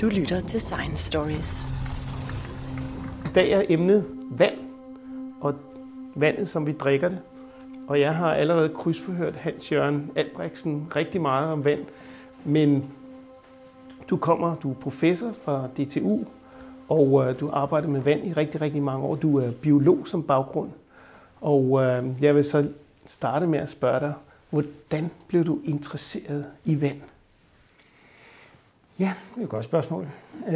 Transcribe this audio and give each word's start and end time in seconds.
Du 0.00 0.08
lytter 0.08 0.40
til 0.40 0.60
Science 0.60 1.04
Stories. 1.04 1.66
I 3.24 3.28
dag 3.34 3.50
er 3.50 3.62
emnet 3.68 4.04
vand, 4.30 4.54
og 5.40 5.54
vandet, 6.14 6.48
som 6.48 6.66
vi 6.66 6.72
drikker 6.72 7.08
det. 7.08 7.18
Og 7.88 8.00
jeg 8.00 8.14
har 8.14 8.34
allerede 8.34 8.68
krydsforhørt 8.68 9.34
Hans 9.34 9.72
Jørgen 9.72 10.10
Albrechtsen 10.16 10.92
rigtig 10.96 11.20
meget 11.20 11.52
om 11.52 11.64
vand, 11.64 11.80
men 12.44 12.90
du 14.10 14.16
kommer, 14.16 14.56
du 14.56 14.70
er 14.70 14.74
professor 14.74 15.32
fra 15.44 15.68
DTU, 15.76 16.24
og 16.88 17.28
øh, 17.28 17.40
du 17.40 17.50
arbejder 17.52 17.88
med 17.88 18.00
vand 18.00 18.26
i 18.26 18.32
rigtig, 18.32 18.60
rigtig 18.60 18.82
mange 18.82 19.06
år. 19.06 19.14
Du 19.16 19.38
er 19.38 19.50
biolog 19.50 20.08
som 20.08 20.22
baggrund, 20.22 20.70
og 21.40 21.82
øh, 21.82 22.04
jeg 22.20 22.34
vil 22.34 22.44
så 22.44 22.68
starte 23.06 23.46
med 23.46 23.58
at 23.58 23.68
spørge 23.68 24.00
dig, 24.00 24.14
hvordan 24.50 25.10
blev 25.28 25.44
du 25.44 25.58
interesseret 25.64 26.44
i 26.64 26.80
vand? 26.80 27.00
Ja, 28.98 29.12
det 29.34 29.40
er 29.40 29.44
et 29.44 29.48
godt 29.48 29.64
spørgsmål. 29.64 30.08
Øh, 30.48 30.54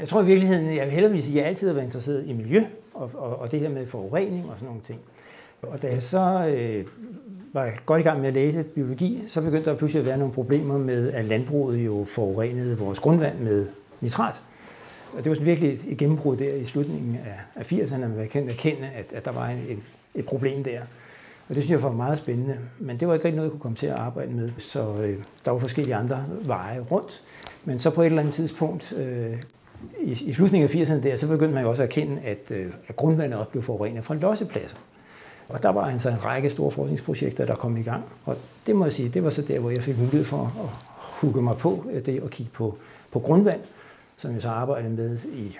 jeg 0.00 0.08
tror 0.08 0.22
i 0.22 0.26
virkeligheden, 0.26 0.76
jeg 0.76 0.84
vil 0.86 0.94
heldigvis 0.94 1.24
sige, 1.24 1.38
at 1.38 1.42
jeg 1.42 1.48
altid 1.48 1.66
har 1.66 1.74
været 1.74 1.84
interesseret 1.84 2.26
i 2.26 2.32
miljø 2.32 2.64
og, 2.94 3.10
og, 3.14 3.38
og 3.38 3.52
det 3.52 3.60
her 3.60 3.68
med 3.68 3.86
forurening 3.86 4.50
og 4.50 4.56
sådan 4.56 4.66
nogle 4.66 4.80
ting. 4.82 5.00
Og 5.62 5.82
da 5.82 5.88
jeg 5.88 6.02
så 6.02 6.54
øh, 6.56 6.86
var 7.52 7.72
godt 7.86 8.00
i 8.00 8.02
gang 8.02 8.20
med 8.20 8.28
at 8.28 8.34
læse 8.34 8.62
biologi, 8.62 9.22
så 9.26 9.40
begyndte 9.40 9.70
der 9.70 9.76
pludselig 9.76 10.00
at 10.00 10.06
være 10.06 10.18
nogle 10.18 10.34
problemer 10.34 10.78
med, 10.78 11.12
at 11.12 11.24
landbruget 11.24 11.78
jo 11.78 12.04
forurenede 12.08 12.78
vores 12.78 13.00
grundvand 13.00 13.38
med 13.38 13.66
nitrat. 14.00 14.42
Og 15.12 15.24
det 15.24 15.30
var 15.30 15.34
sådan 15.34 15.46
virkelig 15.46 15.78
et 15.88 15.98
gennembrud 15.98 16.36
der 16.36 16.54
i 16.54 16.64
slutningen 16.64 17.18
af, 17.56 17.72
80'erne, 17.72 18.04
at 18.04 18.10
man 18.10 18.28
kan 18.28 18.48
erkende, 18.48 18.88
at, 18.94 19.12
at 19.12 19.24
der 19.24 19.32
var 19.32 19.48
en, 19.48 19.58
et, 19.68 19.78
et 20.14 20.26
problem 20.26 20.64
der. 20.64 20.80
Og 21.50 21.56
det 21.56 21.64
synes 21.64 21.70
jeg 21.70 21.82
var 21.82 21.96
meget 21.96 22.18
spændende. 22.18 22.58
Men 22.78 23.00
det 23.00 23.08
var 23.08 23.14
ikke 23.14 23.24
rigtig 23.24 23.36
noget, 23.36 23.46
jeg 23.46 23.52
kunne 23.52 23.60
komme 23.60 23.76
til 23.76 23.86
at 23.86 23.98
arbejde 23.98 24.32
med. 24.32 24.50
Så 24.58 24.94
øh, 25.02 25.18
der 25.44 25.50
var 25.50 25.58
forskellige 25.58 25.94
andre 25.94 26.24
veje 26.42 26.80
rundt. 26.80 27.22
Men 27.64 27.78
så 27.78 27.90
på 27.90 28.02
et 28.02 28.06
eller 28.06 28.18
andet 28.18 28.34
tidspunkt, 28.34 28.92
øh, 28.92 29.42
i, 30.00 30.10
i 30.10 30.32
slutningen 30.32 30.70
af 30.70 30.74
80'erne 30.74 31.02
der, 31.02 31.16
så 31.16 31.26
begyndte 31.26 31.54
man 31.54 31.62
jo 31.62 31.70
også 31.70 31.82
at 31.82 31.88
erkende, 31.88 32.22
at, 32.22 32.50
øh, 32.50 32.72
at 32.88 32.96
grundvandet 32.96 33.38
også 33.38 33.50
blev 33.50 33.62
forurenet 33.62 34.04
fra 34.04 34.14
lossepladser. 34.14 34.76
Og 35.48 35.62
der 35.62 35.68
var 35.68 35.90
altså 35.90 36.08
en 36.08 36.24
række 36.24 36.50
store 36.50 36.70
forskningsprojekter, 36.70 37.46
der 37.46 37.54
kom 37.54 37.76
i 37.76 37.82
gang. 37.82 38.04
Og 38.24 38.36
det 38.66 38.76
må 38.76 38.84
jeg 38.84 38.92
sige, 38.92 39.08
det 39.08 39.24
var 39.24 39.30
så 39.30 39.42
der, 39.42 39.58
hvor 39.58 39.70
jeg 39.70 39.82
fik 39.82 39.98
mulighed 39.98 40.24
for 40.24 40.42
at 40.42 40.68
hugge 40.98 41.42
mig 41.42 41.56
på 41.56 41.84
øh, 41.92 42.06
det 42.06 42.22
og 42.22 42.30
kigge 42.30 42.52
på, 42.52 42.78
på 43.12 43.18
grundvand, 43.18 43.60
som 44.16 44.32
jeg 44.32 44.42
så 44.42 44.48
arbejdede 44.48 44.94
med 44.94 45.18
i 45.24 45.56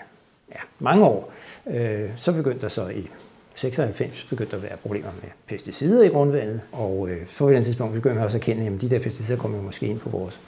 ja, 0.51 0.59
mange 0.79 1.05
år. 1.05 1.31
Øh, 1.67 2.09
så 2.15 2.31
begyndte 2.31 2.61
der 2.61 2.67
så 2.67 2.87
i 2.87 3.09
96 3.55 4.25
begyndte 4.29 4.51
der 4.51 4.57
at 4.57 4.63
være 4.63 4.77
problemer 4.77 5.11
med 5.21 5.29
pesticider 5.47 6.03
i 6.03 6.07
grundvandet, 6.07 6.61
og 6.71 7.09
øh, 7.09 7.27
på 7.37 7.49
et 7.49 7.65
tidspunkt 7.65 7.93
begyndte 7.93 8.15
man 8.15 8.23
også 8.23 8.37
at 8.37 8.43
kende, 8.43 8.65
at 8.65 8.81
de 8.81 8.89
der 8.89 8.99
pesticider 8.99 9.39
kommer 9.39 9.57
jo 9.57 9.63
måske 9.63 9.85
ind 9.85 9.99
på 9.99 10.09
vores 10.09 10.39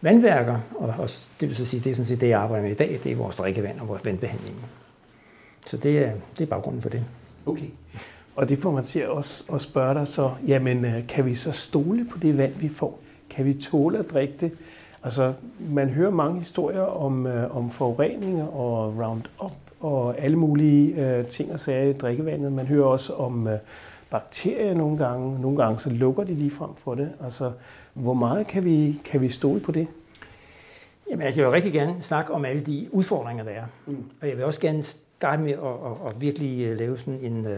vandværker, 0.00 0.60
og, 0.74 0.94
og 0.98 1.08
det 1.40 1.48
vil 1.48 1.56
så 1.56 1.64
sige, 1.64 1.80
det 1.80 1.90
er 1.90 1.94
sådan 1.94 2.06
set 2.06 2.20
det, 2.20 2.28
jeg 2.28 2.40
arbejder 2.40 2.62
med 2.62 2.70
i 2.70 2.74
dag, 2.74 3.00
det 3.04 3.12
er 3.12 3.16
vores 3.16 3.36
drikkevand 3.36 3.80
og 3.80 3.88
vores 3.88 4.04
vandbehandling. 4.04 4.56
Så 5.66 5.76
det 5.76 5.98
er, 5.98 6.12
det 6.38 6.44
er 6.44 6.46
baggrunden 6.46 6.82
for 6.82 6.88
det. 6.88 7.04
Okay. 7.46 7.66
Og 8.36 8.48
det 8.48 8.58
får 8.58 8.72
man 8.72 8.84
til 8.84 8.98
at, 8.98 9.42
at 9.54 9.60
spørge 9.60 9.94
dig 9.94 10.08
så, 10.08 10.30
jamen 10.46 10.84
øh, 10.84 11.06
kan 11.06 11.26
vi 11.26 11.34
så 11.34 11.52
stole 11.52 12.06
på 12.12 12.18
det 12.18 12.38
vand, 12.38 12.54
vi 12.54 12.68
får? 12.68 13.00
Kan 13.30 13.44
vi 13.44 13.54
tåle 13.54 13.98
at 13.98 14.10
drikke 14.10 14.34
det? 14.40 14.52
Altså, 15.04 15.32
man 15.58 15.88
hører 15.88 16.10
mange 16.10 16.38
historier 16.38 16.80
om, 16.80 17.26
øh, 17.26 17.56
om 17.56 17.70
forureninger 17.70 18.46
og 18.46 18.98
Roundup 18.98 19.52
og 19.80 20.18
alle 20.18 20.36
mulige 20.36 20.94
øh, 20.94 21.26
ting 21.26 21.52
og 21.52 21.60
sager 21.60 21.90
i 21.90 21.92
drikkevandet. 21.92 22.52
Man 22.52 22.66
hører 22.66 22.84
også 22.84 23.12
om 23.12 23.48
øh, 23.48 23.58
bakterier 24.10 24.74
nogle 24.74 24.98
gange. 24.98 25.40
Nogle 25.40 25.62
gange 25.62 25.80
så 25.80 25.90
lukker 25.90 26.24
de 26.24 26.34
lige 26.34 26.50
frem 26.50 26.70
for 26.76 26.94
det. 26.94 27.12
Altså, 27.24 27.52
hvor 27.94 28.14
meget 28.14 28.46
kan 28.46 28.64
vi, 28.64 29.00
kan 29.04 29.20
vi 29.20 29.28
stole 29.28 29.60
på 29.60 29.72
det? 29.72 29.86
Jamen, 31.10 31.22
altså, 31.22 31.40
jeg 31.40 31.48
vil 31.48 31.52
rigtig 31.52 31.72
gerne 31.72 32.02
snakke 32.02 32.32
om 32.32 32.44
alle 32.44 32.60
de 32.60 32.88
udfordringer, 32.92 33.44
der 33.44 33.50
er. 33.50 33.64
Mm. 33.86 34.04
Og 34.22 34.28
jeg 34.28 34.36
vil 34.36 34.44
også 34.44 34.60
gerne 34.60 34.82
starte 34.82 35.42
med 35.42 35.52
at, 35.52 35.58
at, 35.58 36.10
at 36.10 36.20
virkelig 36.20 36.64
øh, 36.64 36.78
lave 36.78 36.98
sådan 36.98 37.20
en... 37.22 37.46
Uh, 37.46 37.52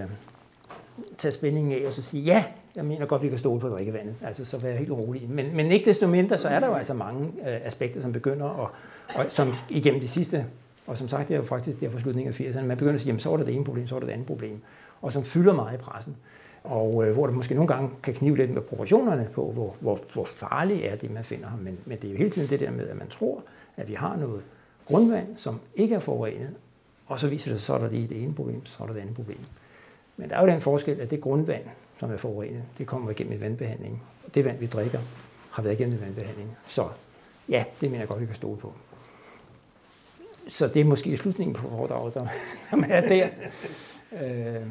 tage 1.19 1.33
spændingen 1.33 1.73
af 1.73 1.87
og 1.87 1.93
så 1.93 2.03
sige, 2.03 2.23
ja, 2.23 2.45
jeg 2.77 2.85
mener 2.85 3.07
godt, 3.07 3.23
vi 3.23 3.29
kan 3.29 3.39
stole 3.39 3.61
på 3.61 3.69
drikkevandet. 3.69 4.15
Altså, 4.23 4.45
så 4.45 4.59
være 4.59 4.77
helt 4.77 4.91
rolig. 4.91 5.31
Men, 5.31 5.57
men 5.57 5.73
ikke 5.73 5.85
desto 5.85 6.07
mindre, 6.07 6.39
så 6.39 6.49
er 6.49 6.61
der 6.61 6.67
jo 6.67 6.75
altså 6.75 6.95
mange 6.95 7.27
øh, 7.27 7.67
aspekter, 7.67 8.01
som 8.01 8.13
begynder, 8.13 8.47
og, 8.47 8.71
og 9.15 9.25
som 9.29 9.53
igennem 9.71 10.01
de 10.01 10.09
sidste 10.09 10.47
og 10.87 10.99
som 10.99 11.09
sagt, 11.09 11.29
det 11.29 11.35
er 11.35 11.39
jo 11.39 11.45
faktisk 11.45 11.81
der 11.81 11.91
fra 11.91 12.01
slutningen 12.01 12.35
af 12.35 12.41
80'erne, 12.41 12.65
man 12.65 12.77
begynder 12.77 12.95
at 12.95 13.01
sige, 13.01 13.09
jamen 13.09 13.21
så 13.21 13.33
er 13.33 13.37
der 13.37 13.45
det 13.45 13.55
ene 13.55 13.65
problem, 13.65 13.87
så 13.87 13.95
er 13.95 13.99
der 13.99 14.07
det 14.07 14.13
andet 14.13 14.27
problem, 14.27 14.61
og 15.03 15.13
som 15.13 15.25
fylder 15.25 15.53
meget 15.53 15.75
i 15.75 15.77
pressen. 15.77 16.17
Og 16.65 17.07
øh, 17.07 17.13
hvor 17.13 17.27
det 17.27 17.37
måske 17.37 17.55
nogle 17.55 17.69
gange 17.69 17.91
kan 18.03 18.15
knive 18.15 18.37
lidt 18.37 18.51
med 18.51 18.63
proportionerne 18.63 19.29
på, 19.33 19.53
hvor, 19.53 19.75
hvor, 19.81 19.99
hvor 20.15 20.25
farligt 20.25 20.85
er 20.85 20.97
det, 20.97 21.11
man 21.11 21.25
finder 21.25 21.47
ham. 21.47 21.59
Men, 21.59 21.79
men 21.85 21.99
det 21.99 22.09
er 22.09 22.13
jo 22.13 22.19
hele 22.19 22.31
tiden 22.31 22.49
det 22.51 22.61
der 22.61 22.71
med, 22.71 22.89
at 22.89 22.97
man 22.97 23.09
tror, 23.09 23.43
at 23.77 23.89
vi 23.89 23.95
har 23.95 24.17
noget 24.17 24.43
grundvand, 24.87 25.37
som 25.37 25.61
ikke 25.75 25.95
er 25.95 26.01
forurenet, 26.01 26.55
og 27.07 27.21
så 27.21 27.29
viser 27.29 27.51
det 27.51 27.61
sig, 27.61 27.67
så 27.67 27.75
er 27.75 27.79
der 27.79 27.91
lige 27.91 28.09
det 28.09 28.23
ene 28.23 28.35
problem, 28.35 28.67
så 28.67 28.83
er 28.83 28.87
der 28.87 28.95
det 28.95 29.01
andet 29.01 29.15
problem. 29.15 29.39
Men 30.17 30.31
der 30.31 30.37
er 30.37 30.41
jo 30.41 30.47
den 30.47 30.61
forskel, 30.61 31.01
at 31.01 31.11
det 31.11 31.21
grundvand, 31.21 31.63
som 32.01 32.13
er 32.13 32.17
forurenet, 32.17 32.63
det 32.79 32.87
kommer 32.87 33.11
igennem 33.11 33.33
en 33.33 33.41
vandbehandling. 33.41 34.03
Og 34.27 34.35
det 34.35 34.45
vand, 34.45 34.59
vi 34.59 34.67
drikker, 34.67 35.01
har 35.51 35.63
været 35.63 35.75
igennem 35.75 35.99
en 35.99 36.05
vandbehandling. 36.05 36.57
Så 36.67 36.89
ja, 37.49 37.65
det 37.81 37.91
mener 37.91 38.01
jeg 38.01 38.09
godt, 38.09 38.21
vi 38.21 38.27
kan 38.27 38.35
stole 38.35 38.57
på. 38.57 38.73
Så 40.49 40.67
det 40.67 40.81
er 40.81 40.85
måske 40.85 41.17
slutningen 41.17 41.55
på 41.55 41.69
foredraget, 41.69 42.15
der, 42.15 42.27
der 42.71 42.95
er 42.95 43.09
der. 43.09 43.29
øh, 44.13 44.63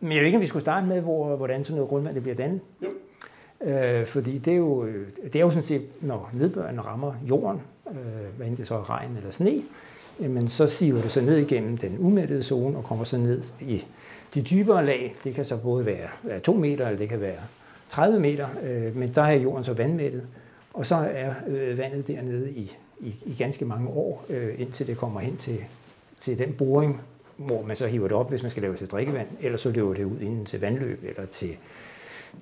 men 0.00 0.12
jeg 0.12 0.18
ved 0.18 0.26
ikke, 0.26 0.36
om 0.36 0.42
vi 0.42 0.46
skulle 0.46 0.60
starte 0.60 0.86
med, 0.86 1.00
hvor, 1.00 1.36
hvordan 1.36 1.64
sådan 1.64 1.76
noget 1.76 1.88
grundvand 1.88 2.14
det 2.14 2.22
bliver 2.22 2.36
dannet. 2.36 2.60
Jo. 2.82 2.88
Øh, 3.70 4.06
fordi 4.06 4.38
det 4.38 4.52
er, 4.52 4.56
jo, 4.56 4.86
det 5.24 5.36
er 5.36 5.40
jo 5.40 5.50
sådan 5.50 5.62
set, 5.62 5.82
når 6.00 6.30
nedbøren 6.32 6.86
rammer 6.86 7.14
jorden, 7.28 7.60
øh, 7.90 7.96
hvad 8.36 8.46
enten 8.46 8.56
det 8.56 8.66
så 8.66 8.74
er 8.74 8.90
regn 8.90 9.16
eller 9.16 9.30
sne, 9.30 9.62
jamen 10.20 10.48
så 10.48 10.66
siver 10.66 11.02
det 11.02 11.12
så 11.12 11.20
ned 11.20 11.36
igennem 11.36 11.78
den 11.78 11.96
umættede 11.98 12.42
zone 12.42 12.76
og 12.76 12.84
kommer 12.84 13.04
så 13.04 13.16
ned 13.16 13.42
i 13.60 13.84
de 14.34 14.42
dybere 14.42 14.86
lag. 14.86 15.14
Det 15.24 15.34
kan 15.34 15.44
så 15.44 15.56
både 15.56 15.86
være, 15.86 16.40
2 16.40 16.54
meter, 16.54 16.86
eller 16.86 16.98
det 16.98 17.08
kan 17.08 17.20
være 17.20 17.40
30 17.88 18.20
meter, 18.20 18.48
øh, 18.62 18.96
men 18.96 19.14
der 19.14 19.22
er 19.22 19.32
jorden 19.32 19.64
så 19.64 19.72
vandmættet, 19.72 20.22
og 20.74 20.86
så 20.86 20.94
er 20.94 21.34
øh, 21.46 21.78
vandet 21.78 22.06
dernede 22.06 22.50
i 22.50 22.76
i, 23.00 23.14
i 23.26 23.34
ganske 23.38 23.64
mange 23.64 23.88
år, 23.88 24.24
øh, 24.28 24.60
indtil 24.60 24.86
det 24.86 24.96
kommer 24.96 25.20
hen 25.20 25.36
til, 25.36 25.64
til 26.20 26.38
den 26.38 26.52
boring, 26.52 27.00
hvor 27.36 27.62
man 27.62 27.76
så 27.76 27.86
hiver 27.86 28.08
det 28.08 28.16
op, 28.16 28.30
hvis 28.30 28.42
man 28.42 28.50
skal 28.50 28.62
lave 28.62 28.76
til 28.76 28.86
drikkevand, 28.86 29.28
eller 29.40 29.58
så 29.58 29.70
løber 29.70 29.94
det 29.94 30.04
ud 30.04 30.20
inden 30.20 30.44
til 30.44 30.60
vandløb, 30.60 31.04
eller 31.04 31.26
til, 31.26 31.56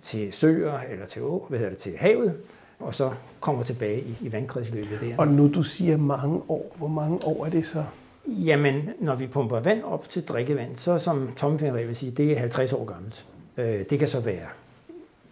til 0.03 0.33
søer, 0.33 0.79
eller 0.91 1.07
til, 1.07 1.23
å, 1.23 1.47
hvad 1.49 1.59
hedder 1.59 1.73
det, 1.73 1.79
til 1.79 1.97
havet, 1.97 2.37
og 2.79 2.95
så 2.95 3.11
kommer 3.41 3.63
tilbage 3.63 4.01
i, 4.01 4.17
i 4.21 4.33
vandkredsløbet 4.33 5.01
der. 5.01 5.17
Og 5.19 5.29
nu 5.29 5.51
du 5.55 5.63
siger 5.63 5.97
mange 5.97 6.43
år, 6.49 6.75
hvor 6.77 6.89
mange 6.89 7.19
år 7.27 7.47
er 7.47 7.51
det 7.51 7.67
så? 7.67 7.85
Jamen, 8.27 8.91
når 9.01 9.15
vi 9.15 9.27
pumper 9.27 9.61
vand 9.61 9.83
op 9.83 10.09
til 10.09 10.25
drikkevand, 10.25 10.77
så 10.77 10.99
som 10.99 11.33
tommelfingerregel 11.37 11.89
vil 11.89 11.97
sige, 11.97 12.13
det 12.13 12.33
er 12.33 12.39
50 12.39 12.73
år 12.73 12.85
gammelt. 12.85 13.27
Øh, 13.57 13.85
det 13.91 13.99
kan 13.99 14.09
så 14.09 14.21
være 14.21 14.47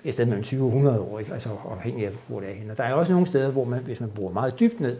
et 0.04 0.12
sted 0.12 0.24
mellem 0.26 0.42
20 0.42 0.62
og 0.62 0.68
100 0.68 1.00
år, 1.00 1.18
ikke? 1.18 1.32
altså 1.32 1.48
afhængig 1.70 2.06
af, 2.06 2.12
hvor 2.26 2.40
det 2.40 2.50
er 2.50 2.54
henne. 2.54 2.72
Og 2.72 2.78
der 2.78 2.84
er 2.84 2.94
også 2.94 3.12
nogle 3.12 3.26
steder, 3.26 3.50
hvor 3.50 3.64
man, 3.64 3.80
hvis 3.80 4.00
man 4.00 4.10
bruger 4.10 4.32
meget 4.32 4.60
dybt 4.60 4.80
ned, 4.80 4.96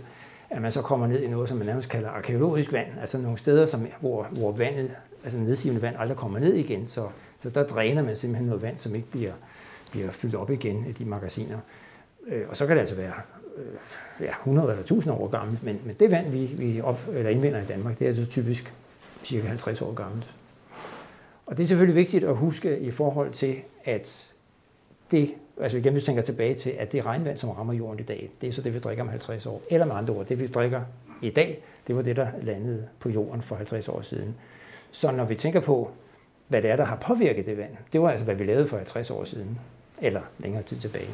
at 0.51 0.63
man 0.63 0.73
så 0.73 0.83
kommer 0.83 1.07
ned 1.07 1.23
i 1.23 1.29
noget, 1.29 1.49
som 1.49 1.59
man 1.59 1.67
nærmest 1.67 1.89
kalder 1.89 2.09
arkeologisk 2.09 2.73
vand, 2.73 2.89
altså 3.01 3.19
nogle 3.19 3.39
steder, 3.39 3.67
som, 3.67 3.87
hvor, 4.01 4.27
hvor 4.31 4.53
vandet, 4.53 4.91
altså 5.23 5.39
nedsivende 5.39 5.83
vand 5.83 5.97
aldrig 5.99 6.17
kommer 6.17 6.39
ned 6.39 6.55
igen, 6.55 6.89
så, 6.89 7.07
så 7.39 7.51
der 7.51 7.63
dræner 7.63 8.03
man 8.03 8.17
simpelthen 8.17 8.47
noget 8.47 8.63
vand, 8.63 8.79
som 8.79 8.95
ikke 8.95 9.11
bliver, 9.11 9.33
bliver 9.91 10.11
fyldt 10.11 10.35
op 10.35 10.51
igen 10.51 10.87
i 10.89 10.93
de 10.93 11.05
magasiner. 11.05 11.59
Øh, 12.27 12.43
og 12.49 12.57
så 12.57 12.67
kan 12.67 12.77
det 12.77 12.81
altså 12.81 12.95
være 12.95 13.13
øh, 13.57 14.27
ja, 14.27 14.31
100 14.31 14.69
eller 14.69 14.81
1000 14.81 15.15
år 15.15 15.29
gammelt, 15.29 15.63
men, 15.63 15.81
men 15.85 15.97
det 16.01 16.11
vand, 16.11 16.31
vi, 16.31 16.47
vi 16.47 16.81
op, 16.81 17.09
eller 17.13 17.31
indvinder 17.31 17.61
i 17.61 17.65
Danmark, 17.65 17.99
det 17.99 18.05
er 18.05 18.09
altså 18.09 18.27
typisk 18.27 18.75
cirka 19.25 19.49
50 19.49 19.83
år 19.83 19.95
gammelt. 19.95 20.35
Og 21.47 21.57
det 21.57 21.63
er 21.63 21.67
selvfølgelig 21.67 21.97
vigtigt 21.97 22.25
at 22.25 22.37
huske 22.37 22.79
i 22.79 22.91
forhold 22.91 23.33
til, 23.33 23.57
at 23.85 24.33
det, 25.11 25.35
altså 25.61 25.79
igen, 25.79 25.93
hvis 25.93 26.03
vi 26.03 26.07
tænker 26.07 26.23
tilbage 26.23 26.55
til, 26.55 26.71
at 26.71 26.93
det 26.93 27.07
regnvand, 27.07 27.39
som 27.39 27.51
rammer 27.51 27.75
jorden 27.75 28.01
i 28.01 28.03
dag, 28.03 28.31
det 28.41 28.49
er 28.49 28.53
så 28.53 28.63
det, 28.63 28.75
vi 28.75 28.79
drikker 28.79 29.03
om 29.03 29.09
50 29.09 29.47
år. 29.47 29.63
Eller 29.71 29.87
med 29.87 29.95
andre 29.95 30.15
ord, 30.15 30.27
det 30.27 30.41
vi 30.41 30.47
drikker 30.47 30.83
i 31.23 31.31
dag, 31.31 31.63
det 31.87 31.97
var 31.97 32.03
det, 32.03 32.17
der 32.17 32.29
landede 32.43 32.89
på 33.01 33.09
jorden 33.09 33.43
for 33.43 33.57
50 33.57 33.89
år 33.89 34.01
siden. 34.01 34.35
Så 34.91 35.11
når 35.11 35.25
vi 35.25 35.35
tænker 35.35 35.61
på, 35.61 35.91
hvad 36.49 36.63
det 36.63 36.71
er, 36.71 36.77
der 36.77 36.85
har 36.85 36.97
påvirket 36.97 37.47
det 37.47 37.59
vand, 37.59 37.77
det 37.93 38.03
var 38.03 38.11
altså, 38.11 38.25
hvad 38.25 38.35
vi 38.35 38.45
lavede 38.45 38.69
for 38.69 38.77
50 38.77 39.11
år 39.11 39.25
siden, 39.25 39.59
eller 40.03 40.23
længere 40.39 40.63
tid 40.63 40.77
tilbage. 40.77 41.11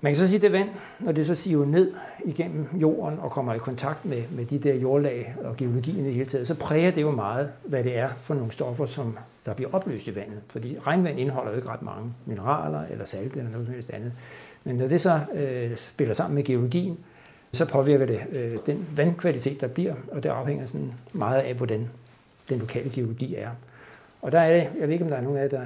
Man 0.00 0.12
kan 0.12 0.16
så 0.16 0.28
sige, 0.28 0.36
at 0.36 0.42
det 0.42 0.52
vand, 0.52 0.68
når 1.00 1.12
det 1.12 1.26
så 1.26 1.34
siver 1.34 1.66
ned 1.66 1.92
igennem 2.24 2.66
jorden 2.74 3.18
og 3.18 3.30
kommer 3.30 3.54
i 3.54 3.58
kontakt 3.58 4.04
med, 4.04 4.22
med 4.30 4.44
de 4.44 4.58
der 4.58 4.74
jordlag 4.74 5.34
og 5.44 5.56
geologien 5.56 6.04
i 6.04 6.04
det 6.04 6.14
hele 6.14 6.26
taget, 6.26 6.46
så 6.46 6.54
præger 6.54 6.90
det 6.90 7.02
jo 7.02 7.10
meget, 7.10 7.50
hvad 7.64 7.84
det 7.84 7.98
er 7.98 8.08
for 8.20 8.34
nogle 8.34 8.52
stoffer, 8.52 8.86
som 8.86 9.18
der 9.46 9.54
bliver 9.54 9.70
opløst 9.74 10.06
i 10.06 10.14
vandet. 10.14 10.40
Fordi 10.48 10.78
regnvand 10.86 11.20
indeholder 11.20 11.50
jo 11.50 11.56
ikke 11.56 11.68
ret 11.68 11.82
mange 11.82 12.12
mineraler 12.26 12.82
eller 12.90 13.04
salte 13.04 13.38
eller 13.38 13.50
noget 13.50 13.66
som 13.66 13.74
helst 13.74 13.90
andet. 13.90 14.12
Men 14.64 14.76
når 14.76 14.88
det 14.88 15.00
så 15.00 15.20
øh, 15.34 15.76
spiller 15.76 16.14
sammen 16.14 16.34
med 16.34 16.44
geologien, 16.44 16.98
så 17.52 17.64
påvirker 17.64 18.06
det 18.06 18.20
øh, 18.32 18.52
den 18.66 18.86
vandkvalitet, 18.96 19.60
der 19.60 19.66
bliver, 19.66 19.94
og 20.12 20.22
det 20.22 20.28
afhænger 20.28 20.66
sådan 20.66 20.92
meget 21.12 21.40
af, 21.40 21.54
hvordan 21.54 21.88
den 22.48 22.58
lokale 22.58 22.90
geologi 22.90 23.34
er. 23.34 23.50
Og 24.22 24.32
der 24.32 24.40
er 24.40 24.54
det, 24.54 24.68
jeg 24.80 24.88
ved 24.88 24.92
ikke, 24.92 25.04
om 25.04 25.10
der 25.10 25.16
er 25.16 25.22
nogen 25.22 25.38
af 25.38 25.42
jer, 25.42 25.48
der 25.48 25.64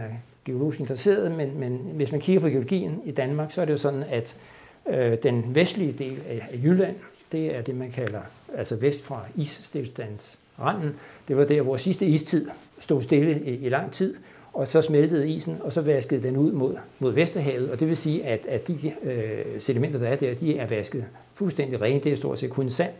geologisk 0.50 0.80
interesseret, 0.80 1.32
men, 1.32 1.60
men 1.60 1.80
hvis 1.94 2.12
man 2.12 2.20
kigger 2.20 2.40
på 2.40 2.48
geologien 2.48 3.02
i 3.04 3.10
Danmark, 3.10 3.52
så 3.52 3.60
er 3.60 3.64
det 3.64 3.72
jo 3.72 3.78
sådan, 3.78 4.04
at 4.10 4.36
øh, 4.88 5.18
den 5.22 5.54
vestlige 5.54 5.92
del 5.92 6.18
af, 6.28 6.48
af 6.52 6.58
Jylland 6.64 6.96
det 7.32 7.56
er 7.56 7.62
det, 7.62 7.76
man 7.76 7.90
kalder, 7.90 8.20
altså 8.54 8.76
vest 8.76 9.00
fra 9.00 9.24
isstillstandsranden. 9.36 10.94
Det 11.28 11.36
var 11.36 11.44
der, 11.44 11.62
hvor 11.62 11.76
sidste 11.76 12.06
istid 12.06 12.48
stod 12.78 13.02
stille 13.02 13.40
i, 13.44 13.66
i 13.66 13.68
lang 13.68 13.92
tid, 13.92 14.16
og 14.52 14.66
så 14.66 14.82
smeltede 14.82 15.28
isen, 15.28 15.56
og 15.60 15.72
så 15.72 15.80
vaskede 15.80 16.22
den 16.22 16.36
ud 16.36 16.52
mod, 16.52 16.76
mod 16.98 17.12
Vesterhavet, 17.12 17.70
og 17.70 17.80
det 17.80 17.88
vil 17.88 17.96
sige, 17.96 18.24
at, 18.24 18.46
at 18.46 18.68
de 18.68 18.92
øh, 19.02 19.60
sedimenter, 19.60 19.98
der 19.98 20.08
er 20.08 20.16
der, 20.16 20.34
de 20.34 20.58
er 20.58 20.66
vasket 20.66 21.04
fuldstændig 21.34 21.80
rene. 21.80 22.00
Det 22.00 22.12
er 22.12 22.16
stort 22.16 22.38
set 22.38 22.50
kun 22.50 22.70
sand, 22.70 22.92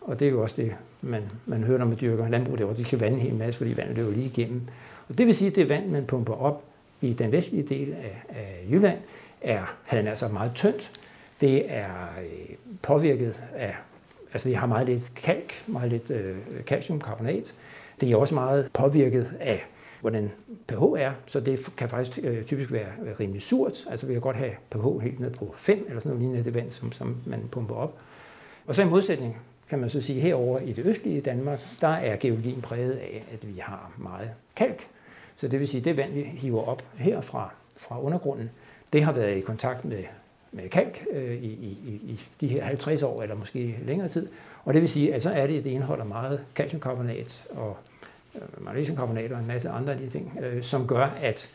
og 0.00 0.20
det 0.20 0.28
er 0.28 0.32
jo 0.32 0.42
også 0.42 0.54
det, 0.58 0.72
man, 1.02 1.22
man 1.46 1.64
hører, 1.64 1.78
når 1.78 1.86
man 1.86 1.98
dyrker 2.00 2.28
landbrug 2.28 2.58
derovre. 2.58 2.76
De 2.76 2.84
kan 2.84 3.00
vande 3.00 3.16
en 3.16 3.22
hel 3.22 3.34
masse, 3.34 3.58
fordi 3.58 3.76
vandet 3.76 3.96
løber 3.96 4.10
lige 4.10 4.26
igennem. 4.26 4.60
Og 5.08 5.18
det 5.18 5.26
vil 5.26 5.34
sige, 5.34 5.50
at 5.50 5.56
det 5.56 5.68
vand, 5.68 5.86
man 5.86 6.04
pumper 6.04 6.34
op 6.34 6.64
i 7.00 7.12
den 7.12 7.32
vestlige 7.32 7.62
del 7.62 7.92
af, 7.92 8.22
af 8.28 8.66
Jylland, 8.70 8.98
er, 9.40 9.76
havde 9.84 10.08
altså 10.08 10.28
meget 10.28 10.52
tyndt. 10.54 10.92
Det 11.40 11.72
er 11.72 11.90
øh, 12.20 12.56
påvirket 12.82 13.40
af, 13.54 13.74
altså 14.32 14.48
det 14.48 14.56
har 14.56 14.66
meget 14.66 14.86
lidt 14.86 15.14
kalk, 15.14 15.64
meget 15.66 15.90
lidt 15.90 16.10
øh, 16.10 16.36
calciumkarbonat. 16.66 17.54
Det 18.00 18.12
er 18.12 18.16
også 18.16 18.34
meget 18.34 18.70
påvirket 18.72 19.30
af, 19.40 19.66
hvordan 20.00 20.30
pH 20.68 20.82
er, 20.98 21.12
så 21.26 21.40
det 21.40 21.76
kan 21.76 21.88
faktisk 21.88 22.18
øh, 22.22 22.44
typisk 22.44 22.72
være 22.72 22.86
rimelig 23.20 23.42
surt. 23.42 23.86
Altså 23.90 24.06
vi 24.06 24.12
kan 24.12 24.22
godt 24.22 24.36
have 24.36 24.52
pH 24.70 25.02
helt 25.02 25.20
ned 25.20 25.30
på 25.30 25.54
5 25.58 25.84
eller 25.88 26.00
sådan 26.00 26.08
noget 26.08 26.20
lignende 26.20 26.44
det 26.44 26.54
vand, 26.54 26.70
som, 26.70 26.92
som 26.92 27.16
man 27.26 27.48
pumper 27.50 27.74
op. 27.74 27.98
Og 28.66 28.74
så 28.74 28.82
i 28.82 28.86
modsætning 28.86 29.36
kan 29.68 29.78
man 29.78 29.90
så 29.90 30.00
sige, 30.00 30.20
herover 30.20 30.58
i 30.58 30.72
det 30.72 30.86
østlige 30.86 31.20
Danmark, 31.20 31.60
der 31.80 31.88
er 31.88 32.16
geologien 32.16 32.62
præget 32.62 32.92
af, 32.92 33.24
at 33.32 33.48
vi 33.48 33.58
har 33.58 33.92
meget 33.96 34.30
kalk. 34.56 34.86
Så 35.38 35.48
det 35.48 35.60
vil 35.60 35.68
sige, 35.68 35.78
at 35.78 35.84
det 35.84 35.96
vand, 35.96 36.12
vi 36.12 36.22
hiver 36.22 36.62
op 36.62 36.82
herfra 36.96 37.50
fra 37.76 38.02
undergrunden, 38.02 38.50
det 38.92 39.04
har 39.04 39.12
været 39.12 39.36
i 39.36 39.40
kontakt 39.40 39.84
med, 39.84 40.04
med 40.52 40.68
kalk 40.68 41.04
øh, 41.10 41.34
i, 41.34 41.46
i, 41.46 41.90
i 42.02 42.20
de 42.40 42.48
her 42.48 42.64
50 42.64 43.02
år, 43.02 43.22
eller 43.22 43.34
måske 43.34 43.78
længere 43.86 44.08
tid. 44.08 44.28
Og 44.64 44.74
det 44.74 44.82
vil 44.82 44.88
sige, 44.88 45.14
at 45.14 45.22
så 45.22 45.30
er 45.30 45.46
det, 45.46 45.58
at 45.58 45.64
det 45.64 45.70
indeholder 45.70 46.04
meget 46.04 46.40
calciumkarbonat 46.54 47.46
og 47.50 47.76
øh, 48.34 48.64
magnesiumkarbonat 48.64 49.32
og 49.32 49.38
en 49.38 49.46
masse 49.46 49.68
andre 49.68 49.92
af 49.92 49.98
de 49.98 50.08
ting, 50.08 50.38
øh, 50.42 50.62
som 50.62 50.86
gør, 50.86 51.06
at 51.20 51.50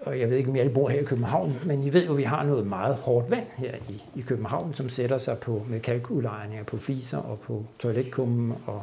og 0.00 0.20
jeg 0.20 0.30
ved 0.30 0.36
ikke, 0.36 0.50
om 0.50 0.56
I 0.56 0.58
alle 0.58 0.72
bor 0.72 0.88
her 0.88 1.00
i 1.00 1.04
København, 1.04 1.56
men 1.66 1.82
I 1.82 1.92
ved 1.92 2.06
jo, 2.06 2.12
at 2.12 2.18
vi 2.18 2.22
har 2.22 2.44
noget 2.44 2.66
meget 2.66 2.94
hårdt 2.94 3.30
vand 3.30 3.46
her 3.56 3.74
i, 3.88 4.02
i 4.14 4.20
København, 4.20 4.74
som 4.74 4.88
sætter 4.88 5.18
sig 5.18 5.38
på 5.38 5.64
med 5.68 5.80
kalkulejninger 5.80 6.64
på 6.64 6.76
fliser 6.76 7.18
og 7.18 7.38
på 7.38 7.64
toiletkummen 7.78 8.54
og 8.66 8.82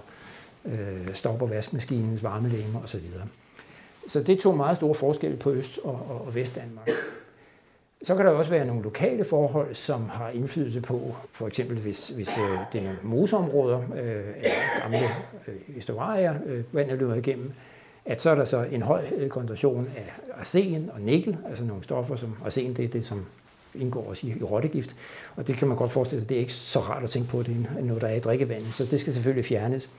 øh, 0.66 1.14
stopper 1.14 1.48
vaskmaskinens 1.48 2.24
varmelæmer 2.24 2.84
osv. 2.84 3.00
Så 4.08 4.24
det 4.24 4.40
tog 4.40 4.58
meget 4.58 4.78
store 4.78 4.96
forskelle 4.96 5.38
på 5.38 5.52
Øst- 5.52 5.80
og, 5.84 6.00
og, 6.10 6.26
og 6.28 6.36
Vestdanmark. 6.36 6.90
Så 8.04 8.16
kan 8.16 8.26
der 8.26 8.32
også 8.32 8.52
være 8.52 8.66
nogle 8.66 8.84
lokale 8.84 9.26
forhold, 9.26 9.76
som 9.76 10.10
har 10.10 10.30
indflydelse 10.30 10.82
på, 10.82 11.16
for 11.32 11.48
eksempel 11.48 11.78
hvis, 11.78 12.08
hvis 12.08 12.38
øh, 12.38 12.60
det 12.74 12.80
er 12.80 12.84
nogle 12.84 13.00
moseområder, 13.04 13.80
øh, 13.80 14.24
gamle 14.82 15.00
øh, 15.48 15.78
estuarier, 15.78 16.36
øh, 16.46 16.64
vandet 16.72 16.98
løber 17.00 17.16
igennem, 17.16 17.52
at 18.06 18.22
så 18.22 18.30
er 18.30 18.36
der 18.36 18.46
så 18.46 18.64
en 18.72 18.82
høj 18.82 19.06
øh, 19.16 19.30
koncentration 19.30 19.88
af 19.98 20.14
arsen 20.40 20.90
og 20.94 21.02
nikkel, 21.02 21.38
altså 21.50 21.64
nogle 21.64 21.84
stoffer, 21.84 22.16
som 22.16 22.36
arsen 22.46 22.74
det 22.74 22.86
er 22.86 22.90
det, 22.90 23.06
som 23.06 23.26
indgår 23.76 24.10
også 24.10 24.28
i, 24.28 24.30
i 24.40 24.44
rottegift. 24.44 24.96
Og 25.36 25.48
det 25.48 25.56
kan 25.56 25.68
man 25.68 25.78
godt 25.78 25.92
forestille 25.92 26.22
sig, 26.22 26.30
det 26.30 26.36
er 26.36 26.40
ikke 26.40 26.54
så 26.54 26.80
rart 26.80 27.04
at 27.04 27.10
tænke 27.10 27.30
på, 27.30 27.44
det 27.44 27.68
er 27.78 27.84
noget, 27.84 28.02
der 28.02 28.08
er 28.08 28.16
i 28.16 28.20
drikkevandet, 28.20 28.74
så 28.74 28.86
det 28.92 29.00
skal 29.00 29.14
selvfølgelig 29.14 29.46
fjernes. 29.46 29.90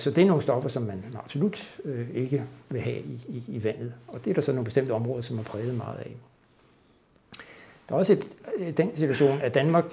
Så 0.00 0.10
det 0.10 0.22
er 0.22 0.26
nogle 0.26 0.42
stoffer, 0.42 0.68
som 0.68 0.82
man 0.82 1.04
absolut 1.24 1.80
øh, 1.84 2.06
ikke 2.14 2.44
vil 2.68 2.80
have 2.80 2.98
i, 2.98 3.20
i, 3.28 3.44
i 3.48 3.64
vandet. 3.64 3.94
Og 4.08 4.24
det 4.24 4.30
er 4.30 4.34
der 4.34 4.40
så 4.40 4.52
nogle 4.52 4.64
bestemte 4.64 4.92
områder, 4.92 5.20
som 5.20 5.38
er 5.38 5.42
præget 5.42 5.74
meget 5.74 5.98
af. 5.98 6.16
Der 7.88 7.94
er 7.94 7.98
også 7.98 8.12
et, 8.12 8.26
øh, 8.58 8.76
den 8.76 8.96
situation, 8.96 9.40
at 9.40 9.54
Danmark 9.54 9.84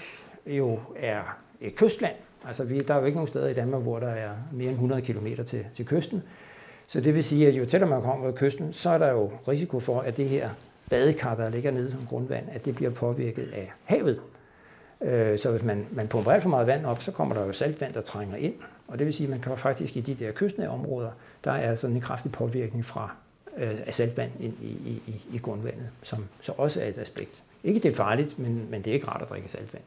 jo 0.45 0.80
er 0.95 1.38
et 1.62 1.75
kystland. 1.75 2.15
Altså 2.48 2.63
vi, 2.63 2.80
der 2.80 2.94
er 2.94 3.00
jo 3.00 3.06
ikke 3.06 3.15
nogen 3.15 3.27
steder 3.27 3.48
i 3.48 3.54
Danmark, 3.54 3.81
hvor 3.81 4.00
der 4.00 4.07
er 4.07 4.31
mere 4.54 4.68
end 4.68 4.75
100 4.75 5.01
km 5.01 5.27
til, 5.45 5.65
til 5.74 5.86
kysten. 5.86 6.24
Så 6.88 7.01
det 7.01 7.15
vil 7.15 7.24
sige, 7.24 7.48
at 7.48 7.54
jo 7.54 7.65
tættere 7.65 7.89
man 7.89 8.01
kommer 8.01 8.31
på 8.31 8.38
kysten, 8.38 8.74
så 8.74 8.89
er 8.89 8.98
der 8.98 9.12
jo 9.12 9.31
risiko 9.48 9.80
for, 9.80 10.00
at 10.00 10.18
det 10.18 10.30
her 10.30 10.50
badekar, 10.89 11.36
der 11.36 11.50
ligger 11.50 11.71
nede 11.71 11.92
som 11.92 12.06
grundvand, 12.09 12.45
at 12.51 12.65
det 12.65 12.75
bliver 12.75 12.92
påvirket 12.92 13.51
af 13.54 13.71
havet. 13.83 14.21
Øh, 15.01 15.39
så 15.39 15.51
hvis 15.51 15.63
man, 15.63 15.88
man 15.92 16.07
pumper 16.07 16.31
alt 16.31 16.44
for 16.44 16.50
meget 16.50 16.68
vand 16.68 16.86
op, 16.86 17.01
så 17.01 17.12
kommer 17.12 17.36
der 17.36 17.45
jo 17.45 17.54
saltvand, 17.54 17.94
der 17.94 18.01
trænger 18.01 18.36
ind. 18.36 18.54
Og 18.87 18.99
det 18.99 19.05
vil 19.05 19.13
sige, 19.13 19.25
at 19.25 19.31
man 19.31 19.39
kan 19.39 19.57
faktisk 19.57 19.97
i 19.97 20.01
de 20.01 20.13
der 20.13 20.31
kystnære 20.31 20.69
områder, 20.69 21.11
der 21.43 21.51
er 21.51 21.75
sådan 21.75 21.95
en 21.95 22.01
kraftig 22.01 22.31
påvirkning 22.31 22.85
fra 22.85 23.15
øh, 23.57 23.79
af 23.85 23.93
saltvand 23.93 24.31
ind 24.39 24.53
i, 24.61 24.67
i, 24.67 25.21
i 25.33 25.37
grundvandet, 25.37 25.89
som 26.01 26.25
så 26.41 26.51
også 26.57 26.81
er 26.81 26.85
et 26.85 26.97
aspekt. 26.97 27.43
Ikke 27.63 27.79
det 27.79 27.91
er 27.91 27.95
farligt, 27.95 28.39
men, 28.39 28.67
men 28.69 28.81
det 28.81 28.91
er 28.91 28.93
ikke 28.93 29.07
rart 29.07 29.21
at 29.21 29.29
drikke 29.29 29.49
saltvand. 29.49 29.83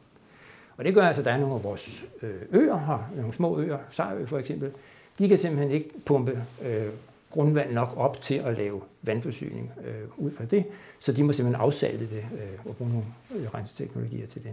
Og 0.77 0.85
det 0.85 0.93
gør 0.93 1.01
altså, 1.01 1.21
at 1.21 1.25
der 1.25 1.31
er 1.31 1.37
nogle 1.37 1.55
af 1.55 1.63
vores 1.63 2.05
øh, 2.21 2.41
øer 2.51 2.77
her, 2.77 3.11
nogle 3.15 3.33
små 3.33 3.59
øer, 3.59 3.77
Sarø 3.91 4.25
for 4.25 4.37
eksempel, 4.37 4.71
de 5.19 5.29
kan 5.29 5.37
simpelthen 5.37 5.71
ikke 5.71 5.89
pumpe 6.05 6.43
øh, 6.61 6.87
grundvand 7.31 7.71
nok 7.71 7.93
op 7.97 8.21
til 8.21 8.35
at 8.35 8.57
lave 8.57 8.81
vandforsyning 9.01 9.71
øh, 9.85 10.25
ud 10.25 10.31
fra 10.31 10.45
det, 10.45 10.65
så 10.99 11.11
de 11.11 11.23
må 11.23 11.33
simpelthen 11.33 11.61
afsalte 11.61 12.09
det 12.15 12.25
øh, 12.33 12.65
og 12.65 12.75
bruge 12.75 12.91
nogle 12.91 13.05
øh, 13.35 13.53
renseteknologier 13.53 14.27
til 14.27 14.43
det. 14.43 14.51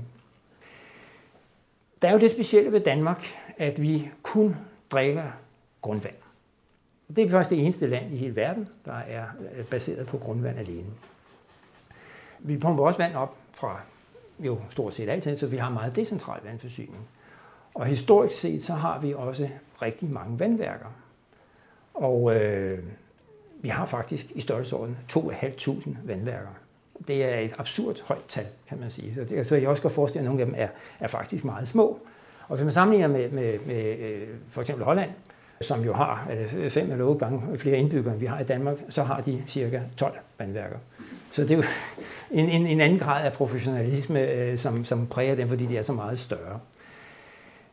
Der 2.02 2.08
er 2.08 2.12
jo 2.12 2.18
det 2.18 2.30
specielle 2.30 2.72
ved 2.72 2.80
Danmark, 2.80 3.24
at 3.56 3.82
vi 3.82 4.10
kun 4.22 4.56
drikker 4.90 5.30
grundvand. 5.82 6.14
Det 7.16 7.24
er 7.24 7.28
faktisk 7.28 7.50
det 7.50 7.60
eneste 7.60 7.86
land 7.86 8.12
i 8.12 8.16
hele 8.16 8.36
verden, 8.36 8.68
der 8.84 8.92
er 8.92 9.24
øh, 9.56 9.64
baseret 9.64 10.06
på 10.06 10.18
grundvand 10.18 10.58
alene. 10.58 10.86
Vi 12.38 12.58
pumper 12.58 12.84
også 12.84 12.98
vand 12.98 13.14
op 13.14 13.36
fra 13.52 13.80
jo 14.38 14.58
stort 14.68 14.94
set 14.94 15.08
altid, 15.08 15.36
så 15.36 15.46
vi 15.46 15.56
har 15.56 15.70
meget 15.70 15.96
decentral 15.96 16.40
vandforsyning. 16.44 17.08
Og 17.74 17.86
historisk 17.86 18.38
set, 18.38 18.62
så 18.62 18.72
har 18.72 19.00
vi 19.00 19.14
også 19.14 19.48
rigtig 19.82 20.10
mange 20.10 20.38
vandværker. 20.38 20.86
Og 21.94 22.36
øh, 22.36 22.84
vi 23.60 23.68
har 23.68 23.86
faktisk 23.86 24.30
i 24.30 24.40
størrelsesorden 24.40 24.98
2.500 25.12 25.96
vandværker. 26.04 26.50
Det 27.08 27.24
er 27.24 27.38
et 27.38 27.54
absurd 27.58 28.02
højt 28.04 28.24
tal, 28.28 28.46
kan 28.68 28.78
man 28.80 28.90
sige. 28.90 29.14
Så, 29.14 29.24
det, 29.24 29.46
så 29.46 29.56
jeg 29.56 29.68
også 29.68 29.82
kan 29.82 29.90
forestille, 29.90 30.20
at 30.20 30.24
nogle 30.24 30.40
af 30.40 30.46
dem 30.46 30.54
er, 30.58 30.68
er 31.00 31.08
faktisk 31.08 31.44
meget 31.44 31.68
små. 31.68 31.98
Og 32.48 32.56
hvis 32.56 32.64
man 32.64 32.72
sammenligner 32.72 33.08
med, 33.08 33.30
med, 33.30 33.58
med 33.66 33.98
øh, 33.98 34.28
for 34.48 34.60
eksempel 34.60 34.84
Holland, 34.84 35.10
som 35.60 35.84
jo 35.84 35.92
har 35.92 36.30
øh, 36.56 36.70
fem 36.70 36.92
eller 36.92 37.04
otte 37.04 37.18
gange 37.26 37.58
flere 37.58 37.76
indbyggere, 37.76 38.12
end 38.12 38.20
vi 38.20 38.26
har 38.26 38.40
i 38.40 38.44
Danmark, 38.44 38.76
så 38.88 39.02
har 39.02 39.20
de 39.20 39.42
cirka 39.46 39.80
12 39.96 40.12
vandværker. 40.38 40.78
Så 41.32 41.42
det 41.42 41.50
er 41.50 41.56
jo 41.56 41.62
en, 42.30 42.48
en, 42.48 42.66
en 42.66 42.80
anden 42.80 42.98
grad 42.98 43.24
af 43.24 43.32
professionalisme, 43.32 44.30
øh, 44.30 44.58
som, 44.58 44.84
som 44.84 45.06
præger 45.06 45.34
dem, 45.34 45.48
fordi 45.48 45.66
de 45.66 45.76
er 45.76 45.82
så 45.82 45.92
meget 45.92 46.18
større. 46.18 46.60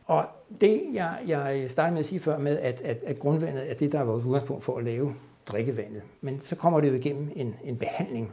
Og 0.06 0.24
det, 0.60 0.82
jeg, 0.92 1.18
jeg 1.26 1.66
startede 1.70 1.92
med 1.92 2.00
at 2.00 2.06
sige 2.06 2.20
før 2.20 2.38
med, 2.38 2.58
at, 2.58 2.82
at, 2.82 2.98
at 3.06 3.18
grundvandet 3.18 3.70
er 3.70 3.74
det, 3.74 3.92
der 3.92 3.98
er 3.98 4.04
vores 4.04 4.24
udgangspunkt 4.24 4.64
for 4.64 4.78
at 4.78 4.84
lave 4.84 5.14
drikkevandet. 5.46 6.02
Men 6.20 6.40
så 6.42 6.56
kommer 6.56 6.80
det 6.80 6.88
jo 6.88 6.94
igennem 6.94 7.32
en, 7.36 7.54
en 7.64 7.76
behandling. 7.76 8.32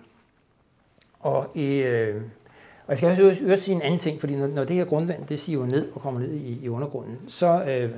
Og, 1.23 1.47
øh, 1.55 2.21
og 2.87 2.89
jeg 2.89 2.97
skal 2.97 3.09
også 3.09 3.43
øvrigt 3.43 3.61
sige 3.61 3.75
en 3.75 3.81
anden 3.81 3.99
ting, 3.99 4.19
fordi 4.19 4.35
når, 4.35 4.47
når 4.47 4.63
det 4.63 4.75
her 4.75 4.85
grundvand 4.85 5.25
det 5.25 5.39
siver 5.39 5.65
ned 5.65 5.91
og 5.93 6.01
kommer 6.01 6.19
ned 6.19 6.31
i, 6.31 6.59
i 6.63 6.69
undergrunden, 6.69 7.17
så 7.27 7.63
øh, 7.63 7.89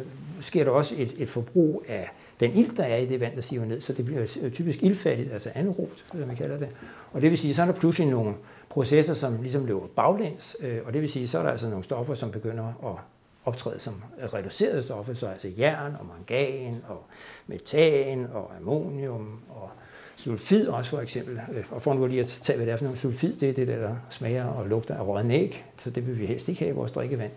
sker 0.41 0.63
der 0.63 0.72
også 0.72 0.96
et, 0.98 1.13
et 1.17 1.29
forbrug 1.29 1.84
af 1.88 2.10
den 2.39 2.51
ild, 2.51 2.75
der 2.75 2.84
er 2.84 2.98
i 2.98 3.05
det 3.05 3.20
vand, 3.20 3.36
der 3.36 3.41
siver 3.41 3.65
ned, 3.65 3.82
så 3.82 3.94
det 3.94 4.05
bliver 4.05 4.38
øh, 4.41 4.51
typisk 4.51 4.84
ildfattigt, 4.84 5.34
altså 5.34 5.50
anaerobt, 5.55 6.05
som 6.12 6.27
man 6.27 6.36
kalder 6.36 6.58
det. 6.58 6.67
Og 7.13 7.22
det 7.22 7.29
vil 7.29 7.38
sige, 7.38 7.55
så 7.55 7.62
er 7.62 7.65
der 7.65 7.74
pludselig 7.74 8.08
nogle 8.08 8.34
processer, 8.70 9.13
som 9.13 9.41
ligesom 9.41 9.65
løber 9.65 9.88
baglæns, 9.96 10.58
øh, 10.60 10.77
og 10.86 10.94
det 10.94 11.01
vil 11.01 11.12
sige, 11.12 11.27
så 11.27 11.39
er 11.39 11.44
der 11.44 11.50
altså 11.50 11.70
nogle 11.70 11.84
stoffer, 11.84 12.15
som 12.15 12.32
begynder 12.32 12.63
at 12.63 13.01
optræde 13.46 13.79
som 13.79 14.03
reducerede 14.34 14.84
stoffer, 14.84 15.13
så 15.13 15.27
altså 15.27 15.51
jern 15.58 15.96
og 16.00 16.05
mangan 16.05 16.82
og 16.88 17.03
metan 17.48 18.27
og 18.34 18.51
ammonium 18.58 19.39
og 19.50 19.70
sulfid 20.15 20.67
også 20.67 20.89
for 20.89 21.00
eksempel. 21.00 21.39
Øh, 21.53 21.63
og 21.72 21.81
for 21.81 21.93
nu 21.93 22.05
lige 22.05 22.22
at 22.22 22.39
tage, 22.43 22.57
hvad 22.57 22.65
det 22.65 22.74
er 22.74 22.77
for 22.77 22.84
noget 22.84 23.00
sulfid, 23.00 23.36
det 23.36 23.50
er 23.50 23.53
det, 23.53 23.67
der 23.67 23.95
smager 24.10 24.45
og 24.45 24.67
lugter 24.67 24.95
af 24.95 25.07
rådne 25.07 25.34
æg, 25.34 25.65
så 25.77 25.89
det 25.89 26.07
vil 26.07 26.19
vi 26.19 26.25
helst 26.25 26.48
ikke 26.48 26.60
have 26.60 26.72
i 26.72 26.75
vores 26.75 26.91
drikkevand. 26.91 27.31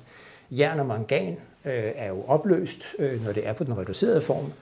Jern 0.50 0.80
og 0.80 0.86
mangan 0.86 1.36
øh, 1.64 1.92
er 1.94 2.08
jo 2.08 2.24
opløst, 2.26 2.84
øh, 2.98 3.24
når 3.24 3.32
det 3.32 3.46
er 3.46 3.52
på 3.52 3.64
den 3.64 3.78
reducerede 3.78 4.20
form, 4.20 4.52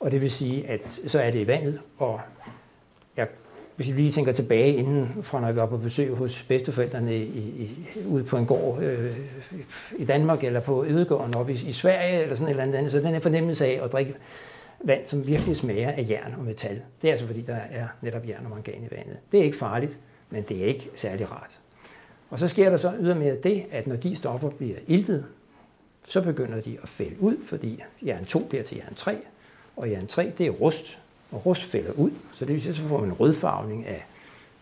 og 0.00 0.10
det 0.10 0.20
vil 0.20 0.30
sige, 0.30 0.70
at 0.70 1.00
så 1.06 1.20
er 1.20 1.30
det 1.30 1.40
i 1.40 1.46
vandet, 1.46 1.80
og 1.98 2.20
jeg 3.16 3.26
hvis 3.76 3.88
vi 3.88 3.92
lige 3.92 4.12
tænker 4.12 4.32
tilbage 4.32 4.74
inden, 4.74 5.08
fra 5.22 5.40
når 5.40 5.52
vi 5.52 5.58
var 5.58 5.66
på 5.66 5.76
besøg 5.76 6.14
hos 6.14 6.42
bedsteforældrene 6.42 7.16
i, 7.16 7.22
i, 7.22 7.88
ude 8.06 8.24
på 8.24 8.36
en 8.36 8.46
gård 8.46 8.82
øh, 8.82 9.16
i 9.98 10.04
Danmark, 10.04 10.44
eller 10.44 10.60
på 10.60 10.84
Ødegården 10.84 11.34
oppe 11.34 11.52
i, 11.52 11.68
i 11.68 11.72
Sverige, 11.72 12.22
eller 12.22 12.34
sådan 12.34 12.54
et 12.54 12.60
eller 12.60 12.78
andet, 12.78 12.92
så 12.92 12.98
den 12.98 13.06
her 13.06 13.20
fornemmelse 13.20 13.66
af 13.66 13.80
at 13.84 13.92
drikke 13.92 14.14
vand, 14.84 15.06
som 15.06 15.26
virkelig 15.26 15.56
smager 15.56 15.90
af 15.90 16.06
jern 16.10 16.34
og 16.38 16.44
metal, 16.44 16.82
det 17.02 17.08
er 17.08 17.12
altså 17.12 17.26
fordi, 17.26 17.40
der 17.40 17.54
er 17.54 17.86
netop 18.02 18.28
jern 18.28 18.44
og 18.44 18.50
mangan 18.50 18.82
i 18.82 18.94
vandet. 18.96 19.16
Det 19.32 19.40
er 19.40 19.44
ikke 19.44 19.56
farligt, 19.56 20.00
men 20.30 20.42
det 20.42 20.62
er 20.62 20.66
ikke 20.66 20.90
særlig 20.96 21.30
rart. 21.32 21.60
Og 22.30 22.38
så 22.38 22.48
sker 22.48 22.70
der 22.70 22.76
så 22.76 22.92
ydermere 23.00 23.36
det, 23.42 23.64
at 23.70 23.86
når 23.86 23.96
de 23.96 24.16
stoffer 24.16 24.50
bliver 24.50 24.76
iltet, 24.86 25.24
så 26.06 26.22
begynder 26.22 26.60
de 26.60 26.78
at 26.82 26.88
fælde 26.88 27.16
ud, 27.20 27.36
fordi 27.44 27.82
jern 28.06 28.24
2 28.24 28.38
bliver 28.38 28.64
til 28.64 28.76
jern 28.76 28.94
3, 28.94 29.16
og 29.76 29.90
jern 29.90 30.06
3 30.06 30.32
det 30.38 30.46
er 30.46 30.50
rust, 30.50 31.00
og 31.30 31.46
rust 31.46 31.62
fælder 31.62 31.92
ud. 31.92 32.10
Så 32.32 32.44
det 32.44 32.54
vil 32.54 32.62
sige, 32.62 32.74
så 32.74 32.82
får 32.82 33.00
man 33.00 33.08
en 33.08 33.12
rødfarvning 33.12 33.86
af, 33.86 34.04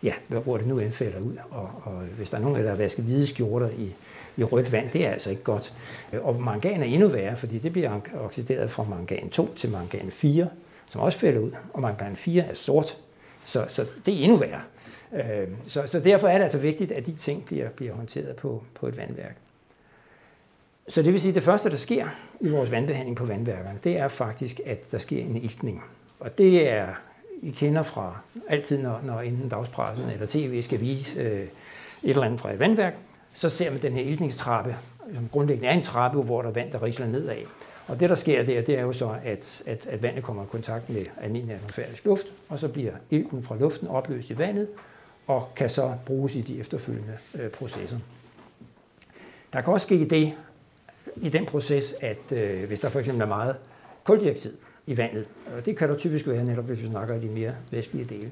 ja, 0.03 0.13
hvor 0.27 0.57
det 0.57 0.67
nu 0.67 0.79
end 0.79 0.91
fælder 0.91 1.19
ud. 1.19 1.37
Og, 1.49 1.69
og 1.83 2.01
hvis 2.01 2.29
der 2.29 2.37
er 2.37 2.41
nogen, 2.41 2.63
der 2.63 2.69
har 2.69 2.77
vasket 2.77 3.05
hvide 3.05 3.27
skjorter 3.27 3.69
i 3.69 3.93
i 4.37 4.43
rødt 4.43 4.71
vand, 4.71 4.89
det 4.89 5.05
er 5.05 5.11
altså 5.11 5.29
ikke 5.29 5.43
godt. 5.43 5.73
Øh, 6.13 6.25
og 6.25 6.41
mangan 6.41 6.81
er 6.81 6.85
endnu 6.85 7.07
værre, 7.07 7.35
fordi 7.35 7.57
det 7.57 7.71
bliver 7.71 7.99
oxideret 8.19 8.71
fra 8.71 8.83
mangan 8.83 9.29
2 9.29 9.53
til 9.55 9.71
mangan 9.71 10.11
4, 10.11 10.47
som 10.89 11.01
også 11.01 11.19
falder 11.19 11.39
ud, 11.39 11.51
og 11.73 11.81
mangan 11.81 12.15
4 12.15 12.43
er 12.43 12.53
sort. 12.53 12.97
Så, 13.45 13.65
så 13.67 13.85
det 14.05 14.13
er 14.13 14.23
endnu 14.23 14.37
værre. 14.37 14.61
Øh, 15.13 15.47
så, 15.67 15.87
så 15.87 15.99
derfor 15.99 16.27
er 16.27 16.33
det 16.33 16.43
altså 16.43 16.57
vigtigt, 16.57 16.91
at 16.91 17.05
de 17.05 17.15
ting 17.15 17.45
bliver, 17.45 17.69
bliver 17.69 17.93
håndteret 17.93 18.35
på, 18.35 18.63
på 18.75 18.87
et 18.87 18.97
vandværk. 18.97 19.37
Så 20.87 21.01
det 21.01 21.13
vil 21.13 21.21
sige, 21.21 21.29
at 21.29 21.35
det 21.35 21.43
første, 21.43 21.69
der 21.69 21.75
sker 21.75 22.07
i 22.41 22.49
vores 22.49 22.71
vandbehandling 22.71 23.17
på 23.17 23.25
vandværkerne, 23.25 23.79
det 23.83 23.97
er 23.97 24.07
faktisk, 24.07 24.59
at 24.65 24.91
der 24.91 24.97
sker 24.97 25.21
en 25.21 25.35
iltning. 25.35 25.83
Og 26.19 26.37
det 26.37 26.69
er, 26.69 26.87
I 27.41 27.51
kender 27.51 27.83
fra 27.83 28.17
altid, 28.47 28.81
når, 28.81 28.99
når 29.03 29.19
enten 29.19 29.49
dagspressen 29.49 30.09
eller 30.09 30.25
tv 30.25 30.61
skal 30.61 30.79
vise 30.79 31.19
øh, 31.19 31.41
et 31.41 31.49
eller 32.03 32.23
andet 32.23 32.41
fra 32.41 32.53
et 32.53 32.59
vandværk, 32.59 32.93
så 33.33 33.49
ser 33.49 33.71
man 33.71 33.81
den 33.81 33.93
her 33.93 34.03
iltningstrappe, 34.03 34.75
som 35.13 35.29
grundlæggende 35.31 35.67
er 35.67 35.73
en 35.73 35.83
trappe, 35.83 36.21
hvor 36.21 36.41
der 36.41 36.49
er 36.49 36.53
vand, 36.53 36.71
der 36.71 36.83
risler 36.83 37.07
nedad. 37.07 37.37
Og 37.87 37.99
det, 37.99 38.09
der 38.09 38.15
sker 38.15 38.43
der, 38.43 38.61
det 38.61 38.77
er 38.77 38.81
jo 38.81 38.93
så, 38.93 39.15
at, 39.23 39.63
at, 39.65 39.87
at 39.87 40.03
vandet 40.03 40.23
kommer 40.23 40.43
i 40.43 40.45
kontakt 40.51 40.89
med 40.89 41.05
almindelig 41.21 41.55
atmosfærisk 41.55 42.05
luft, 42.05 42.25
og 42.49 42.59
så 42.59 42.67
bliver 42.67 42.91
ilten 43.09 43.43
fra 43.43 43.55
luften 43.55 43.87
opløst 43.87 44.29
i 44.29 44.37
vandet, 44.37 44.67
og 45.27 45.51
kan 45.55 45.69
så 45.69 45.93
bruges 46.05 46.35
i 46.35 46.41
de 46.41 46.59
efterfølgende 46.59 47.17
øh, 47.39 47.49
processer. 47.49 47.97
Der 49.53 49.61
kan 49.61 49.73
også 49.73 49.87
ske 49.87 50.05
det 50.09 50.33
i 51.15 51.29
den 51.29 51.45
proces, 51.45 51.95
at 52.01 52.31
øh, 52.31 52.67
hvis 52.67 52.79
der 52.79 52.89
for 52.89 52.99
eksempel 52.99 53.21
er 53.21 53.27
meget 53.27 53.55
koldioxid 54.03 54.53
i 54.87 54.97
vandet, 54.97 55.25
og 55.57 55.65
det 55.65 55.77
kan 55.77 55.89
der 55.89 55.97
typisk 55.97 56.27
være 56.27 56.43
netop, 56.43 56.65
hvis 56.65 56.81
vi 56.81 56.87
snakker 56.87 57.15
i 57.15 57.19
de 57.19 57.29
mere 57.29 57.53
vestlige 57.71 58.05
dele, 58.05 58.31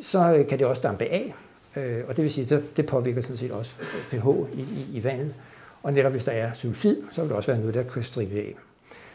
så 0.00 0.34
øh, 0.34 0.48
kan 0.48 0.58
det 0.58 0.66
også 0.66 0.82
dampe 0.82 1.04
af, 1.04 1.34
øh, 1.76 2.04
og 2.08 2.16
det 2.16 2.24
vil 2.24 2.32
sige, 2.32 2.56
at 2.56 2.62
det 2.76 2.86
påvirker 2.86 3.22
sådan 3.22 3.36
set 3.36 3.50
også 3.50 3.72
pH 4.10 4.26
i, 4.54 4.60
i, 4.60 4.86
i 4.92 5.04
vandet. 5.04 5.34
Og 5.82 5.92
netop 5.92 6.12
hvis 6.12 6.24
der 6.24 6.32
er 6.32 6.52
sulfid, 6.52 6.96
så 7.12 7.20
vil 7.20 7.28
det 7.28 7.36
også 7.36 7.50
være 7.50 7.60
noget, 7.60 7.74
der 7.74 7.82
kan 7.82 8.02
stribe 8.02 8.34
af. 8.34 8.54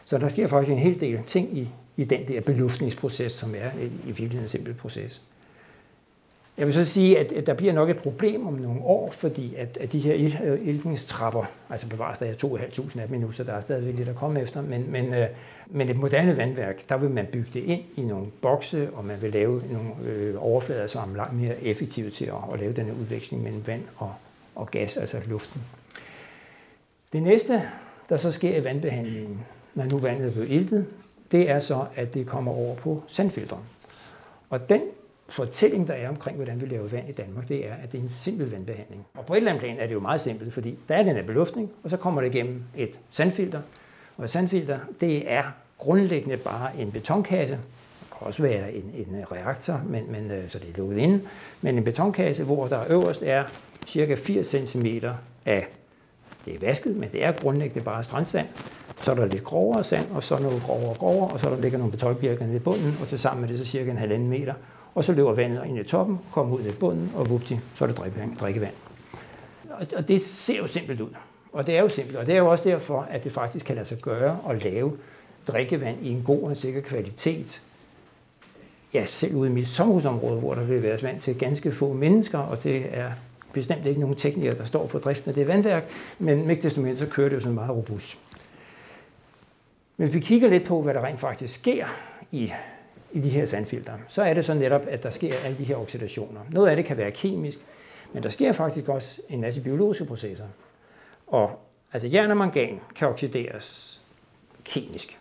Så 0.04 0.18
der 0.18 0.28
sker 0.28 0.46
faktisk 0.46 0.72
en 0.72 0.78
hel 0.78 1.00
del 1.00 1.20
ting 1.26 1.58
i, 1.58 1.68
i 1.96 2.04
den 2.04 2.28
der 2.28 2.40
beluftningsproces, 2.40 3.32
som 3.32 3.54
er 3.54 3.70
i 3.80 4.06
virkeligheden 4.06 4.42
en 4.42 4.48
simpel 4.48 4.74
proces. 4.74 5.22
Jeg 6.58 6.66
vil 6.66 6.74
så 6.74 6.84
sige, 6.84 7.18
at 7.18 7.46
der 7.46 7.54
bliver 7.54 7.72
nok 7.72 7.90
et 7.90 7.96
problem 7.96 8.46
om 8.46 8.54
nogle 8.54 8.80
år, 8.80 9.10
fordi 9.10 9.54
at, 9.54 9.76
at 9.80 9.92
de 9.92 9.98
her 9.98 10.14
iltningstrapper, 10.54 11.40
øh, 11.40 11.70
altså 11.70 11.88
bevares 11.88 12.18
der 12.18 12.26
er 12.26 12.34
2.500 12.34 13.00
af 13.00 13.06
dem 13.06 13.14
endnu, 13.14 13.32
så 13.32 13.44
der 13.44 13.52
er 13.52 13.60
stadigvæk 13.60 13.94
lidt 13.94 14.08
at 14.08 14.14
komme 14.14 14.40
efter, 14.40 14.62
men, 14.62 14.92
men, 14.92 15.14
øh, 15.14 15.26
men 15.66 15.88
et 15.88 15.96
moderne 15.96 16.36
vandværk, 16.36 16.88
der 16.88 16.96
vil 16.96 17.10
man 17.10 17.26
bygge 17.26 17.48
det 17.54 17.60
ind 17.60 17.82
i 17.96 18.00
nogle 18.00 18.26
bokse, 18.42 18.90
og 18.94 19.04
man 19.04 19.22
vil 19.22 19.32
lave 19.32 19.62
nogle 19.70 19.90
øh, 20.04 20.34
overflader, 20.38 20.86
som 20.86 21.12
er 21.12 21.16
langt 21.16 21.34
mere 21.34 21.62
effektive 21.62 22.10
til 22.10 22.24
at, 22.24 22.52
at 22.52 22.60
lave 22.60 22.72
denne 22.72 22.94
udveksling 22.94 23.42
mellem 23.42 23.66
vand 23.66 23.82
og, 23.96 24.14
og 24.54 24.70
gas, 24.70 24.96
altså 24.96 25.20
luften. 25.26 25.62
Det 27.12 27.22
næste, 27.22 27.62
der 28.08 28.16
så 28.16 28.32
sker 28.32 28.56
i 28.56 28.64
vandbehandlingen, 28.64 29.40
når 29.74 29.84
nu 29.84 29.98
vandet 29.98 30.26
er 30.28 30.32
blevet 30.32 30.50
iltet, 30.50 30.86
det 31.32 31.50
er 31.50 31.60
så, 31.60 31.84
at 31.94 32.14
det 32.14 32.26
kommer 32.26 32.52
over 32.52 32.74
på 32.74 33.02
sandfilteren. 33.08 33.62
Og 34.50 34.68
den 34.68 34.80
fortælling, 35.28 35.86
der 35.86 35.94
er 35.94 36.08
omkring, 36.08 36.36
hvordan 36.36 36.60
vi 36.60 36.66
laver 36.66 36.88
vand 36.88 37.08
i 37.08 37.12
Danmark, 37.12 37.48
det 37.48 37.68
er, 37.68 37.74
at 37.74 37.92
det 37.92 37.98
er 37.98 38.02
en 38.02 38.08
simpel 38.08 38.50
vandbehandling. 38.50 39.06
Og 39.14 39.26
på 39.26 39.32
et 39.32 39.36
eller 39.36 39.50
andet 39.50 39.62
plan 39.62 39.78
er 39.78 39.86
det 39.86 39.94
jo 39.94 40.00
meget 40.00 40.20
simpelt, 40.20 40.52
fordi 40.52 40.78
der 40.88 40.94
er 40.94 41.02
den 41.02 41.16
her 41.16 41.22
beluftning, 41.22 41.70
og 41.84 41.90
så 41.90 41.96
kommer 41.96 42.20
det 42.20 42.34
igennem 42.34 42.62
et 42.76 43.00
sandfilter. 43.10 43.60
Og 44.16 44.24
et 44.24 44.30
sandfilter, 44.30 44.78
det 45.00 45.32
er 45.32 45.42
grundlæggende 45.78 46.36
bare 46.36 46.70
en 46.78 46.92
betonkasse. 46.92 47.54
Det 47.54 48.18
kan 48.18 48.26
også 48.26 48.42
være 48.42 48.72
en, 48.72 48.92
en 48.94 49.32
reaktor, 49.32 49.82
men, 49.86 50.12
men, 50.12 50.30
øh, 50.30 50.50
så 50.50 50.58
det 50.58 50.68
er 50.68 50.76
lukket 50.76 50.98
inde. 50.98 51.20
Men 51.60 51.78
en 51.78 51.84
betonkasse, 51.84 52.44
hvor 52.44 52.68
der 52.68 52.84
øverst 52.88 53.22
er 53.22 53.44
cirka 53.86 54.14
80 54.14 54.46
cm 54.46 54.86
af, 55.46 55.66
det 56.44 56.54
er 56.54 56.58
vasket, 56.58 56.96
men 56.96 57.08
det 57.12 57.24
er 57.24 57.32
grundlæggende 57.32 57.84
bare 57.84 58.04
strandsand. 58.04 58.46
Så 59.02 59.10
er 59.10 59.14
der 59.14 59.26
lidt 59.26 59.44
grovere 59.44 59.84
sand, 59.84 60.06
og 60.14 60.22
så 60.22 60.38
noget 60.38 60.62
grovere 60.62 60.90
og 60.90 60.96
grovere, 60.96 61.30
og 61.30 61.40
så 61.40 61.50
der 61.50 61.60
ligger 61.60 61.78
nogle 61.78 61.92
betonbjørker 61.92 62.46
nede 62.46 62.56
i 62.56 62.60
bunden, 62.60 62.96
og 63.00 63.08
til 63.08 63.18
sammen 63.18 63.44
er 63.44 63.48
det 63.48 63.58
så 63.58 63.64
cirka 63.64 63.90
en 63.90 63.96
halvanden 63.96 64.28
meter 64.28 64.54
og 64.94 65.04
så 65.04 65.12
løber 65.12 65.32
vandet 65.32 65.66
ind 65.66 65.78
i 65.78 65.84
toppen, 65.84 66.18
kommer 66.32 66.56
ud 66.56 66.62
i 66.62 66.72
bunden, 66.72 67.12
og 67.14 67.30
vupti, 67.30 67.58
så 67.74 67.84
er 67.84 67.88
det 67.88 67.96
drikkevand. 68.40 68.74
Og 69.96 70.08
det 70.08 70.22
ser 70.22 70.58
jo 70.58 70.66
simpelt 70.66 71.00
ud. 71.00 71.10
Og 71.52 71.66
det 71.66 71.76
er 71.76 71.80
jo 71.80 71.88
simpelt, 71.88 72.16
og 72.16 72.26
det 72.26 72.34
er 72.34 72.38
jo 72.38 72.50
også 72.50 72.68
derfor, 72.68 73.00
at 73.10 73.24
det 73.24 73.32
faktisk 73.32 73.66
kan 73.66 73.74
lade 73.74 73.86
sig 73.86 73.98
gøre 73.98 74.38
at 74.50 74.64
lave 74.64 74.92
drikkevand 75.48 75.96
i 76.02 76.10
en 76.10 76.22
god 76.26 76.42
og 76.42 76.56
sikker 76.56 76.80
kvalitet. 76.80 77.62
Ja, 78.94 79.04
selv 79.04 79.34
ude 79.34 79.50
i 79.50 79.52
mit 79.52 79.68
sommerhusområde, 79.68 80.40
hvor 80.40 80.54
der 80.54 80.64
vil 80.64 80.82
være 80.82 81.02
vand 81.02 81.20
til 81.20 81.38
ganske 81.38 81.72
få 81.72 81.92
mennesker, 81.92 82.38
og 82.38 82.62
det 82.62 82.86
er 82.90 83.10
bestemt 83.52 83.86
ikke 83.86 84.00
nogen 84.00 84.16
teknikere, 84.16 84.58
der 84.58 84.64
står 84.64 84.86
for 84.86 84.98
driften 84.98 85.28
af 85.28 85.34
det 85.34 85.48
vandværk, 85.48 85.84
men 86.18 86.50
ikke 86.50 86.62
desto 86.62 86.80
mindre 86.80 86.96
så 86.96 87.06
kører 87.06 87.28
det 87.28 87.36
jo 87.36 87.40
sådan 87.40 87.54
meget 87.54 87.70
robust. 87.70 88.18
Men 89.96 90.14
vi 90.14 90.20
kigger 90.20 90.48
lidt 90.48 90.64
på, 90.64 90.82
hvad 90.82 90.94
der 90.94 91.04
rent 91.04 91.20
faktisk 91.20 91.54
sker 91.54 91.86
i 92.30 92.52
i 93.12 93.20
de 93.20 93.28
her 93.28 93.44
sandfilter, 93.44 93.92
så 94.08 94.22
er 94.22 94.34
det 94.34 94.44
så 94.44 94.54
netop, 94.54 94.82
at 94.88 95.02
der 95.02 95.10
sker 95.10 95.34
alle 95.34 95.58
de 95.58 95.64
her 95.64 95.76
oxidationer. 95.76 96.40
Noget 96.50 96.68
af 96.68 96.76
det 96.76 96.84
kan 96.84 96.96
være 96.96 97.10
kemisk, 97.10 97.58
men 98.12 98.22
der 98.22 98.28
sker 98.28 98.52
faktisk 98.52 98.88
også 98.88 99.20
en 99.28 99.40
masse 99.40 99.60
biologiske 99.60 100.04
processer. 100.04 100.46
Og 101.26 101.58
altså 101.92 102.08
jern 102.08 102.30
og 102.30 102.36
mangan 102.36 102.80
kan 102.94 103.08
oxideres 103.08 104.00
kemisk. 104.64 105.18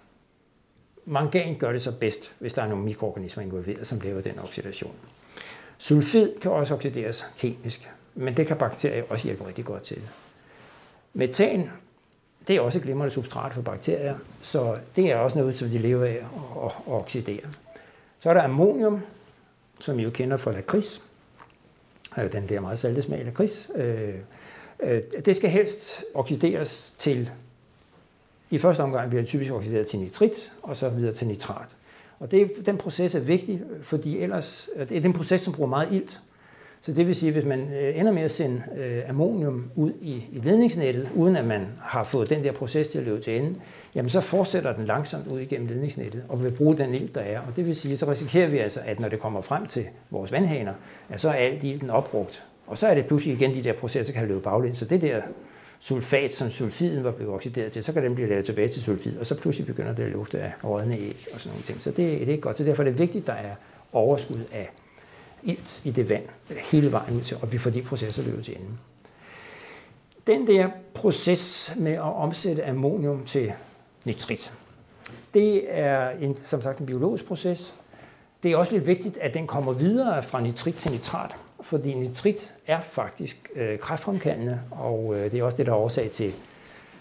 Mangan 1.05 1.55
gør 1.55 1.71
det 1.71 1.81
så 1.81 1.91
bedst, 1.91 2.31
hvis 2.39 2.53
der 2.53 2.61
er 2.61 2.67
nogle 2.67 2.83
mikroorganismer 2.83 3.43
involveret, 3.43 3.87
som 3.87 3.99
laver 3.99 4.21
den 4.21 4.39
oxidation. 4.39 4.93
Sulfid 5.77 6.39
kan 6.39 6.51
også 6.51 6.75
oxideres 6.75 7.27
kemisk, 7.37 7.89
men 8.15 8.37
det 8.37 8.47
kan 8.47 8.57
bakterier 8.57 9.03
også 9.09 9.25
hjælpe 9.25 9.47
rigtig 9.47 9.65
godt 9.65 9.83
til. 9.83 10.01
Metan, 11.13 11.69
det 12.47 12.55
er 12.55 12.61
også 12.61 12.77
et 12.79 12.83
glimrende 12.83 13.13
substrat 13.13 13.53
for 13.53 13.61
bakterier, 13.61 14.15
så 14.41 14.77
det 14.95 15.11
er 15.11 15.15
også 15.15 15.37
noget, 15.37 15.57
som 15.57 15.69
de 15.69 15.77
lever 15.77 16.05
af 16.05 16.25
at 16.65 16.71
oxidere. 16.87 17.47
Så 18.21 18.29
er 18.29 18.33
der 18.33 18.41
ammonium, 18.41 19.01
som 19.79 19.99
I 19.99 20.03
jo 20.03 20.09
kender 20.09 20.37
fra 20.37 20.51
lakrids. 20.51 21.01
Den 22.31 22.49
der 22.49 22.59
meget 22.59 22.79
salte 22.79 23.01
smag 23.01 23.19
af 23.19 23.25
lakrids. 23.25 23.69
Øh, 23.75 24.15
øh, 24.79 25.01
det 25.25 25.35
skal 25.35 25.49
helst 25.49 26.03
oxideres 26.13 26.95
til, 26.99 27.31
i 28.49 28.57
første 28.57 28.81
omgang 28.81 29.09
bliver 29.09 29.21
det 29.21 29.29
typisk 29.29 29.51
oxideret 29.51 29.87
til 29.87 29.99
nitrit, 29.99 30.53
og 30.61 30.77
så 30.77 30.89
videre 30.89 31.13
til 31.13 31.27
nitrat. 31.27 31.75
Og 32.19 32.31
det, 32.31 32.51
den 32.65 32.77
proces 32.77 33.15
er 33.15 33.19
vigtig, 33.19 33.61
fordi 33.81 34.17
ellers, 34.17 34.69
det 34.77 34.97
er 34.97 35.01
den 35.01 35.13
proces, 35.13 35.41
som 35.41 35.53
bruger 35.53 35.69
meget 35.69 35.91
ilt. 35.91 36.21
Så 36.83 36.93
det 36.93 37.07
vil 37.07 37.15
sige, 37.15 37.27
at 37.27 37.33
hvis 37.33 37.45
man 37.45 37.73
øh, 37.81 37.99
ender 37.99 38.11
med 38.11 38.21
at 38.21 38.31
sende 38.31 38.63
øh, 38.77 39.09
ammonium 39.09 39.71
ud 39.75 39.91
i, 40.01 40.13
i 40.31 40.39
ledningsnettet, 40.43 41.09
uden 41.15 41.35
at 41.35 41.45
man 41.45 41.67
har 41.79 42.03
fået 42.03 42.29
den 42.29 42.43
der 42.43 42.51
proces 42.51 42.87
til 42.87 42.99
at 42.99 43.05
løbe 43.05 43.21
til 43.21 43.37
ende, 43.37 43.55
jamen 43.95 44.09
så 44.09 44.21
fortsætter 44.21 44.73
den 44.73 44.85
langsomt 44.85 45.27
ud 45.27 45.39
igennem 45.39 45.67
ledningsnettet 45.67 46.23
og 46.29 46.43
vil 46.43 46.51
bruge 46.51 46.77
den 46.77 46.93
ild, 46.93 47.09
der 47.09 47.21
er. 47.21 47.39
Og 47.39 47.55
det 47.55 47.65
vil 47.65 47.75
sige, 47.75 47.97
så 47.97 48.11
risikerer 48.11 48.47
vi 48.47 48.57
altså, 48.57 48.79
at 48.85 48.99
når 48.99 49.09
det 49.09 49.19
kommer 49.19 49.41
frem 49.41 49.65
til 49.65 49.85
vores 50.09 50.31
vandhaner, 50.31 50.73
at 51.09 51.21
så 51.21 51.29
er 51.29 51.33
alt 51.33 51.63
ilden 51.63 51.89
opbrugt. 51.89 52.43
Og 52.67 52.77
så 52.77 52.87
er 52.87 52.95
det 52.95 53.05
pludselig 53.05 53.35
igen, 53.35 53.55
de 53.55 53.63
der 53.63 53.73
processer 53.73 54.13
kan 54.13 54.27
løbe 54.27 54.41
baglæns. 54.41 54.77
Så 54.77 54.85
det 54.85 55.01
der 55.01 55.21
sulfat, 55.79 56.33
som 56.33 56.49
sulfiden 56.49 57.03
var 57.03 57.11
blevet 57.11 57.33
oxideret 57.33 57.71
til, 57.71 57.83
så 57.83 57.93
kan 57.93 58.03
den 58.03 58.15
blive 58.15 58.29
lavet 58.29 58.45
tilbage 58.45 58.67
til 58.67 58.81
sulfid, 58.81 59.17
og 59.17 59.25
så 59.25 59.37
pludselig 59.37 59.67
begynder 59.67 59.95
det 59.95 60.03
at 60.03 60.11
lugte 60.11 60.39
af 60.39 60.51
rådne 60.63 60.95
æg 60.95 61.25
og 61.33 61.39
sådan 61.39 61.51
nogle 61.51 61.63
ting. 61.63 61.81
Så 61.81 61.89
det, 61.89 61.97
det 61.97 62.23
er 62.23 62.31
ikke 62.31 62.41
godt. 62.41 62.57
Så 62.57 62.63
derfor 62.63 62.83
er 62.83 62.87
det 62.87 62.99
vigtigt, 62.99 63.21
at 63.21 63.27
der 63.27 63.33
er 63.33 63.55
overskud 63.93 64.39
af 64.51 64.69
ilt 65.43 65.81
i 65.85 65.91
det 65.91 66.09
vand 66.09 66.23
hele 66.71 66.91
vejen 66.91 67.15
ud 67.15 67.21
til, 67.21 67.37
og 67.41 67.53
vi 67.53 67.57
får 67.57 67.69
de 67.69 67.81
processer 67.81 68.23
løbet 68.23 68.45
til 68.45 68.55
enden. 68.55 68.79
Den 70.27 70.47
der 70.47 70.69
proces 70.93 71.73
med 71.77 71.93
at 71.93 71.99
omsætte 71.99 72.65
ammonium 72.65 73.25
til 73.25 73.53
nitrit, 74.05 74.53
det 75.33 75.63
er 75.67 76.09
en, 76.09 76.37
som 76.45 76.61
sagt 76.61 76.79
en 76.79 76.85
biologisk 76.85 77.25
proces. 77.25 77.73
Det 78.43 78.51
er 78.51 78.57
også 78.57 78.73
lidt 78.73 78.87
vigtigt, 78.87 79.17
at 79.17 79.33
den 79.33 79.47
kommer 79.47 79.73
videre 79.73 80.23
fra 80.23 80.41
nitrit 80.41 80.75
til 80.75 80.91
nitrat, 80.91 81.35
fordi 81.61 81.93
nitrit 81.93 82.53
er 82.67 82.81
faktisk 82.81 83.51
øh, 83.55 83.79
kræftfremkaldende, 83.79 84.59
og 84.71 85.15
øh, 85.15 85.31
det 85.31 85.39
er 85.39 85.43
også 85.43 85.57
det, 85.57 85.65
der 85.65 85.71
er 85.71 85.75
årsag 85.77 86.11
til, 86.11 86.33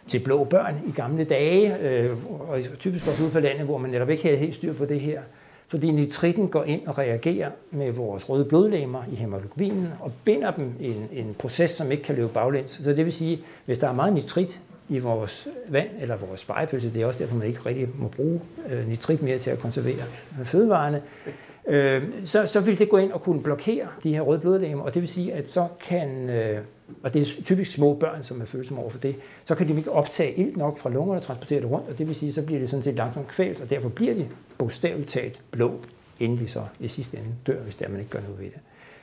til 0.09 0.19
blå 0.19 0.45
børn 0.45 0.81
i 0.87 0.91
gamle 0.91 1.25
dage, 1.25 1.79
øh, 1.79 2.17
og 2.49 2.61
typisk 2.79 3.07
også 3.07 3.23
ude 3.23 3.31
på 3.31 3.41
landet, 3.41 3.65
hvor 3.65 3.79
man 3.79 3.91
netop 3.91 4.11
ikke 4.11 4.23
havde 4.23 4.37
helt 4.37 4.55
styr 4.55 4.73
på 4.73 4.85
det 4.85 5.01
her 5.01 5.23
fordi 5.71 5.91
nitritten 5.91 6.49
går 6.49 6.65
ind 6.65 6.87
og 6.87 6.99
reagerer 6.99 7.51
med 7.71 7.93
vores 7.93 8.29
røde 8.29 8.45
blodlegemer 8.45 9.03
i 9.13 9.15
hemoglobinen 9.15 9.89
og 10.01 10.13
binder 10.25 10.51
dem 10.51 10.73
i 10.81 10.87
en, 10.87 11.09
en 11.13 11.37
proces, 11.39 11.71
som 11.71 11.91
ikke 11.91 12.03
kan 12.03 12.15
løbe 12.15 12.29
baglæns. 12.29 12.81
Så 12.85 12.93
det 12.93 13.05
vil 13.05 13.13
sige, 13.13 13.41
hvis 13.65 13.79
der 13.79 13.89
er 13.89 13.93
meget 13.93 14.13
nitrit 14.13 14.61
i 14.89 14.99
vores 14.99 15.49
vand 15.69 15.89
eller 16.01 16.17
vores 16.17 16.41
spejepølse, 16.41 16.95
det 16.95 17.03
er 17.03 17.07
også 17.07 17.19
derfor, 17.19 17.37
man 17.37 17.47
ikke 17.47 17.61
rigtig 17.67 17.89
må 17.99 18.09
bruge 18.09 18.41
øh, 18.69 18.89
nitrit 18.89 19.23
mere 19.23 19.39
til 19.39 19.51
at 19.51 19.59
konservere 19.59 20.05
fødevarene, 20.45 21.03
øh, 21.67 22.03
så, 22.25 22.47
så 22.47 22.61
vil 22.61 22.79
det 22.79 22.89
gå 22.89 22.97
ind 22.97 23.13
og 23.13 23.23
kunne 23.23 23.43
blokere 23.43 23.87
de 24.03 24.15
her 24.15 24.21
røde 24.21 24.41
blodlegemer, 24.41 24.83
og 24.83 24.95
det 24.95 25.03
vil 25.03 25.09
sige, 25.09 25.33
at 25.33 25.51
så 25.51 25.69
kan, 25.81 26.31
øh, 26.31 26.59
og 27.03 27.15
det 27.15 27.23
er 27.23 27.43
typisk 27.45 27.73
små 27.73 27.95
børn, 27.95 28.25
som 28.25 28.41
er 28.41 28.45
følsomme 28.45 28.83
over 28.83 28.91
for 28.91 28.99
det, 28.99 29.17
så 29.45 29.55
kan 29.55 29.69
de 29.69 29.77
ikke 29.77 29.93
optage 29.93 30.35
ilt 30.35 30.57
nok 30.57 30.79
fra 30.79 30.91
lungerne 30.91 31.21
og 31.21 31.25
transportere 31.25 31.61
det 31.61 31.71
rundt, 31.71 31.89
og 31.89 31.99
det 31.99 32.09
vil 32.09 32.15
sige, 32.15 32.33
så 32.33 32.43
bliver 32.43 32.61
det 32.61 32.71
sådan 32.71 32.83
set 32.83 32.95
langsomt 32.95 33.29
kvalt, 33.29 33.61
og 33.61 33.71
derfor 33.71 33.89
bliver 33.89 34.15
de 34.15 34.29
bogstaveligt 34.59 35.11
talt 35.11 35.41
blå, 35.51 35.81
inden 36.19 36.39
de 36.39 36.49
så 36.49 36.65
i 36.81 36.89
sidste 36.89 37.17
ende 37.17 37.29
dør, 37.47 37.61
hvis 37.61 37.77
der 37.77 37.89
man 37.89 37.99
ikke 37.99 38.11
gør 38.11 38.21
noget 38.21 38.39
ved 38.39 38.47
det. 38.47 38.61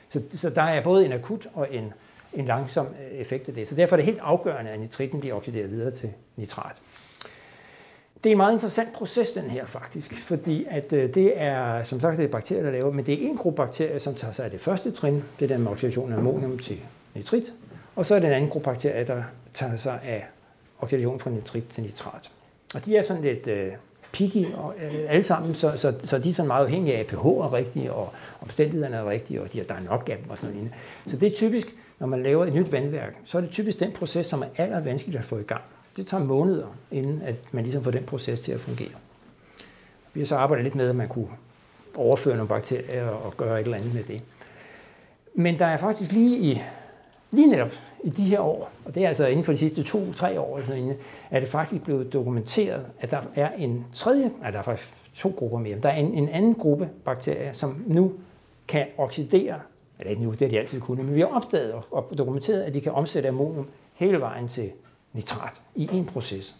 Så, 0.08 0.22
så 0.38 0.50
der 0.50 0.62
er 0.62 0.82
både 0.82 1.04
en 1.04 1.12
akut 1.12 1.48
og 1.54 1.68
en 1.70 1.92
en 2.32 2.44
langsom 2.44 2.86
øh, 2.86 3.18
effekt 3.18 3.48
af 3.48 3.54
det. 3.54 3.68
Så 3.68 3.74
derfor 3.74 3.96
er 3.96 3.98
det 3.98 4.04
helt 4.04 4.18
afgørende, 4.22 4.70
at 4.70 4.80
nitritten 4.80 5.20
bliver 5.20 5.34
oxideret 5.34 5.70
videre 5.70 5.90
til 5.90 6.10
nitrat. 6.36 6.76
Det 8.24 8.30
er 8.30 8.32
en 8.32 8.36
meget 8.36 8.52
interessant 8.52 8.92
proces, 8.92 9.30
den 9.30 9.50
her 9.50 9.66
faktisk, 9.66 10.22
fordi 10.22 10.66
at 10.70 10.92
øh, 10.92 11.14
det 11.14 11.32
er, 11.40 11.84
som 11.84 12.00
sagt, 12.00 12.16
det 12.16 12.24
er 12.24 12.28
bakterier, 12.28 12.62
der 12.62 12.70
laver, 12.70 12.92
men 12.92 13.06
det 13.06 13.14
er 13.14 13.28
en 13.28 13.36
gruppe 13.36 13.56
bakterier, 13.56 13.98
som 13.98 14.14
tager 14.14 14.32
sig 14.32 14.44
af 14.44 14.50
det 14.50 14.60
første 14.60 14.90
trin, 14.90 15.24
det 15.38 15.50
er 15.50 15.54
den 15.56 15.64
med 15.64 15.72
oxidation 15.72 16.12
af 16.12 16.16
ammonium 16.16 16.58
til 16.58 16.78
nitrit, 17.14 17.52
og 17.98 18.06
så 18.06 18.14
er 18.14 18.18
det 18.18 18.26
en 18.26 18.32
anden 18.32 18.50
gruppe 18.50 18.64
bakterier, 18.64 19.04
der 19.04 19.22
tager 19.54 19.76
sig 19.76 20.00
af 20.04 20.26
oxidation 20.80 21.20
fra 21.20 21.30
nitrit 21.30 21.64
til 21.68 21.82
nitrat. 21.82 22.30
Og 22.74 22.84
de 22.84 22.96
er 22.96 23.02
sådan 23.02 23.22
lidt 23.22 23.46
øh, 23.46 23.72
picky 24.12 24.52
og, 24.54 24.74
øh, 24.76 24.94
alle 25.08 25.22
sammen, 25.22 25.54
så, 25.54 25.72
så, 25.76 25.94
så 26.04 26.18
de 26.18 26.28
er 26.28 26.32
sådan 26.32 26.46
meget 26.46 26.64
afhængige 26.64 26.96
af, 26.96 27.00
at 27.00 27.06
pH 27.06 27.14
er 27.14 27.52
rigtig, 27.52 27.90
og 27.92 28.12
omstændighederne 28.40 28.96
er 28.96 29.10
rigtige, 29.10 29.42
og 29.42 29.52
de, 29.52 29.64
der 29.68 29.74
er 29.74 29.80
nok 29.80 30.08
af 30.12 30.16
dem 30.16 30.30
og 30.30 30.38
sådan 30.38 30.56
noget. 30.56 30.70
Så 31.06 31.16
det 31.16 31.32
er 31.32 31.36
typisk, 31.36 31.74
når 31.98 32.06
man 32.06 32.22
laver 32.22 32.44
et 32.44 32.52
nyt 32.52 32.72
vandværk, 32.72 33.16
så 33.24 33.38
er 33.38 33.42
det 33.42 33.50
typisk 33.50 33.80
den 33.80 33.92
proces, 33.92 34.26
som 34.26 34.42
er 34.42 34.46
aller 34.56 34.80
vanskeligst 34.80 35.18
at 35.18 35.24
få 35.24 35.38
i 35.38 35.42
gang. 35.42 35.62
Det 35.96 36.06
tager 36.06 36.24
måneder, 36.24 36.76
inden 36.90 37.22
at 37.22 37.34
man 37.52 37.64
ligesom 37.64 37.84
får 37.84 37.90
den 37.90 38.04
proces 38.04 38.40
til 38.40 38.52
at 38.52 38.60
fungere. 38.60 38.94
Vi 40.14 40.20
har 40.20 40.26
så 40.26 40.36
arbejdet 40.36 40.64
lidt 40.64 40.74
med, 40.74 40.88
at 40.88 40.96
man 40.96 41.08
kunne 41.08 41.28
overføre 41.94 42.36
nogle 42.36 42.48
bakterier 42.48 43.06
og 43.06 43.36
gøre 43.36 43.60
et 43.60 43.64
eller 43.64 43.76
andet 43.76 43.94
med 43.94 44.02
det. 44.04 44.22
Men 45.34 45.58
der 45.58 45.66
er 45.66 45.76
faktisk 45.76 46.12
lige 46.12 46.38
i 46.38 46.62
lige 47.30 47.46
netop 47.46 47.72
i 48.04 48.10
de 48.10 48.22
her 48.22 48.40
år, 48.40 48.70
og 48.84 48.94
det 48.94 49.04
er 49.04 49.08
altså 49.08 49.26
inden 49.26 49.44
for 49.44 49.52
de 49.52 49.58
sidste 49.58 49.82
to-tre 49.82 50.40
år, 50.40 50.56
altså, 50.56 50.94
er 51.30 51.40
det 51.40 51.48
faktisk 51.48 51.82
blevet 51.82 52.12
dokumenteret, 52.12 52.86
at 53.00 53.10
der 53.10 53.20
er 53.34 53.50
en 53.52 53.84
tredje, 53.94 54.30
nej, 54.40 54.50
der 54.50 54.58
er 54.58 54.62
faktisk 54.62 54.94
to 55.14 55.34
grupper 55.36 55.58
mere, 55.58 55.78
der 55.82 55.88
er 55.88 55.96
en, 55.96 56.14
en 56.14 56.28
anden 56.28 56.54
gruppe 56.54 56.88
bakterier, 57.04 57.52
som 57.52 57.84
nu 57.86 58.12
kan 58.68 58.86
oxidere, 58.98 59.54
eller 59.98 60.10
ikke 60.10 60.22
nu, 60.22 60.30
det 60.30 60.40
har 60.40 60.48
de 60.48 60.58
altid 60.58 60.80
kunnet, 60.80 61.04
men 61.04 61.14
vi 61.14 61.20
har 61.20 61.26
opdaget 61.26 61.74
og 61.90 62.12
dokumenteret, 62.18 62.62
at 62.62 62.74
de 62.74 62.80
kan 62.80 62.92
omsætte 62.92 63.28
ammonium 63.28 63.66
hele 63.94 64.20
vejen 64.20 64.48
til 64.48 64.70
nitrat 65.12 65.60
i 65.74 65.88
en 65.92 66.04
proces. 66.04 66.56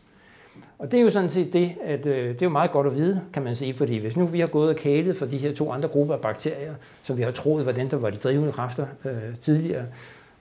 Og 0.79 0.93
det 0.93 0.99
er 0.99 1.03
jo 1.03 1.11
sådan 1.11 1.31
set 1.31 1.53
det, 1.53 1.73
at 1.85 2.07
øh, 2.07 2.29
det 2.29 2.43
er 2.43 2.47
jo 2.47 2.51
meget 2.51 2.71
godt 2.71 2.87
at 2.87 2.95
vide, 2.95 3.21
kan 3.33 3.43
man 3.43 3.57
sige, 3.57 3.75
fordi 3.75 3.97
hvis 3.97 4.17
nu 4.17 4.27
vi 4.27 4.41
har 4.41 4.47
gået 4.47 4.69
og 4.69 4.77
kælet 4.77 5.17
for 5.17 5.27
de 5.27 5.39
her 5.39 5.55
to 5.55 5.73
andre 5.73 5.89
grupper 5.89 6.15
af 6.15 6.21
bakterier, 6.21 6.75
som 7.03 7.17
vi 7.17 7.23
har 7.23 7.31
troet 7.31 7.67
var 7.67 7.73
den, 7.73 7.91
der 7.91 7.97
var 7.97 8.11
de 8.11 8.17
drivende 8.17 8.53
kræfter 8.53 8.87
øh, 9.05 9.37
tidligere, 9.41 9.85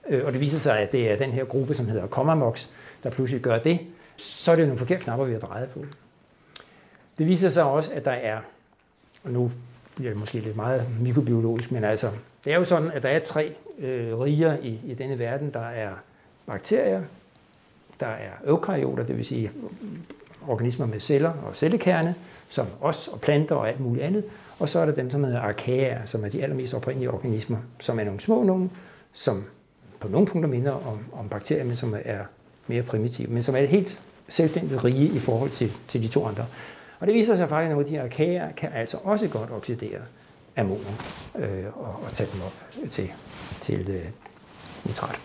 øh, 0.08 0.26
og 0.26 0.32
det 0.32 0.40
viser 0.40 0.58
sig, 0.58 0.78
at 0.78 0.92
det 0.92 1.12
er 1.12 1.16
den 1.16 1.30
her 1.30 1.44
gruppe, 1.44 1.74
som 1.74 1.88
hedder 1.88 2.06
Commamox, 2.06 2.66
der 3.02 3.10
pludselig 3.10 3.42
gør 3.42 3.58
det, 3.58 3.78
så 4.16 4.52
er 4.52 4.56
det 4.56 4.64
nogle 4.64 4.78
forkerte 4.78 5.02
knapper, 5.02 5.26
vi 5.26 5.32
har 5.32 5.40
drejet 5.40 5.68
på. 5.68 5.84
Det 7.18 7.26
viser 7.26 7.48
sig 7.48 7.64
også, 7.64 7.92
at 7.92 8.04
der 8.04 8.10
er, 8.10 8.40
og 9.24 9.32
nu 9.32 9.52
bliver 9.96 10.10
det 10.10 10.18
måske 10.18 10.40
lidt 10.40 10.56
meget 10.56 10.86
mikrobiologisk, 11.00 11.72
men 11.72 11.84
altså, 11.84 12.10
det 12.44 12.52
er 12.52 12.56
jo 12.56 12.64
sådan, 12.64 12.90
at 12.92 13.02
der 13.02 13.08
er 13.08 13.18
tre 13.18 13.54
øh, 13.78 14.18
riger 14.18 14.56
i, 14.62 14.80
i 14.84 14.94
denne 14.94 15.18
verden. 15.18 15.50
Der 15.52 15.66
er 15.66 15.90
bakterier, 16.46 17.02
der 18.00 18.06
er 18.06 18.30
eukaryoter, 18.46 19.04
det 19.04 19.16
vil 19.16 19.24
sige 19.24 19.50
organismer 20.48 20.86
med 20.86 21.00
celler 21.00 21.32
og 21.46 21.56
cellekerne, 21.56 22.14
som 22.48 22.66
os 22.80 23.08
og 23.08 23.20
planter 23.20 23.54
og 23.54 23.68
alt 23.68 23.80
muligt 23.80 24.04
andet. 24.04 24.24
Og 24.58 24.68
så 24.68 24.78
er 24.78 24.86
der 24.86 24.92
dem, 24.92 25.10
som 25.10 25.24
hedder 25.24 25.40
arkæer, 25.40 26.04
som 26.04 26.24
er 26.24 26.28
de 26.28 26.42
allermest 26.42 26.74
oprindelige 26.74 27.10
organismer, 27.10 27.58
som 27.80 28.00
er 28.00 28.04
nogle 28.04 28.20
små 28.20 28.42
nogen, 28.42 28.70
som 29.12 29.44
på 30.00 30.08
nogle 30.08 30.26
punkter 30.26 30.48
minder 30.48 30.72
om, 30.72 30.98
om 31.12 31.28
bakterier, 31.28 31.64
men 31.64 31.76
som 31.76 31.94
er 32.04 32.24
mere 32.66 32.82
primitive, 32.82 33.28
men 33.28 33.42
som 33.42 33.56
er 33.56 33.60
helt 33.60 34.00
selvstændigt 34.28 34.84
rige 34.84 35.08
i 35.16 35.18
forhold 35.18 35.50
til, 35.50 35.72
til 35.88 36.02
de 36.02 36.08
to 36.08 36.26
andre. 36.26 36.46
Og 37.00 37.06
det 37.06 37.14
viser 37.14 37.36
sig 37.36 37.48
faktisk, 37.48 37.66
at 37.66 37.70
nogle 37.70 37.86
af 37.86 37.90
de 37.90 38.00
arkæer 38.00 38.52
kan 38.52 38.70
altså 38.74 38.98
også 39.04 39.28
godt 39.28 39.50
oxidere 39.50 40.00
ammonium 40.56 40.94
øh, 41.38 41.64
og, 41.74 42.02
og 42.06 42.12
tage 42.12 42.30
dem 42.32 42.40
op 42.42 42.90
til, 42.90 43.10
til 43.62 43.90
øh, 43.90 44.04
nitrat. 44.84 45.20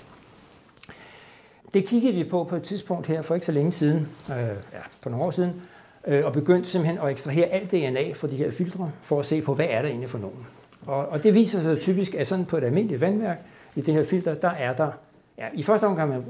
Det 1.74 1.86
kiggede 1.86 2.14
vi 2.14 2.24
på 2.24 2.44
på 2.44 2.56
et 2.56 2.64
tidspunkt 2.64 3.08
her 3.08 3.22
for 3.22 3.36
ikke 3.36 3.46
så 3.46 3.52
længe 3.52 3.72
siden, 3.72 4.08
øh, 4.30 4.38
ja, 4.38 4.80
for 5.02 5.10
nogle 5.10 5.26
år 5.26 5.32
siden, 5.32 5.62
øh, 6.08 6.26
og 6.26 6.34
begyndte 6.34 6.70
simpelthen 6.70 7.00
at 7.06 7.12
ekstrahere 7.12 7.46
alt 7.46 7.72
DNA 7.72 8.14
fra 8.14 8.28
de 8.28 8.36
her 8.36 8.52
filtre, 8.52 8.92
for 9.02 9.20
at 9.20 9.26
se 9.26 9.42
på, 9.42 9.54
hvad 9.54 9.66
er 9.70 9.82
der 9.82 9.90
egentlig 9.90 10.10
for 10.10 10.18
nogen. 10.18 10.48
Og, 10.86 11.08
og 11.08 11.24
det 11.24 11.34
viser 11.34 11.62
sig 11.62 11.80
typisk, 11.80 12.14
at 12.16 12.28
sådan 12.28 12.46
på 12.46 12.58
et 12.58 12.64
almindeligt 12.64 13.02
vandværk, 13.02 13.40
i 13.76 13.82
det 13.82 13.94
her 13.94 14.04
filter, 14.04 14.34
der 14.36 14.50
er 14.50 14.74
der, 14.74 14.92
ja, 15.38 15.46
i 15.54 15.64
første 15.64 15.84
omgang 15.84 16.10
man 16.10 16.24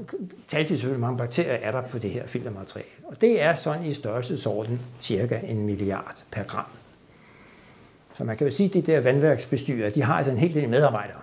talte 0.48 0.70
vi 0.70 0.76
selvfølgelig, 0.76 1.00
mange 1.00 1.18
bakterier 1.18 1.58
er 1.62 1.72
der 1.72 1.82
på 1.82 1.98
det 1.98 2.10
her 2.10 2.26
filtermateriale. 2.26 2.90
Og 3.04 3.20
det 3.20 3.42
er 3.42 3.54
sådan 3.54 3.84
i 3.84 3.92
størrelsesorden 3.92 4.80
cirka 5.00 5.40
en 5.44 5.66
milliard 5.66 6.24
per 6.30 6.42
gram. 6.42 6.64
Så 8.16 8.24
man 8.24 8.36
kan 8.36 8.46
jo 8.46 8.52
sige, 8.52 8.66
at 8.66 8.74
de 8.74 8.82
der 8.82 9.00
vandværksbestyrer, 9.00 9.90
de 9.90 10.02
har 10.02 10.14
altså 10.14 10.32
en 10.32 10.38
hel 10.38 10.54
del 10.54 10.68
medarbejdere, 10.68 11.20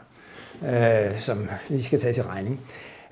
øh, 0.66 1.20
som 1.20 1.50
vi 1.70 1.82
skal 1.82 2.00
tage 2.00 2.14
til 2.14 2.24
regning. 2.24 2.60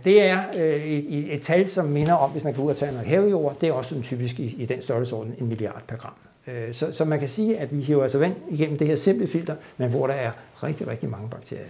Det 0.03 0.21
er 0.21 0.43
øh, 0.57 0.85
et, 0.85 1.33
et 1.33 1.41
tal, 1.41 1.67
som 1.67 1.85
minder 1.85 2.13
om, 2.13 2.29
hvis 2.29 2.43
man 2.43 2.53
går 2.53 2.63
ud 2.63 2.69
og 2.69 2.77
tager 2.77 2.91
noget 2.91 3.07
havejord, 3.07 3.57
det 3.61 3.69
er 3.69 3.73
også 3.73 3.89
sådan 3.89 4.03
typisk 4.03 4.39
i, 4.39 4.55
i 4.57 4.65
den 4.65 4.81
størrelsesorden 4.81 5.35
en 5.37 5.47
milliard 5.47 5.81
per 5.87 5.97
gram. 5.97 6.13
Øh, 6.47 6.73
så, 6.73 6.93
så 6.93 7.05
man 7.05 7.19
kan 7.19 7.29
sige, 7.29 7.57
at 7.57 7.77
vi 7.77 7.81
hiver 7.81 8.03
altså 8.03 8.17
vand 8.17 8.35
igennem 8.49 8.77
det 8.77 8.87
her 8.87 8.95
simple 8.95 9.27
filter, 9.27 9.55
men 9.77 9.89
hvor 9.89 10.07
der 10.07 10.13
er 10.13 10.31
rigtig, 10.63 10.87
rigtig 10.87 11.09
mange 11.09 11.29
bakterier. 11.29 11.65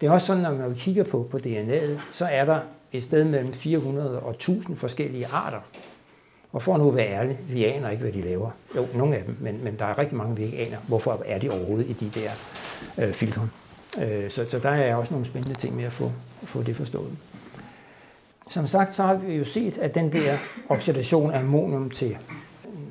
Det 0.00 0.06
er 0.06 0.10
også 0.10 0.26
sådan, 0.26 0.46
at 0.46 0.54
når 0.54 0.68
vi 0.68 0.78
kigger 0.78 1.04
på, 1.04 1.28
på 1.30 1.36
DNA'et, 1.36 2.00
så 2.10 2.24
er 2.24 2.44
der 2.44 2.60
et 2.92 3.02
sted 3.02 3.24
mellem 3.24 3.52
400 3.52 4.20
og 4.20 4.30
1000 4.30 4.76
forskellige 4.76 5.26
arter. 5.26 5.60
Og 6.52 6.62
for 6.62 6.76
nu 6.76 6.88
at 6.88 6.96
være 6.96 7.08
ærlig, 7.08 7.38
vi 7.48 7.64
aner 7.64 7.90
ikke, 7.90 8.02
hvad 8.02 8.12
de 8.12 8.20
laver. 8.20 8.50
Jo, 8.76 8.86
nogle 8.94 9.16
af 9.16 9.24
dem, 9.24 9.36
men, 9.40 9.64
men 9.64 9.76
der 9.78 9.84
er 9.84 9.98
rigtig 9.98 10.16
mange, 10.16 10.36
vi 10.36 10.44
ikke 10.44 10.58
aner. 10.58 10.78
Hvorfor 10.88 11.22
er 11.26 11.38
de 11.38 11.50
overhovedet 11.50 11.86
i 11.88 11.92
de 11.92 12.20
der 12.20 12.30
øh, 12.98 13.12
filtre? 13.12 13.48
Øh, 14.02 14.30
så, 14.30 14.44
så 14.48 14.58
der 14.58 14.70
er 14.70 14.94
også 14.94 15.12
nogle 15.12 15.26
spændende 15.26 15.58
ting 15.58 15.76
med 15.76 15.84
at 15.84 15.92
få, 15.92 16.12
få 16.42 16.62
det 16.62 16.76
forstået. 16.76 17.10
Som 18.50 18.66
sagt, 18.66 18.94
så 18.94 19.02
har 19.02 19.14
vi 19.14 19.34
jo 19.34 19.44
set, 19.44 19.78
at 19.78 19.94
den 19.94 20.12
der 20.12 20.36
oxidation 20.68 21.30
af 21.30 21.38
ammonium 21.38 21.90
til 21.90 22.18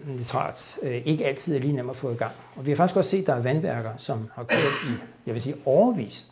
nitrat 0.08 0.80
øh, 0.82 1.02
ikke 1.06 1.26
altid 1.26 1.56
er 1.56 1.60
lige 1.60 1.74
nem 1.74 1.89
at 1.89 1.98
få 1.98 2.12
i 2.12 2.15
gang. 2.15 2.32
Og 2.56 2.65
vi 2.65 2.72
har 2.72 2.76
faktisk 2.76 2.98
også 2.98 3.10
set, 3.10 3.22
at 3.22 3.28
der 3.28 3.36
er 3.36 3.41
vandværker, 3.41 3.91
som 3.98 4.30
har 4.34 4.43
kørt 4.43 4.89
i, 4.89 4.91
jeg 5.26 5.34
vil 5.34 5.41
sige, 5.41 5.56
overvis, 5.65 6.26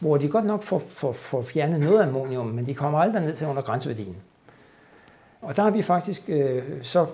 hvor 0.00 0.16
de 0.16 0.28
godt 0.28 0.44
nok 0.44 0.62
får, 0.62 0.82
får, 0.88 1.12
får 1.12 1.42
fjernet 1.42 1.80
noget 1.80 2.02
ammonium, 2.02 2.46
men 2.46 2.66
de 2.66 2.74
kommer 2.74 2.98
aldrig 2.98 3.22
ned 3.22 3.36
til 3.36 3.46
under 3.46 3.62
grænseværdien. 3.62 4.16
Og 5.42 5.56
der 5.56 5.62
har 5.62 5.70
vi 5.70 5.82
faktisk 5.82 6.22
øh, 6.28 6.62
så 6.82 7.06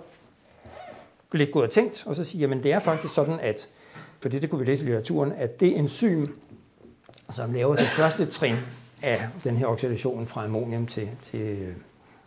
lidt 1.33 1.53
gået 1.53 1.65
og 1.65 1.71
tænkt, 1.71 2.03
og 2.07 2.17
så 2.17 2.25
sige, 2.25 2.45
at 2.45 2.63
det 2.63 2.73
er 2.73 2.79
faktisk 2.79 3.15
sådan, 3.15 3.41
at, 3.41 3.69
for 4.21 4.29
det, 4.29 4.43
det 4.43 4.51
kunne 4.51 4.59
vi 4.59 4.65
læse 4.65 4.85
i 4.85 4.87
litteraturen, 4.87 5.33
at 5.33 5.61
det 5.61 5.79
enzym, 5.79 6.27
som 7.31 7.53
laver 7.53 7.77
det 7.77 7.87
første 7.87 8.27
trin 8.27 8.57
af 9.03 9.29
den 9.45 9.57
her 9.57 9.67
oxidation 9.67 10.27
fra 10.27 10.45
ammonium 10.45 10.87
til, 10.87 11.09
til 11.23 11.75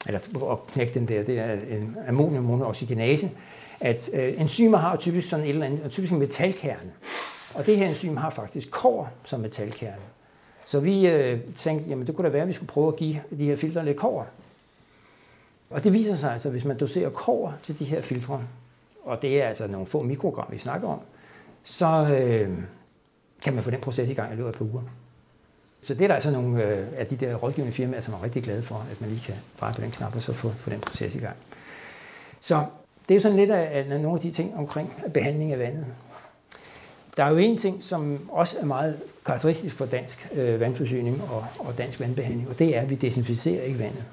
eller 0.07 0.51
at 0.51 0.67
knække 0.67 0.93
den 0.93 1.07
der, 1.07 1.23
det 1.23 1.39
er 1.39 1.53
en 1.53 1.97
ammoniummonooxygenase, 2.07 3.31
at 3.79 4.09
øh, 4.13 4.41
enzymer 4.41 4.77
har 4.77 4.95
typisk 4.95 5.29
sådan 5.29 5.45
et 5.45 5.49
eller 5.49 5.65
andet, 5.65 5.91
typisk 5.91 6.13
en 6.13 6.19
metalkerne. 6.19 6.91
Og 7.53 7.65
det 7.65 7.77
her 7.77 7.87
enzym 7.87 8.17
har 8.17 8.29
faktisk 8.29 8.71
kår 8.71 9.09
som 9.23 9.39
metalkerne. 9.39 10.01
Så 10.65 10.79
vi 10.79 11.07
øh, 11.07 11.39
tænkte, 11.55 11.89
jamen 11.89 12.07
det 12.07 12.15
kunne 12.15 12.25
da 12.25 12.31
være, 12.31 12.41
at 12.41 12.47
vi 12.47 12.53
skulle 12.53 12.67
prøve 12.67 12.87
at 12.87 12.95
give 12.95 13.21
de 13.37 13.45
her 13.45 13.55
filtre 13.55 13.85
lidt 13.85 13.97
kår. 13.97 14.27
Og 15.69 15.83
det 15.83 15.93
viser 15.93 16.15
sig 16.15 16.33
altså, 16.33 16.49
hvis 16.49 16.65
man 16.65 16.77
doserer 16.77 17.09
kår 17.09 17.53
til 17.63 17.79
de 17.79 17.85
her 17.85 18.01
filtre, 18.01 18.41
og 19.03 19.21
det 19.21 19.41
er 19.41 19.47
altså 19.47 19.67
nogle 19.67 19.85
få 19.85 20.01
mikrogram, 20.01 20.47
vi 20.51 20.57
snakker 20.57 20.87
om, 20.87 20.99
så 21.63 22.17
øh, 22.19 22.57
kan 23.41 23.53
man 23.53 23.63
få 23.63 23.71
den 23.71 23.81
proces 23.81 24.09
i 24.09 24.13
gang 24.13 24.33
i 24.33 24.35
løbet 24.35 24.47
af 24.47 24.51
et 24.51 24.57
par 24.57 24.65
uger. 24.65 24.81
Så 25.81 25.93
det 25.93 26.01
er 26.01 26.07
der 26.07 26.15
altså 26.15 26.31
nogle 26.31 26.63
øh, 26.63 26.87
af 26.95 27.07
de 27.07 27.15
der 27.15 27.35
rådgivende 27.35 27.73
firmaer, 27.73 28.01
som 28.01 28.13
er 28.13 28.23
rigtig 28.23 28.43
glade 28.43 28.63
for, 28.63 28.85
at 28.91 29.01
man 29.01 29.09
lige 29.09 29.21
kan 29.25 29.35
dreje 29.59 29.73
på 29.73 29.81
den 29.81 29.91
knap 29.91 30.15
og 30.15 30.21
så 30.21 30.33
få, 30.33 30.49
få 30.49 30.69
den 30.69 30.79
proces 30.79 31.15
i 31.15 31.19
gang. 31.19 31.35
Så 32.39 32.65
det 33.09 33.15
er 33.15 33.19
sådan 33.19 33.37
lidt 33.37 33.51
af, 33.51 33.85
af 33.91 34.01
nogle 34.01 34.17
af 34.17 34.21
de 34.21 34.31
ting 34.31 34.55
omkring 34.57 34.93
behandling 35.13 35.51
af 35.51 35.59
vandet. 35.59 35.85
Der 37.17 37.23
er 37.23 37.29
jo 37.29 37.37
en 37.37 37.57
ting, 37.57 37.83
som 37.83 38.29
også 38.31 38.55
er 38.59 38.65
meget 38.65 38.97
karakteristisk 39.25 39.75
for 39.75 39.85
dansk 39.85 40.27
øh, 40.33 40.59
vandforsyning 40.59 41.21
og, 41.31 41.45
og 41.59 41.77
dansk 41.77 41.99
vandbehandling, 41.99 42.49
og 42.49 42.59
det 42.59 42.77
er, 42.77 42.81
at 42.81 42.89
vi 42.89 42.95
desinficerer 42.95 43.63
ikke 43.63 43.79
vandet. 43.79 44.03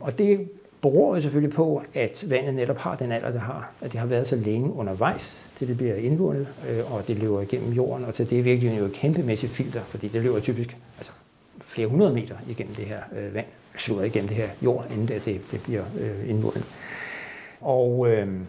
Og 0.00 0.18
det 0.18 0.48
beror 0.80 1.14
jo 1.14 1.20
selvfølgelig 1.20 1.56
på, 1.56 1.82
at 1.94 2.24
vandet 2.26 2.54
netop 2.54 2.78
har 2.78 2.96
den 2.96 3.12
alder, 3.12 3.32
det 3.32 3.40
har. 3.40 3.70
At 3.80 3.92
det 3.92 4.00
har 4.00 4.06
været 4.06 4.28
så 4.28 4.36
længe 4.36 4.72
undervejs, 4.72 5.46
til 5.56 5.68
det 5.68 5.76
bliver 5.76 5.94
indvundet, 5.94 6.48
øh, 6.68 6.94
og 6.94 7.08
det 7.08 7.16
løber 7.16 7.40
igennem 7.40 7.72
jorden. 7.72 8.04
Og 8.04 8.14
til 8.14 8.30
det 8.30 8.38
er 8.38 8.42
virkelig 8.42 8.78
jo 8.78 8.84
et 8.84 8.92
kæmpemæssigt 8.92 9.52
filter, 9.52 9.80
fordi 9.88 10.08
det 10.08 10.22
løber 10.22 10.40
typisk 10.40 10.76
altså, 10.98 11.12
flere 11.60 11.88
hundrede 11.88 12.14
meter 12.14 12.36
igennem 12.48 12.74
det 12.74 12.84
her 12.84 13.00
øh, 13.16 13.34
vand, 13.34 13.46
slået 13.76 14.06
igennem 14.06 14.28
det 14.28 14.36
her 14.36 14.48
jord, 14.62 14.86
inden 14.90 15.08
det, 15.08 15.24
det 15.24 15.62
bliver 15.62 15.84
øh, 16.00 16.30
indvundet. 16.30 16.64
Og 17.60 18.08
øh, 18.08 18.40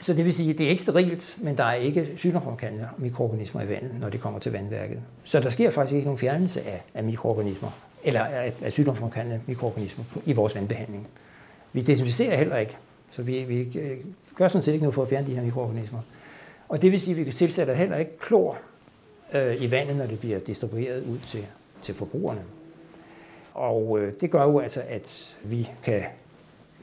så 0.00 0.14
det 0.14 0.24
vil 0.24 0.34
sige, 0.34 0.50
at 0.50 0.58
det 0.58 0.66
er 0.66 0.70
ikke 0.70 0.82
sterilt, 0.82 1.38
men 1.40 1.56
der 1.56 1.64
er 1.64 1.74
ikke 1.74 2.08
sygdomsfremkaldende 2.16 2.88
mikroorganismer 2.98 3.62
i 3.62 3.68
vandet, 3.68 4.00
når 4.00 4.08
det 4.08 4.20
kommer 4.20 4.38
til 4.38 4.52
vandværket. 4.52 5.02
Så 5.24 5.40
der 5.40 5.48
sker 5.48 5.70
faktisk 5.70 5.94
ikke 5.94 6.04
nogen 6.04 6.18
fjernelse 6.18 6.62
af, 6.62 6.82
af 6.94 7.04
mikroorganismer, 7.04 7.70
eller 8.04 8.20
af, 8.20 8.52
af 8.62 8.72
sygdomsfremkaldende 8.72 9.40
mikroorganismer 9.46 10.04
i 10.24 10.32
vores 10.32 10.54
vandbehandling. 10.54 11.06
Vi 11.72 11.80
desinficerer 11.80 12.36
heller 12.36 12.56
ikke, 12.56 12.76
så 13.10 13.22
vi, 13.22 13.44
vi 13.44 13.78
øh, 13.78 13.98
gør 14.34 14.48
sådan 14.48 14.62
set 14.62 14.72
ikke 14.72 14.82
noget 14.82 14.94
for 14.94 15.02
at 15.02 15.08
fjerne 15.08 15.26
de 15.26 15.34
her 15.34 15.42
mikroorganismer. 15.42 16.00
Og 16.68 16.82
det 16.82 16.92
vil 16.92 17.00
sige, 17.00 17.20
at 17.20 17.26
vi 17.26 17.32
tilsætter 17.32 17.74
heller 17.74 17.96
ikke 17.96 18.18
klor 18.18 18.58
øh, 19.32 19.62
i 19.62 19.70
vandet, 19.70 19.96
når 19.96 20.06
det 20.06 20.20
bliver 20.20 20.38
distribueret 20.38 21.04
ud 21.04 21.18
til 21.18 21.46
til 21.82 21.94
forbrugerne. 21.94 22.40
Og 23.54 23.98
øh, 23.98 24.12
det 24.20 24.30
gør 24.30 24.42
jo 24.42 24.58
altså, 24.58 24.82
at 24.88 25.36
vi 25.44 25.70
kan 25.82 26.02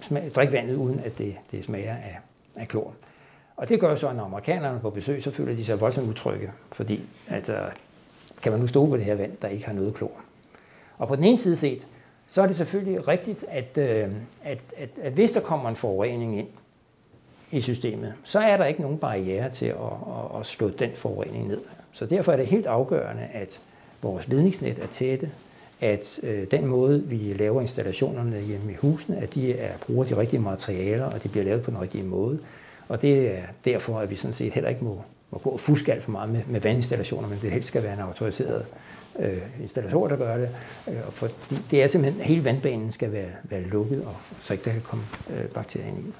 smage, 0.01 0.29
drikke 0.29 0.53
vandet, 0.53 0.75
uden 0.75 0.99
at 0.99 1.17
det, 1.17 1.35
det 1.51 1.63
smager 1.63 1.95
af, 1.95 2.19
af 2.55 2.67
klor. 2.67 2.93
Og 3.57 3.69
det 3.69 3.79
gør 3.79 3.95
så, 3.95 4.07
at 4.07 4.15
når 4.15 4.23
amerikanerne 4.23 4.79
på 4.79 4.89
besøg, 4.89 5.23
så 5.23 5.31
føler 5.31 5.55
de 5.55 5.65
sig 5.65 5.81
voldsomt 5.81 6.09
utrygge, 6.09 6.51
fordi 6.71 7.01
altså, 7.29 7.69
kan 8.41 8.51
man 8.51 8.61
nu 8.61 8.67
stå 8.67 8.87
på 8.87 8.97
det 8.97 9.05
her 9.05 9.15
vand, 9.15 9.31
der 9.41 9.47
ikke 9.47 9.65
har 9.65 9.73
noget 9.73 9.93
klor. 9.93 10.11
Og 10.97 11.07
på 11.07 11.15
den 11.15 11.23
ene 11.23 11.37
side 11.37 11.55
set, 11.55 11.87
så 12.27 12.41
er 12.41 12.47
det 12.47 12.55
selvfølgelig 12.55 13.07
rigtigt, 13.07 13.45
at, 13.49 13.77
øh, 13.77 14.11
at, 14.43 14.59
at, 14.77 14.89
at 15.01 15.13
hvis 15.13 15.31
der 15.31 15.39
kommer 15.39 15.69
en 15.69 15.75
forurening 15.75 16.37
ind 16.39 16.47
i 17.51 17.61
systemet, 17.61 18.13
så 18.23 18.39
er 18.39 18.57
der 18.57 18.65
ikke 18.65 18.81
nogen 18.81 18.97
barriere 18.97 19.49
til 19.49 19.65
at, 19.65 19.75
at, 19.75 20.39
at 20.39 20.45
slå 20.45 20.69
den 20.69 20.91
forurening 20.95 21.47
ned. 21.47 21.61
Så 21.91 22.05
derfor 22.05 22.31
er 22.31 22.37
det 22.37 22.47
helt 22.47 22.67
afgørende, 22.67 23.23
at 23.23 23.61
vores 24.01 24.27
ledningsnet 24.27 24.79
er 24.79 24.87
tætte, 24.87 25.31
at 25.81 26.19
øh, 26.23 26.47
den 26.51 26.65
måde, 26.65 27.03
vi 27.03 27.33
laver 27.33 27.61
installationerne 27.61 28.41
hjemme 28.41 28.71
i 28.71 28.75
husene, 28.75 29.17
at 29.17 29.33
de 29.33 29.53
er, 29.53 29.77
bruger 29.77 30.05
de 30.05 30.17
rigtige 30.17 30.39
materialer, 30.39 31.05
og 31.05 31.23
de 31.23 31.29
bliver 31.29 31.45
lavet 31.45 31.61
på 31.61 31.71
den 31.71 31.81
rigtige 31.81 32.03
måde. 32.03 32.39
Og 32.89 33.01
det 33.01 33.37
er 33.37 33.43
derfor, 33.65 33.99
at 33.99 34.09
vi 34.09 34.15
sådan 34.15 34.33
set 34.33 34.53
heller 34.53 34.69
ikke 34.69 34.83
må, 34.83 35.01
må 35.31 35.37
gå 35.37 35.57
fusk 35.57 35.87
alt 35.87 36.03
for 36.03 36.11
meget 36.11 36.29
med, 36.29 36.41
med 36.47 36.61
vandinstallationer, 36.61 37.29
men 37.29 37.39
det 37.41 37.51
helst 37.51 37.67
skal 37.67 37.83
være 37.83 37.93
en 37.93 37.99
autoriseret 37.99 38.65
øh, 39.19 39.41
installatør, 39.61 40.07
der 40.07 40.15
gør 40.15 40.37
det. 40.37 40.49
Øh, 40.87 40.95
for 41.09 41.29
det 41.71 41.83
er 41.83 41.87
simpelthen, 41.87 42.21
at 42.21 42.27
hele 42.27 42.45
vandbanen 42.45 42.91
skal 42.91 43.11
være, 43.11 43.31
være 43.43 43.61
lukket, 43.61 44.05
og 44.05 44.15
så 44.39 44.53
ikke 44.53 44.65
der 44.65 44.71
kan 44.71 44.81
komme 44.81 45.03
øh, 45.29 45.45
bakterier 45.45 45.87
ind 45.87 45.99
i. 45.99 46.13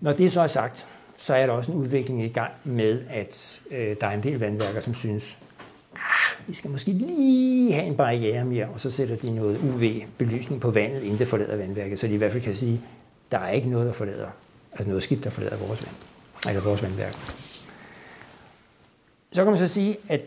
Når 0.00 0.12
det 0.12 0.32
så 0.32 0.40
er 0.40 0.46
sagt, 0.46 0.86
så 1.16 1.34
er 1.34 1.46
der 1.46 1.52
også 1.52 1.72
en 1.72 1.78
udvikling 1.78 2.22
i 2.22 2.28
gang 2.28 2.52
med, 2.64 3.04
at 3.10 3.60
øh, 3.70 3.96
der 4.00 4.06
er 4.06 4.14
en 4.14 4.22
del 4.22 4.38
vandværker, 4.38 4.80
som 4.80 4.94
synes, 4.94 5.38
ah, 5.96 6.46
vi 6.46 6.54
skal 6.54 6.70
måske 6.70 6.92
lige 6.92 7.72
have 7.72 7.86
en 7.86 7.96
barriere 7.96 8.44
mere, 8.44 8.68
og 8.68 8.80
så 8.80 8.90
sætter 8.90 9.16
de 9.16 9.30
noget 9.30 9.58
UV-belysning 9.58 10.60
på 10.60 10.70
vandet, 10.70 11.02
inden 11.02 11.18
det 11.18 11.28
forlader 11.28 11.56
vandværket, 11.56 11.98
så 11.98 12.06
de 12.06 12.14
i 12.14 12.16
hvert 12.16 12.32
fald 12.32 12.42
kan 12.42 12.54
sige, 12.54 12.80
der 13.32 13.38
er 13.38 13.50
ikke 13.50 13.68
noget, 13.68 13.86
der 13.86 13.92
forlader, 13.92 14.28
altså 14.72 14.88
noget 14.88 15.02
skidt, 15.02 15.24
der 15.24 15.30
forlader 15.30 15.56
vores 15.56 15.82
vand, 15.82 15.96
eller 16.48 16.62
vores 16.62 16.82
vandværk. 16.82 17.14
Så 19.32 19.44
kan 19.44 19.46
man 19.46 19.58
så 19.58 19.68
sige, 19.68 19.96
at 20.08 20.24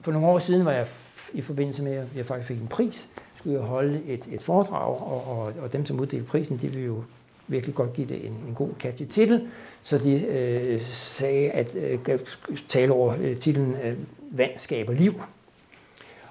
for 0.00 0.12
nogle 0.12 0.26
år 0.26 0.38
siden 0.38 0.64
var 0.64 0.72
jeg 0.72 0.86
i 1.32 1.40
forbindelse 1.42 1.82
med, 1.82 1.92
at 1.92 2.06
jeg 2.16 2.26
faktisk 2.26 2.48
fik 2.48 2.60
en 2.60 2.68
pris, 2.68 3.08
skulle 3.34 3.58
jeg 3.58 3.66
holde 3.66 4.02
et, 4.04 4.28
et 4.32 4.42
foredrag, 4.42 5.00
og, 5.02 5.28
og, 5.28 5.52
og 5.58 5.72
dem, 5.72 5.86
som 5.86 6.00
uddelte 6.00 6.26
prisen, 6.26 6.56
de 6.56 6.68
ville 6.68 6.84
jo 6.84 7.04
virkelig 7.48 7.74
godt 7.74 7.92
give 7.92 8.08
det 8.08 8.26
en, 8.26 8.32
en 8.48 8.54
god 8.54 8.70
catchy 8.78 9.02
titel, 9.02 9.48
så 9.82 9.98
de 9.98 10.26
øh, 10.26 10.80
sagde, 10.80 11.50
at 11.50 11.76
øh, 11.76 11.98
tale 12.68 12.92
over 12.92 13.14
øh, 13.20 13.36
titlen 13.36 13.76
øh, 13.84 13.96
Vand 14.30 14.58
skaber 14.58 14.92
liv. 14.92 15.22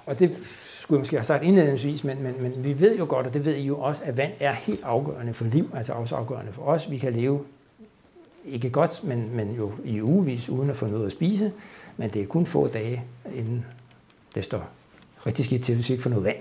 Og 0.06 0.18
det 0.18 0.36
skulle 0.78 0.98
jeg 0.98 1.00
måske 1.00 1.16
have 1.16 1.24
sagt 1.24 1.44
indledningsvis, 1.44 2.04
men, 2.04 2.22
men, 2.22 2.34
men 2.40 2.64
vi 2.64 2.80
ved 2.80 2.98
jo 2.98 3.06
godt, 3.08 3.26
og 3.26 3.34
det 3.34 3.44
ved 3.44 3.54
I 3.54 3.66
jo 3.66 3.78
også, 3.78 4.02
at 4.04 4.16
vand 4.16 4.32
er 4.40 4.52
helt 4.52 4.84
afgørende 4.84 5.34
for 5.34 5.44
liv, 5.44 5.70
altså 5.74 5.92
også 5.92 6.16
afgørende 6.16 6.52
for 6.52 6.62
os. 6.62 6.90
Vi 6.90 6.98
kan 6.98 7.12
leve 7.12 7.40
ikke 8.44 8.70
godt, 8.70 9.04
men, 9.04 9.36
men 9.36 9.54
jo 9.54 9.72
i 9.84 10.02
ugevis 10.02 10.48
uden 10.48 10.70
at 10.70 10.76
få 10.76 10.86
noget 10.86 11.06
at 11.06 11.12
spise, 11.12 11.52
men 11.96 12.10
det 12.10 12.22
er 12.22 12.26
kun 12.26 12.46
få 12.46 12.68
dage, 12.68 13.04
inden 13.34 13.64
det 14.34 14.44
står 14.44 14.68
rigtig 15.26 15.44
skidt 15.44 15.64
til, 15.64 15.74
hvis 15.74 15.88
vi 15.88 15.94
ikke 15.94 16.02
får 16.02 16.10
noget 16.10 16.24
vand. 16.24 16.36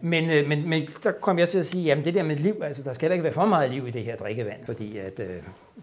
Men, 0.00 0.30
øh, 0.30 0.48
men, 0.48 0.68
men 0.68 0.82
der 1.04 1.12
kom 1.12 1.38
jeg 1.38 1.48
til 1.48 1.58
at 1.58 1.66
sige, 1.66 1.84
jamen 1.84 2.04
det 2.04 2.14
der 2.14 2.22
med 2.22 2.36
liv, 2.36 2.54
altså 2.62 2.82
der 2.82 2.92
skal 2.92 3.12
ikke 3.12 3.24
være 3.24 3.32
for 3.32 3.46
meget 3.46 3.70
liv 3.70 3.88
i 3.88 3.90
det 3.90 4.04
her 4.04 4.16
drikkevand, 4.16 4.60
fordi 4.66 4.98
at, 4.98 5.20
øh, 5.20 5.36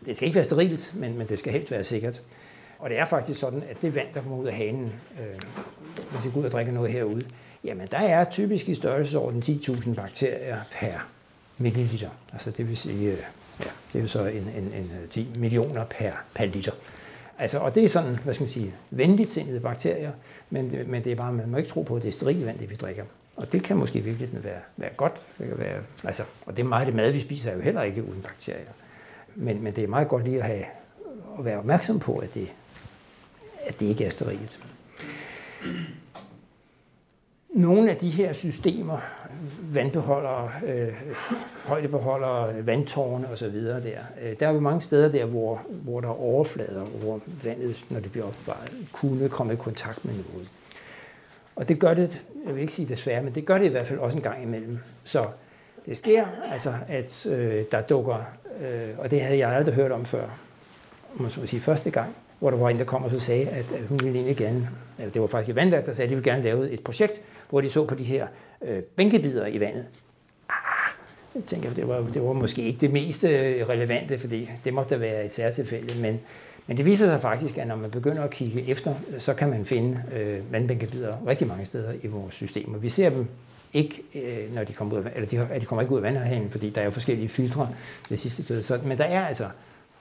det 0.06 0.16
skal 0.16 0.26
ikke 0.26 0.36
være 0.36 0.44
sterilt, 0.44 0.94
men, 0.96 1.18
men 1.18 1.28
det 1.28 1.40
skal 1.40 1.54
helt 1.54 1.72
være 1.72 1.84
sikkert. 1.84 2.24
Og 2.80 2.90
det 2.90 3.00
er 3.00 3.06
faktisk 3.06 3.40
sådan, 3.40 3.64
at 3.70 3.82
det 3.82 3.96
vand, 3.96 4.08
der 4.14 4.22
kommer 4.22 4.38
ud 4.38 4.48
af 4.48 4.54
hanen, 4.54 4.94
øh, 5.20 5.40
hvis 6.12 6.26
vi 6.26 6.30
går 6.34 6.40
ud 6.40 6.46
og 6.46 6.52
drikker 6.52 6.74
noget 6.74 6.92
herude, 6.92 7.26
jamen 7.64 7.88
der 7.92 7.98
er 7.98 8.24
typisk 8.24 8.70
i 8.70 8.76
størrelsesorden 8.76 9.44
10.000 9.46 9.94
bakterier 9.94 10.60
per 10.72 11.08
milliliter. 11.58 12.10
Altså 12.34 12.52
det 12.52 12.70
vil 12.70 12.78
sige, 12.78 13.12
øh, 13.12 13.18
ja, 13.60 13.66
det 13.94 14.00
er 14.00 14.02
jo 14.02 14.08
så 14.08 14.26
en, 14.26 14.50
en, 14.58 14.64
en 14.64 14.92
øh, 15.04 15.10
10 15.10 15.28
millioner 15.36 15.86
per, 15.86 16.12
per 16.34 16.46
liter. 16.46 16.72
Altså, 17.40 17.60
og 17.60 17.76
det 17.76 17.84
er 17.84 17.90
sådan, 17.90 18.20
hvad 18.24 18.34
skal 18.34 18.44
man 18.44 18.50
sige, 18.50 18.74
venligt 18.90 19.30
sindede 19.30 19.60
bakterier, 19.60 20.12
men, 20.50 20.80
men 20.88 21.04
det 21.04 21.12
er 21.12 21.16
bare, 21.16 21.34
man 21.34 21.50
må 21.50 21.58
ikke 21.58 21.70
tro 21.70 21.82
på, 21.82 21.96
at 21.96 22.02
det 22.02 22.08
er 22.08 22.12
sterilt 22.12 22.46
vand, 22.46 22.60
det 22.60 22.70
vi 22.70 22.76
drikker. 22.76 23.04
Og 23.36 23.52
det 23.52 23.64
kan 23.64 23.78
måske 23.78 24.02
virkelig 24.02 24.44
være, 24.44 24.60
være 24.78 24.90
godt. 24.98 25.22
Det 25.38 25.48
kan 25.48 25.58
være, 25.58 25.82
altså, 26.04 26.24
og 26.46 26.58
det 26.58 26.64
er 26.64 26.68
meget 26.68 26.88
det 26.88 26.96
mad, 26.96 27.12
vi 27.12 27.20
spiser, 27.20 27.52
er 27.52 27.56
jo 27.56 27.62
heller 27.62 27.82
ikke 27.82 28.04
uden 28.04 28.22
bakterier. 28.22 28.72
Men, 29.36 29.64
men 29.64 29.76
det 29.76 29.84
er 29.84 29.88
meget 29.88 30.08
godt 30.08 30.24
lige 30.24 30.38
at, 30.38 30.46
have, 30.46 30.66
at 31.40 31.46
være 31.46 31.58
opmærksom 31.58 32.00
på, 32.00 32.18
at 32.18 32.34
det, 32.36 32.48
at 33.66 33.80
det 33.80 33.86
ikke 33.86 34.06
er 34.06 34.10
sterilt. 34.10 34.60
Nogle 37.50 37.92
af 37.92 37.98
de 37.98 38.10
her 38.10 38.34
systemer, 38.34 38.98
vandbeholdere, 39.74 40.52
øh, 40.66 40.94
højdebeholdere, 41.66 42.66
vandtårne 42.66 43.30
osv., 43.30 43.66
der, 43.66 43.80
øh, 44.22 44.40
der 44.40 44.48
er 44.48 44.52
jo 44.52 44.60
mange 44.60 44.82
steder 44.82 45.12
der, 45.12 45.26
hvor, 45.26 45.62
hvor 45.70 46.02
der 46.02 46.08
er 46.08 46.22
overflader, 46.22 46.84
hvor 46.84 47.20
vandet, 47.44 47.86
når 47.90 48.00
det 48.00 48.12
bliver 48.12 48.28
opvaret, 48.28 48.72
kunne 48.94 49.30
komme 49.30 49.54
i 49.54 49.56
kontakt 49.56 50.06
med 50.06 50.14
noget. 50.14 50.50
Og 51.56 51.70
det 51.70 51.80
gør 51.80 51.94
det, 51.94 52.22
jeg 52.46 52.56
vil 52.56 52.62
ikke 52.62 52.74
sige 52.74 52.90
desværre, 52.90 53.24
men 53.24 53.36
det 53.36 53.46
gør 53.46 53.58
det 53.58 53.66
i 53.66 53.70
hvert 53.70 53.88
fald 53.88 54.00
også 54.00 54.18
en 54.18 54.24
gang 54.24 54.44
imellem. 54.44 54.80
Så 55.04 55.26
det 55.86 55.98
sker, 55.98 56.26
altså, 56.52 56.74
at 56.88 57.26
øh, 57.26 57.64
der 57.72 57.82
dukker, 57.82 58.24
øh, 58.62 58.90
og 58.98 59.12
det 59.12 59.22
havde 59.22 59.38
jeg 59.38 59.50
aldrig 59.50 59.76
hørt 59.76 59.92
om 59.92 60.06
før, 60.06 60.28
man 61.20 61.32
så 61.32 61.46
sige 61.46 61.60
første 61.60 61.90
gang, 61.90 62.16
hvor 62.40 62.50
der 62.50 62.58
var 62.58 62.70
en, 62.70 62.80
der 62.80 62.86
kom 62.86 63.04
og 63.04 63.12
så 63.12 63.20
sagde, 63.20 63.48
at, 63.48 63.66
at 63.72 63.86
hun 63.90 64.00
ville 64.04 64.16
egentlig 64.16 64.38
gerne, 64.38 64.70
eller 64.98 65.12
det 65.12 65.22
var 65.22 65.28
faktisk 65.28 65.50
et 65.50 65.56
vandværk, 65.56 65.86
der 65.86 65.94
sagde, 65.94 66.06
at 66.06 66.10
de 66.10 66.16
ville 66.16 66.32
gerne 66.32 66.44
lave 66.44 66.70
et 66.70 66.80
projekt, 66.80 67.22
hvor 67.50 67.62
de 67.62 67.70
så 67.70 67.86
på 67.86 67.96
de 67.96 68.04
her 68.04 68.28
øh, 68.62 68.84
bænkebider 68.84 69.46
i 69.46 69.60
vandet. 69.60 69.86
Ah, 70.50 70.56
jeg 71.36 71.44
tænker, 71.44 71.74
det 71.74 71.88
var, 71.88 72.02
det 72.14 72.22
var 72.22 72.34
måske 72.34 72.62
ikke 72.62 72.82
det 72.82 72.92
mest 72.92 73.24
øh, 73.24 73.70
relevante, 73.70 74.18
fordi 74.18 74.52
det 74.66 74.74
måtte 74.74 74.96
da 74.96 75.00
være 75.00 75.26
et 75.26 75.34
særtilfælde, 75.34 76.02
men 76.02 76.22
men 76.68 76.78
det 76.78 76.86
viser 76.86 77.08
sig 77.08 77.22
faktisk, 77.22 77.58
at 77.58 77.68
når 77.68 77.76
man 77.76 77.92
begynder 77.92 78.24
at 78.24 78.30
kigge 78.30 78.68
efter, 78.68 78.96
så 79.18 79.34
kan 79.34 79.50
man 79.50 79.66
finde 79.66 80.04
øh, 80.14 80.52
vandbænkebider 80.52 81.16
rigtig 81.28 81.48
mange 81.48 81.66
steder 81.66 81.94
i 82.04 82.08
vores 82.08 82.36
system. 82.36 82.74
Og 82.74 82.84
vi 82.84 82.90
ser 82.90 83.10
dem 83.10 83.28
ikke, 83.74 84.02
øh, 84.16 84.56
når 84.56 84.64
de 84.64 84.74
kommer 84.74 84.98
ud 84.98 85.04
af, 85.04 85.12
eller 85.16 85.30
de, 85.30 85.60
de 85.60 85.66
kommer 85.66 85.82
ikke 85.82 85.94
ud 85.94 85.98
af 85.98 86.04
vandhanen, 86.04 86.50
fordi 86.50 86.70
der 86.70 86.82
er 86.82 86.86
jo 86.86 86.92
forskellige 86.92 87.30
filtre 87.30 87.70
det 88.10 88.20
sidste 88.20 88.44
død. 88.44 88.62
Så, 88.64 88.80
men 88.86 88.98
der 88.98 89.04
er 89.04 89.26
altså 89.26 89.48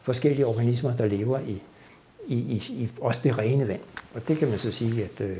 forskellige 0.02 0.46
organismer, 0.46 0.96
der 0.96 1.06
lever 1.06 1.40
i, 1.40 1.62
i, 2.26 2.36
i, 2.36 2.56
i 2.56 2.90
også 3.00 3.20
det 3.24 3.38
rene 3.38 3.68
vand. 3.68 3.80
Og 4.14 4.28
det 4.28 4.38
kan 4.38 4.48
man 4.48 4.58
så 4.58 4.70
sige, 4.70 5.04
at 5.04 5.20
øh, 5.20 5.36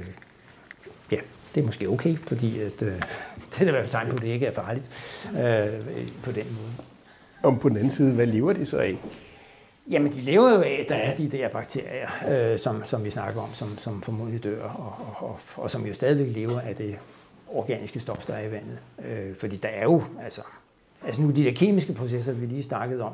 ja, 1.13 1.19
det 1.55 1.61
er 1.61 1.65
måske 1.65 1.89
okay, 1.89 2.17
fordi 2.27 2.61
at, 2.61 2.83
øh, 2.83 2.93
det 3.51 3.61
er 3.61 3.67
i 3.67 3.71
hvert 3.71 3.83
fald 3.83 3.91
tegn 3.91 4.07
på, 4.07 4.13
at 4.13 4.23
det 4.23 4.29
ikke 4.29 4.47
er 4.47 4.53
farligt 4.53 4.91
øh, 5.29 6.03
på 6.23 6.33
den 6.33 6.45
måde. 6.45 6.73
Og 7.43 7.61
på 7.61 7.69
den 7.69 7.77
anden 7.77 7.91
side, 7.91 8.13
hvad 8.13 8.27
lever 8.27 8.53
de 8.53 8.67
så 8.67 8.79
af? 8.79 8.99
Jamen, 9.91 10.13
de 10.13 10.21
lever 10.21 10.53
jo 10.55 10.61
af, 10.61 10.79
at 10.83 10.89
der 10.89 10.95
er 10.95 11.17
de 11.17 11.29
der 11.29 11.49
bakterier, 11.49 12.09
øh, 12.29 12.59
som, 12.59 12.85
som 12.85 13.05
vi 13.05 13.11
snakker 13.11 13.41
om, 13.41 13.55
som, 13.55 13.79
som 13.79 14.03
formodentlig 14.03 14.45
dør, 14.45 14.63
og, 14.63 14.93
og, 14.99 15.29
og, 15.29 15.39
og 15.57 15.71
som 15.71 15.87
jo 15.87 15.95
stadigvæk 15.95 16.37
lever 16.37 16.61
af 16.61 16.75
det 16.75 16.97
organiske 17.49 18.01
stof, 18.01 18.27
der 18.27 18.35
er 18.35 18.49
i 18.49 18.51
vandet. 18.53 18.79
Øh, 19.09 19.37
fordi 19.37 19.57
der 19.57 19.69
er 19.69 19.83
jo, 19.83 20.03
altså, 20.23 20.43
altså 21.03 21.23
nu 21.23 21.31
de 21.31 21.45
der 21.45 21.53
kemiske 21.53 21.93
processer, 21.93 22.33
vi 22.33 22.47
lige 22.47 22.63
snakkede 22.63 23.03
om, 23.03 23.13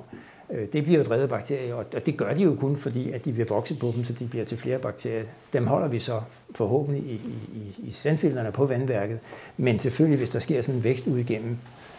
øh, 0.51 0.69
det 0.73 0.85
bliver 0.85 0.99
jo 0.99 1.05
drevet 1.05 1.23
af 1.23 1.29
bakterier, 1.29 1.75
og, 1.75 1.85
og 1.95 2.07
det 2.07 2.17
gør 2.17 2.35
de 2.35 2.43
jo 2.43 2.57
kun, 2.61 2.77
fordi 2.77 3.11
at 3.11 3.25
de 3.25 3.33
vil 3.33 3.47
vokse 3.49 3.77
på 3.77 3.93
dem, 3.97 4.05
så 4.05 4.13
de 4.13 4.27
bliver 4.27 4.45
til 4.45 4.59
flere 4.59 4.79
bakterier. 4.79 5.25
Dem 5.53 5.67
holder 5.67 5.89
vi 5.89 6.01
så 6.01 6.21
forhåbentlig 6.55 7.03
i, 7.03 7.21
i, 7.55 7.89
i 7.89 7.93
sandfilterne 7.93 8.53
på 8.53 8.67
vandværket, 8.67 9.19
men 9.57 9.79
selvfølgelig, 9.79 10.19
hvis 10.19 10.31
der 10.31 10.39
sker 10.39 10.63
sådan 10.63 10.79
en 10.79 10.85
vækst 10.85 11.07
ud 11.07 11.19
igennem 11.19 11.57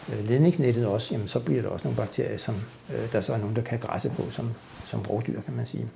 ledningsnettet 0.08 0.86
også, 0.86 1.14
jamen, 1.14 1.28
så 1.28 1.40
bliver 1.40 1.62
der 1.62 1.68
også 1.68 1.84
nogle 1.84 1.96
bakterier, 1.96 2.36
som 2.36 2.54
øh, 2.94 3.12
der 3.12 3.20
så 3.20 3.32
er 3.32 3.38
nogen, 3.38 3.56
der 3.56 3.62
kan 3.62 3.78
græsse 3.78 4.12
på 4.16 4.30
som, 4.30 4.50
som 4.84 5.02
rovdyr, 5.02 5.40
kan 5.40 5.54
man 5.54 5.66
sige. 5.66 5.88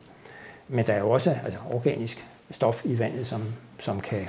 Men 0.68 0.86
der 0.86 0.92
er 0.92 0.98
jo 0.98 1.10
også 1.10 1.36
altså, 1.44 1.58
organisk 1.70 2.26
stof 2.50 2.84
i 2.84 2.98
vandet, 2.98 3.26
som, 3.26 3.42
som 3.78 4.00
kan, 4.00 4.26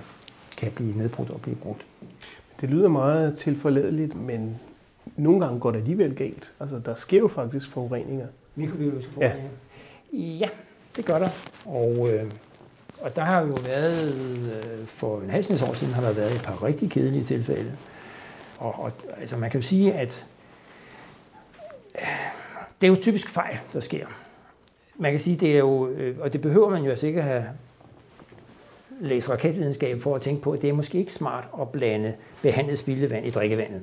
kan 0.57 0.71
blive 0.71 0.97
nedbrudt 0.97 1.29
og 1.29 1.41
blive 1.41 1.55
brugt. 1.55 1.85
Det 2.61 2.69
lyder 2.69 2.89
meget 2.89 3.37
tilforladeligt, 3.37 4.15
men 4.15 4.59
nogle 5.15 5.45
gange 5.45 5.59
går 5.59 5.71
det 5.71 5.79
alligevel 5.79 6.15
galt. 6.15 6.53
Altså, 6.59 6.79
der 6.85 6.93
sker 6.93 7.17
jo 7.17 7.27
faktisk 7.27 7.69
forureninger. 7.69 8.27
Mikrobiologiske 8.55 9.13
forureninger? 9.13 9.49
Ja. 10.13 10.17
ja, 10.17 10.49
det 10.95 11.05
gør 11.05 11.19
der. 11.19 11.29
Og, 11.65 12.07
øh, 12.13 12.31
og 13.01 13.15
der 13.15 13.21
har 13.21 13.41
jo 13.41 13.57
været, 13.65 14.15
øh, 14.15 14.87
for 14.87 15.21
en 15.21 15.29
halv 15.29 15.63
år 15.69 15.73
siden, 15.73 15.93
har 15.93 16.01
der 16.01 16.13
været 16.13 16.35
et 16.35 16.41
par 16.41 16.63
rigtig 16.63 16.91
kedelige 16.91 17.23
tilfælde, 17.23 17.71
og, 18.57 18.79
og 18.79 18.91
altså 19.19 19.37
man 19.37 19.49
kan 19.49 19.59
jo 19.61 19.67
sige, 19.67 19.93
at 19.93 20.25
det 22.81 22.87
er 22.87 22.91
jo 22.91 22.97
typisk 23.01 23.29
fejl, 23.29 23.57
der 23.73 23.79
sker. 23.79 24.05
Man 24.95 25.11
kan 25.11 25.19
sige, 25.19 25.35
det 25.35 25.53
er 25.53 25.57
jo, 25.57 25.87
øh, 25.87 26.17
og 26.19 26.33
det 26.33 26.41
behøver 26.41 26.69
man 26.69 26.83
jo 26.83 26.89
altså 26.89 27.07
ikke 27.07 27.21
have 27.21 27.45
læst 29.01 29.29
raketvidenskab 29.29 30.01
for 30.01 30.15
at 30.15 30.21
tænke 30.21 30.41
på, 30.41 30.51
at 30.51 30.61
det 30.61 30.69
er 30.69 30.73
måske 30.73 30.97
ikke 30.97 31.13
smart 31.13 31.47
at 31.61 31.69
blande 31.69 32.13
behandlet 32.41 32.77
spildevand 32.77 33.25
i 33.25 33.29
drikkevandet. 33.29 33.81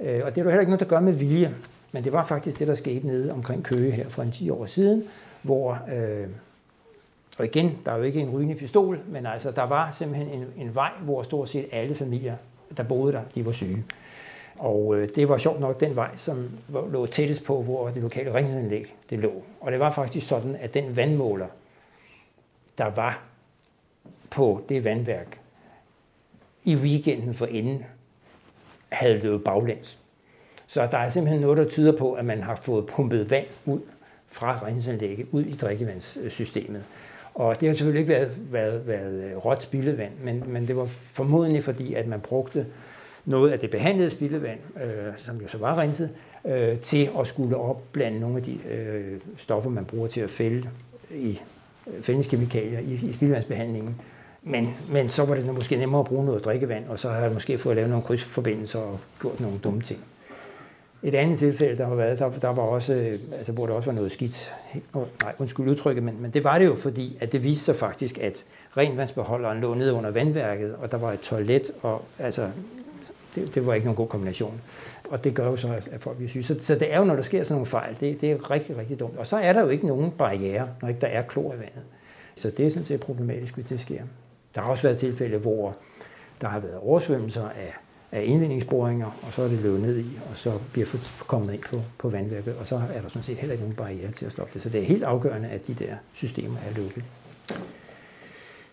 Øh, 0.00 0.20
og 0.24 0.34
det 0.34 0.40
er 0.40 0.44
jo 0.44 0.50
heller 0.50 0.60
ikke 0.60 0.70
noget, 0.70 0.80
der 0.80 0.86
gør 0.86 1.00
med 1.00 1.12
vilje, 1.12 1.54
men 1.92 2.04
det 2.04 2.12
var 2.12 2.24
faktisk 2.24 2.58
det, 2.58 2.68
der 2.68 2.74
skete 2.74 3.06
nede 3.06 3.32
omkring 3.32 3.64
Køge 3.64 3.90
her 3.90 4.08
for 4.08 4.22
en 4.22 4.30
10 4.32 4.50
år 4.50 4.66
siden, 4.66 5.04
hvor 5.42 5.78
øh, 5.92 6.26
Og 7.38 7.44
igen, 7.44 7.78
der 7.86 7.92
er 7.92 7.96
jo 7.96 8.02
ikke 8.02 8.20
en 8.20 8.30
rygende 8.30 8.54
pistol, 8.54 9.00
men 9.08 9.26
altså, 9.26 9.50
der 9.50 9.62
var 9.62 9.90
simpelthen 9.90 10.28
en, 10.28 10.46
en 10.56 10.74
vej, 10.74 10.90
hvor 11.02 11.22
stort 11.22 11.48
set 11.48 11.66
alle 11.72 11.94
familier, 11.94 12.36
der 12.76 12.82
boede 12.82 13.12
der, 13.12 13.22
de 13.34 13.46
var 13.46 13.52
syge. 13.52 13.84
Og 14.58 14.96
øh, 14.96 15.08
det 15.14 15.28
var 15.28 15.38
sjovt 15.38 15.60
nok 15.60 15.80
den 15.80 15.96
vej, 15.96 16.16
som 16.16 16.50
lå 16.68 17.06
tættest 17.06 17.44
på, 17.44 17.62
hvor 17.62 17.88
det 17.88 18.02
lokale 18.02 18.34
ringsanlæg 18.34 18.94
det 19.10 19.18
lå. 19.18 19.42
Og 19.60 19.72
det 19.72 19.80
var 19.80 19.90
faktisk 19.90 20.28
sådan, 20.28 20.56
at 20.56 20.74
den 20.74 20.96
vandmåler, 20.96 21.46
der 22.78 22.90
var 22.90 23.22
på 24.30 24.64
det 24.68 24.84
vandværk 24.84 25.40
i 26.64 26.76
weekenden 26.76 27.34
for 27.34 27.46
inden, 27.46 27.84
havde 28.88 29.18
løbet 29.18 29.44
baglæns. 29.44 29.98
Så 30.66 30.88
der 30.90 30.98
er 30.98 31.08
simpelthen 31.08 31.40
noget, 31.40 31.58
der 31.58 31.68
tyder 31.68 31.98
på, 31.98 32.12
at 32.12 32.24
man 32.24 32.42
har 32.42 32.56
fået 32.56 32.86
pumpet 32.86 33.30
vand 33.30 33.46
ud 33.64 33.80
fra 34.28 34.58
renseanlægget 34.66 35.26
ud 35.32 35.44
i 35.44 35.56
drikkevandssystemet. 35.56 36.84
Og 37.36 37.60
det 37.60 37.68
har 37.68 37.74
selvfølgelig 37.74 38.00
ikke 38.00 38.12
været, 38.12 38.30
været, 38.52 38.86
været 38.86 39.24
øh, 39.24 39.36
råt 39.36 39.62
spildevand, 39.62 40.12
men, 40.22 40.44
men 40.46 40.68
det 40.68 40.76
var 40.76 40.86
formodentlig 40.86 41.64
fordi, 41.64 41.94
at 41.94 42.06
man 42.06 42.20
brugte 42.20 42.66
noget 43.24 43.50
af 43.50 43.58
det 43.58 43.70
behandlede 43.70 44.10
spildevand, 44.10 44.58
øh, 44.84 45.12
som 45.16 45.40
jo 45.40 45.48
så 45.48 45.58
var 45.58 45.78
renset, 45.78 46.10
øh, 46.46 46.78
til 46.78 47.10
at 47.18 47.26
skulle 47.26 47.56
opblande 47.56 48.20
nogle 48.20 48.36
af 48.36 48.42
de 48.42 48.58
øh, 48.70 49.20
stoffer, 49.38 49.70
man 49.70 49.84
bruger 49.84 50.08
til 50.08 50.20
at 50.20 50.30
fælde 50.30 50.68
i 51.10 51.40
øh, 51.86 52.02
fældningskemikalier 52.02 52.78
i, 52.78 53.00
i 53.08 53.12
spildevandsbehandlingen. 53.12 54.00
Men, 54.42 54.74
men 54.92 55.08
så 55.08 55.24
var 55.24 55.34
det 55.34 55.54
måske 55.54 55.76
nemmere 55.76 56.00
at 56.00 56.06
bruge 56.06 56.24
noget 56.24 56.44
drikkevand, 56.44 56.88
og 56.88 56.98
så 56.98 57.08
har 57.08 57.20
jeg 57.20 57.32
måske 57.32 57.58
fået 57.58 57.76
lavet 57.76 57.90
nogle 57.90 58.04
krydsforbindelser 58.04 58.78
og 58.78 58.98
gjort 59.20 59.40
nogle 59.40 59.58
dumme 59.58 59.80
ting. 59.80 60.00
Et 61.02 61.14
andet 61.14 61.38
tilfælde, 61.38 61.78
der 61.78 61.86
har 61.86 61.94
været, 61.94 62.18
der, 62.18 62.30
der 62.30 62.48
var 62.48 62.62
også, 62.62 62.94
øh, 62.94 63.18
altså, 63.36 63.52
hvor 63.52 63.66
der 63.66 63.74
også 63.74 63.90
var 63.90 63.94
noget 63.96 64.12
skidt. 64.12 64.52
Nej, 65.22 65.34
undskyld 65.38 65.68
udtrykket, 65.68 66.02
men, 66.02 66.22
men 66.22 66.30
det 66.30 66.44
var 66.44 66.58
det 66.58 66.66
jo, 66.66 66.76
fordi 66.76 67.18
at 67.20 67.32
det 67.32 67.44
viste 67.44 67.64
sig 67.64 67.76
faktisk, 67.76 68.18
at 68.18 68.44
renvandsbeholderen 68.76 69.60
lå 69.60 69.74
nede 69.74 69.92
under 69.92 70.10
vandværket, 70.10 70.74
og 70.74 70.92
der 70.92 70.98
var 70.98 71.12
et 71.12 71.20
toilet, 71.20 71.70
og 71.82 72.02
altså, 72.18 72.50
det, 73.34 73.54
det 73.54 73.66
var 73.66 73.74
ikke 73.74 73.84
nogen 73.84 73.96
god 73.96 74.08
kombination. 74.08 74.60
Og 75.10 75.24
det 75.24 75.34
gør 75.34 75.46
jo 75.46 75.56
så, 75.56 75.68
at 75.92 76.02
folk 76.02 76.16
bliver 76.16 76.28
syge. 76.28 76.42
Så, 76.42 76.56
så 76.60 76.74
det 76.74 76.92
er 76.94 76.98
jo, 76.98 77.04
når 77.04 77.16
der 77.16 77.22
sker 77.22 77.44
sådan 77.44 77.54
nogle 77.54 77.66
fejl, 77.66 77.96
det, 78.00 78.20
det 78.20 78.32
er 78.32 78.50
rigtig, 78.50 78.76
rigtig 78.76 79.00
dumt. 79.00 79.18
Og 79.18 79.26
så 79.26 79.36
er 79.36 79.52
der 79.52 79.60
jo 79.60 79.68
ikke 79.68 79.86
nogen 79.86 80.10
barriere, 80.10 80.68
når 80.82 80.88
ikke 80.88 81.00
der 81.00 81.06
er 81.06 81.22
klor 81.22 81.54
i 81.54 81.58
vandet. 81.58 81.82
Så 82.34 82.50
det 82.50 82.66
er 82.66 82.70
sådan 82.70 82.84
set 82.84 83.00
problematisk, 83.00 83.54
hvis 83.54 83.66
det 83.66 83.80
sker. 83.80 84.02
Der 84.54 84.60
har 84.60 84.70
også 84.70 84.82
været 84.82 84.98
tilfælde, 84.98 85.38
hvor 85.38 85.76
der 86.40 86.48
har 86.48 86.60
været 86.60 86.76
oversvømmelser 86.76 87.48
af 87.48 87.74
af 88.12 88.22
indvindingsboringer, 88.24 89.18
og 89.22 89.32
så 89.32 89.42
er 89.42 89.48
det 89.48 89.58
løbet 89.58 89.80
ned 89.80 89.98
i, 89.98 90.18
og 90.30 90.36
så 90.36 90.58
bliver 90.72 90.86
kommet 91.26 91.54
ind 91.54 91.62
på, 91.62 91.80
på 91.98 92.08
vandværket, 92.08 92.56
og 92.56 92.66
så 92.66 92.76
er 92.94 93.00
der 93.00 93.08
sådan 93.08 93.22
set 93.22 93.36
heller 93.36 93.52
ikke 93.52 93.64
nogen 93.64 93.76
barriere 93.76 94.10
til 94.10 94.26
at 94.26 94.32
stoppe 94.32 94.54
det. 94.54 94.62
Så 94.62 94.68
det 94.68 94.80
er 94.80 94.84
helt 94.84 95.04
afgørende, 95.04 95.48
at 95.48 95.66
de 95.66 95.74
der 95.74 95.94
systemer 96.12 96.56
er 96.70 96.74
lukket. 96.76 97.04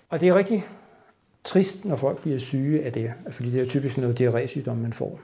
Og 0.09 0.21
det 0.21 0.29
er 0.29 0.35
rigtig 0.35 0.65
trist, 1.43 1.85
når 1.85 1.95
folk 1.95 2.21
bliver 2.21 2.37
syge 2.37 2.83
af 2.83 2.93
det, 2.93 3.13
fordi 3.31 3.51
det 3.51 3.61
er 3.61 3.65
typisk 3.65 3.97
noget 3.97 4.19
diarrésygdom, 4.21 4.75
man 4.75 4.93
får. 4.93 5.19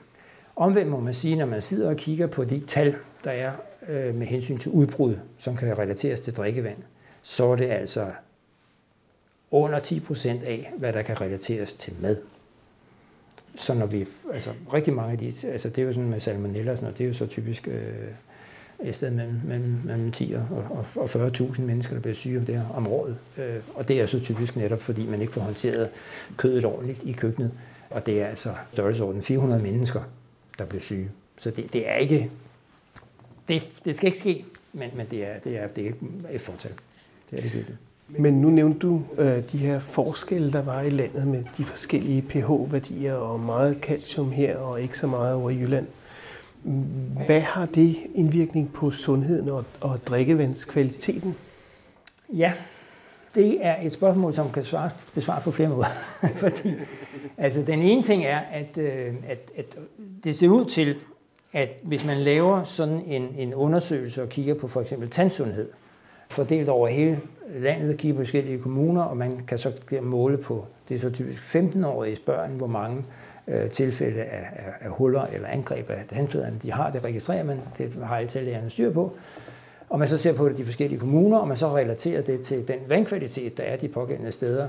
Omvendt 0.56 0.90
må 0.90 1.00
man 1.00 1.14
sige, 1.14 1.36
når 1.36 1.46
man 1.46 1.62
sidder 1.62 1.88
og 1.88 1.96
kigger 1.96 2.26
på 2.26 2.44
de 2.44 2.60
tal, 2.60 2.96
der 3.24 3.30
er 3.30 3.52
øh, 3.88 4.14
med 4.14 4.26
hensyn 4.26 4.58
til 4.58 4.70
udbrud, 4.70 5.14
som 5.38 5.56
kan 5.56 5.78
relateres 5.78 6.20
til 6.20 6.36
drikkevand, 6.36 6.78
så 7.22 7.46
er 7.46 7.56
det 7.56 7.70
altså 7.70 8.06
under 9.50 9.78
10 9.78 10.00
procent 10.00 10.42
af, 10.42 10.72
hvad 10.78 10.92
der 10.92 11.02
kan 11.02 11.20
relateres 11.20 11.74
til 11.74 11.92
mad. 12.00 12.16
Så 13.54 13.74
når 13.74 13.86
vi, 13.86 14.06
altså 14.32 14.50
rigtig 14.72 14.94
mange 14.94 15.12
af 15.12 15.18
de, 15.18 15.48
altså 15.48 15.68
det 15.68 15.82
er 15.82 15.86
jo 15.86 15.92
sådan 15.92 16.08
med 16.08 16.20
salmonella 16.20 16.70
og 16.70 16.76
sådan 16.76 16.84
noget, 16.84 16.98
det 16.98 17.04
er 17.04 17.08
jo 17.08 17.14
så 17.14 17.26
typisk 17.26 17.68
øh, 17.68 17.84
et 18.82 18.94
sted 18.94 19.10
mellem, 19.10 19.40
mellem, 19.44 19.80
mellem 19.84 20.12
10 20.12 20.34
og, 20.50 20.86
og, 20.96 21.04
40.000 21.04 21.60
mennesker, 21.60 21.94
der 21.94 22.00
bliver 22.00 22.14
syge 22.14 22.38
om 22.38 22.46
det 22.46 22.54
her 22.54 22.68
om 22.74 22.86
året. 22.86 23.18
Øh, 23.38 23.56
og 23.74 23.88
det 23.88 24.00
er 24.00 24.06
så 24.06 24.20
typisk 24.20 24.56
netop, 24.56 24.82
fordi 24.82 25.06
man 25.06 25.20
ikke 25.20 25.32
får 25.32 25.40
håndteret 25.40 25.90
kødet 26.36 26.64
ordentligt 26.64 27.02
i 27.02 27.12
køkkenet. 27.12 27.52
Og 27.90 28.06
det 28.06 28.22
er 28.22 28.26
altså 28.26 28.54
størrelsesorden 28.72 29.22
400 29.22 29.62
mennesker, 29.62 30.02
der 30.58 30.64
bliver 30.64 30.82
syge. 30.82 31.10
Så 31.38 31.50
det, 31.50 31.72
det 31.72 31.88
er 31.88 31.94
ikke, 31.94 32.30
det, 33.48 33.62
det 33.84 33.96
skal 33.96 34.06
ikke 34.06 34.18
ske, 34.18 34.44
men, 34.72 34.90
men 34.96 35.06
det, 35.10 35.26
er, 35.26 35.38
det, 35.38 35.58
er, 35.58 35.66
det 35.66 35.86
er 35.86 35.92
et 36.30 36.40
fortal. 36.40 36.72
Det 37.30 37.38
er 37.38 37.42
det 37.42 37.54
virkelig. 37.54 37.76
Men 38.18 38.34
nu 38.34 38.50
nævnte 38.50 38.78
du 38.78 39.02
øh, 39.18 39.42
de 39.52 39.58
her 39.58 39.78
forskelle, 39.78 40.52
der 40.52 40.62
var 40.62 40.82
i 40.82 40.90
landet 40.90 41.26
med 41.26 41.44
de 41.58 41.64
forskellige 41.64 42.22
pH-værdier 42.22 43.14
og 43.14 43.40
meget 43.40 43.78
calcium 43.82 44.30
her 44.30 44.56
og 44.56 44.82
ikke 44.82 44.98
så 44.98 45.06
meget 45.06 45.34
over 45.34 45.50
i 45.50 45.58
Jylland. 45.58 45.86
Hvad 47.26 47.40
har 47.40 47.66
det 47.66 47.96
indvirkning 48.14 48.72
på 48.72 48.90
sundheden 48.90 49.48
og, 49.48 49.64
og 49.80 49.98
drikkevandskvaliteten? 50.06 51.36
Ja, 52.32 52.52
det 53.34 53.66
er 53.66 53.76
et 53.82 53.92
spørgsmål, 53.92 54.34
som 54.34 54.50
kan 54.50 54.62
svare, 54.62 54.90
besvares 55.14 55.44
på 55.44 55.50
flere 55.50 55.68
måder. 55.68 55.86
Fordi, 56.34 56.72
altså, 57.38 57.62
den 57.62 57.82
ene 57.82 58.02
ting 58.02 58.24
er, 58.24 58.38
at, 58.38 58.78
øh, 58.78 59.14
at, 59.28 59.52
at 59.56 59.78
det 60.24 60.36
ser 60.36 60.48
ud 60.48 60.64
til, 60.64 60.96
at 61.52 61.70
hvis 61.82 62.04
man 62.04 62.16
laver 62.16 62.64
sådan 62.64 63.00
en, 63.06 63.34
en 63.36 63.54
undersøgelse 63.54 64.22
og 64.22 64.28
kigger 64.28 64.54
på 64.54 64.68
for 64.68 64.80
eksempel 64.80 65.10
tandsundhed, 65.10 65.68
fordelt 66.30 66.68
over 66.68 66.88
hele 66.88 67.20
landet 67.58 67.90
og 67.90 67.96
kigger 67.96 68.16
på 68.16 68.20
forskellige 68.20 68.58
kommuner, 68.58 69.02
og 69.02 69.16
man 69.16 69.40
kan 69.48 69.58
så 69.58 69.72
måle 70.02 70.38
på, 70.38 70.66
det 70.88 70.94
er 70.94 70.98
så 70.98 71.10
typisk 71.10 71.56
15-årige 71.56 72.18
børn, 72.26 72.50
hvor 72.50 72.66
mange 72.66 73.04
øh, 73.48 73.70
tilfælde 73.70 74.22
af, 74.22 74.46
af, 74.52 74.72
af 74.80 74.90
huller 74.90 75.26
eller 75.26 75.48
angreb 75.48 75.90
af 75.90 76.04
tandfædrene 76.08 76.58
de 76.62 76.72
har. 76.72 76.90
Det 76.90 77.04
registrerer 77.04 77.44
man, 77.44 77.60
det 77.78 77.92
har 78.04 78.16
alle 78.16 78.28
tandlægerne 78.28 78.70
styr 78.70 78.92
på. 78.92 79.12
Og 79.88 79.98
man 79.98 80.08
så 80.08 80.18
ser 80.18 80.32
på 80.32 80.48
de 80.48 80.64
forskellige 80.64 81.00
kommuner, 81.00 81.38
og 81.38 81.48
man 81.48 81.56
så 81.56 81.76
relaterer 81.76 82.22
det 82.22 82.40
til 82.40 82.68
den 82.68 82.78
vandkvalitet, 82.88 83.56
der 83.56 83.62
er 83.62 83.76
de 83.76 83.88
pågældende 83.88 84.32
steder, 84.32 84.68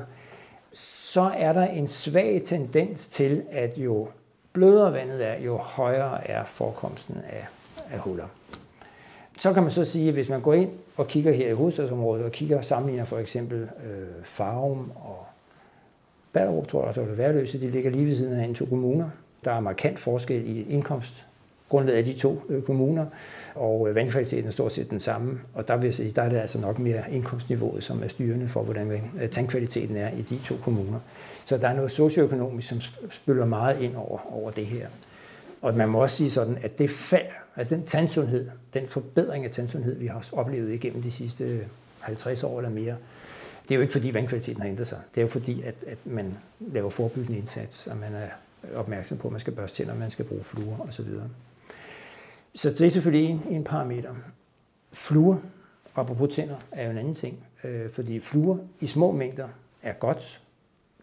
så 0.74 1.32
er 1.38 1.54
der 1.54 1.64
en 1.64 1.88
svag 1.88 2.42
tendens 2.46 3.08
til, 3.08 3.44
at 3.52 3.78
jo 3.78 4.08
blødere 4.54 4.94
vandet 4.94 5.28
er, 5.28 5.40
jo 5.40 5.58
højere 5.58 6.28
er 6.28 6.44
forekomsten 6.46 7.18
af, 7.30 7.48
af 7.92 8.00
huller. 8.00 8.28
Så 9.42 9.54
kan 9.54 9.64
man 9.64 9.72
så 9.72 9.86
sige, 9.86 10.08
at 10.08 10.14
hvis 10.14 10.30
man 10.30 10.42
går 10.42 10.54
ind 10.54 10.70
og 10.98 11.08
kigger 11.08 11.32
her 11.32 11.50
i 11.50 11.54
hovedstadsområdet 11.54 12.26
og 12.26 12.32
kigger 12.32 12.62
sammenligner 12.62 13.06
for 13.06 13.18
eksempel 13.18 13.62
øh, 13.62 14.24
Farum 14.24 14.92
og 14.96 15.26
Ballerup, 16.34 16.68
tror 16.68 16.86
jeg, 16.86 16.94
så 16.94 17.02
er 17.02 17.06
det 17.06 17.18
værløse, 17.18 17.62
de 17.62 17.70
ligger 17.70 17.92
lige 17.92 18.06
ved 18.06 18.16
siden 18.16 18.40
af 18.40 18.44
en 18.44 18.56
to 18.56 18.66
kommuner. 18.66 19.10
Der 19.46 19.52
er 19.52 19.60
markant 19.60 20.00
forskel 20.00 20.58
i 20.58 20.64
indkomstgrundlaget 20.70 21.98
af 21.98 22.06
de 22.06 22.14
to 22.14 22.42
øh, 22.50 22.64
kommuner, 22.64 23.06
og 23.56 23.90
øh, 23.90 23.96
vandkvaliteten 23.96 24.48
er 24.48 24.52
stort 24.52 24.72
set 24.72 24.90
den 24.90 25.00
samme. 25.00 25.40
Og 25.54 25.68
der, 25.68 25.78
vil 25.78 25.86
jeg 25.86 25.94
sige, 25.94 26.12
der 26.12 26.22
er 26.22 26.30
det 26.30 26.38
altså 26.38 26.60
nok 26.60 26.80
mere 26.80 27.04
indkomstniveauet, 27.12 27.84
som 27.84 28.04
er 28.04 28.08
styrende 28.08 28.48
for, 28.48 28.64
hvordan 28.64 28.92
øh, 29.22 29.30
tandkvaliteten 29.30 29.98
er 29.98 30.10
i 30.10 30.22
de 30.22 30.40
to 30.46 30.56
kommuner. 30.64 31.00
Så 31.46 31.58
der 31.58 31.68
er 31.68 31.76
noget 31.76 31.92
socioøkonomisk, 31.92 32.70
som 32.70 32.82
spiller 33.12 33.46
meget 33.46 33.82
ind 33.82 33.96
over, 33.96 34.34
over 34.34 34.52
det 34.52 34.66
her. 34.66 34.88
Og 35.62 35.76
man 35.76 35.90
må 35.90 36.02
også 36.02 36.16
sige 36.16 36.32
sådan, 36.32 36.58
at 36.62 36.78
det 36.78 36.90
fald, 36.90 37.28
altså 37.56 37.76
den 37.76 37.86
tandsundhed, 37.86 38.50
den 38.74 38.88
forbedring 38.88 39.46
af 39.46 39.52
tandsundhed, 39.52 39.96
vi 39.96 40.08
har 40.08 40.30
oplevet 40.32 40.74
igennem 40.74 41.02
de 41.02 41.12
sidste 41.12 41.68
50 42.00 42.44
år 42.44 42.60
eller 42.60 42.70
mere, 42.70 42.96
det 43.64 43.72
er 43.72 43.76
jo 43.76 43.82
ikke 43.82 43.92
fordi 43.94 44.14
vandkvaliteten 44.14 44.62
har 44.62 44.70
ændret 44.70 44.88
sig. 44.88 45.00
Det 45.16 45.22
er 45.22 45.26
jo 45.26 45.28
fordi, 45.28 45.62
at, 45.62 45.76
at 45.88 45.98
man 46.06 46.38
laver 46.60 46.90
forebyggende 46.90 47.40
indsats, 47.40 47.88
og 47.88 47.98
man 47.98 48.14
er 48.14 48.28
opmærksom 48.76 49.18
på, 49.18 49.28
at 49.28 49.32
man 49.32 49.40
skal 49.40 49.54
børste 49.54 49.78
tænder, 49.78 49.96
man 49.96 50.10
skal 50.10 50.26
bruge 50.26 50.44
fluer 50.44 50.80
osv. 50.80 51.06
Så 52.56 52.70
det 52.70 52.82
er 52.82 52.90
selvfølgelig 52.90 53.30
en, 53.30 53.42
en 53.50 53.64
parameter. 53.64 54.16
Fluer, 54.94 55.38
apropos 55.96 56.36
tænder, 56.36 56.56
er 56.72 56.86
jo 56.86 56.92
en 56.92 56.98
anden 56.98 57.16
ting. 57.16 57.48
Øh, 57.64 57.92
fordi 57.92 58.20
fluer 58.20 58.58
i 58.80 58.88
små 58.88 59.12
mængder 59.12 59.48
er 59.82 59.94
godt 59.94 60.42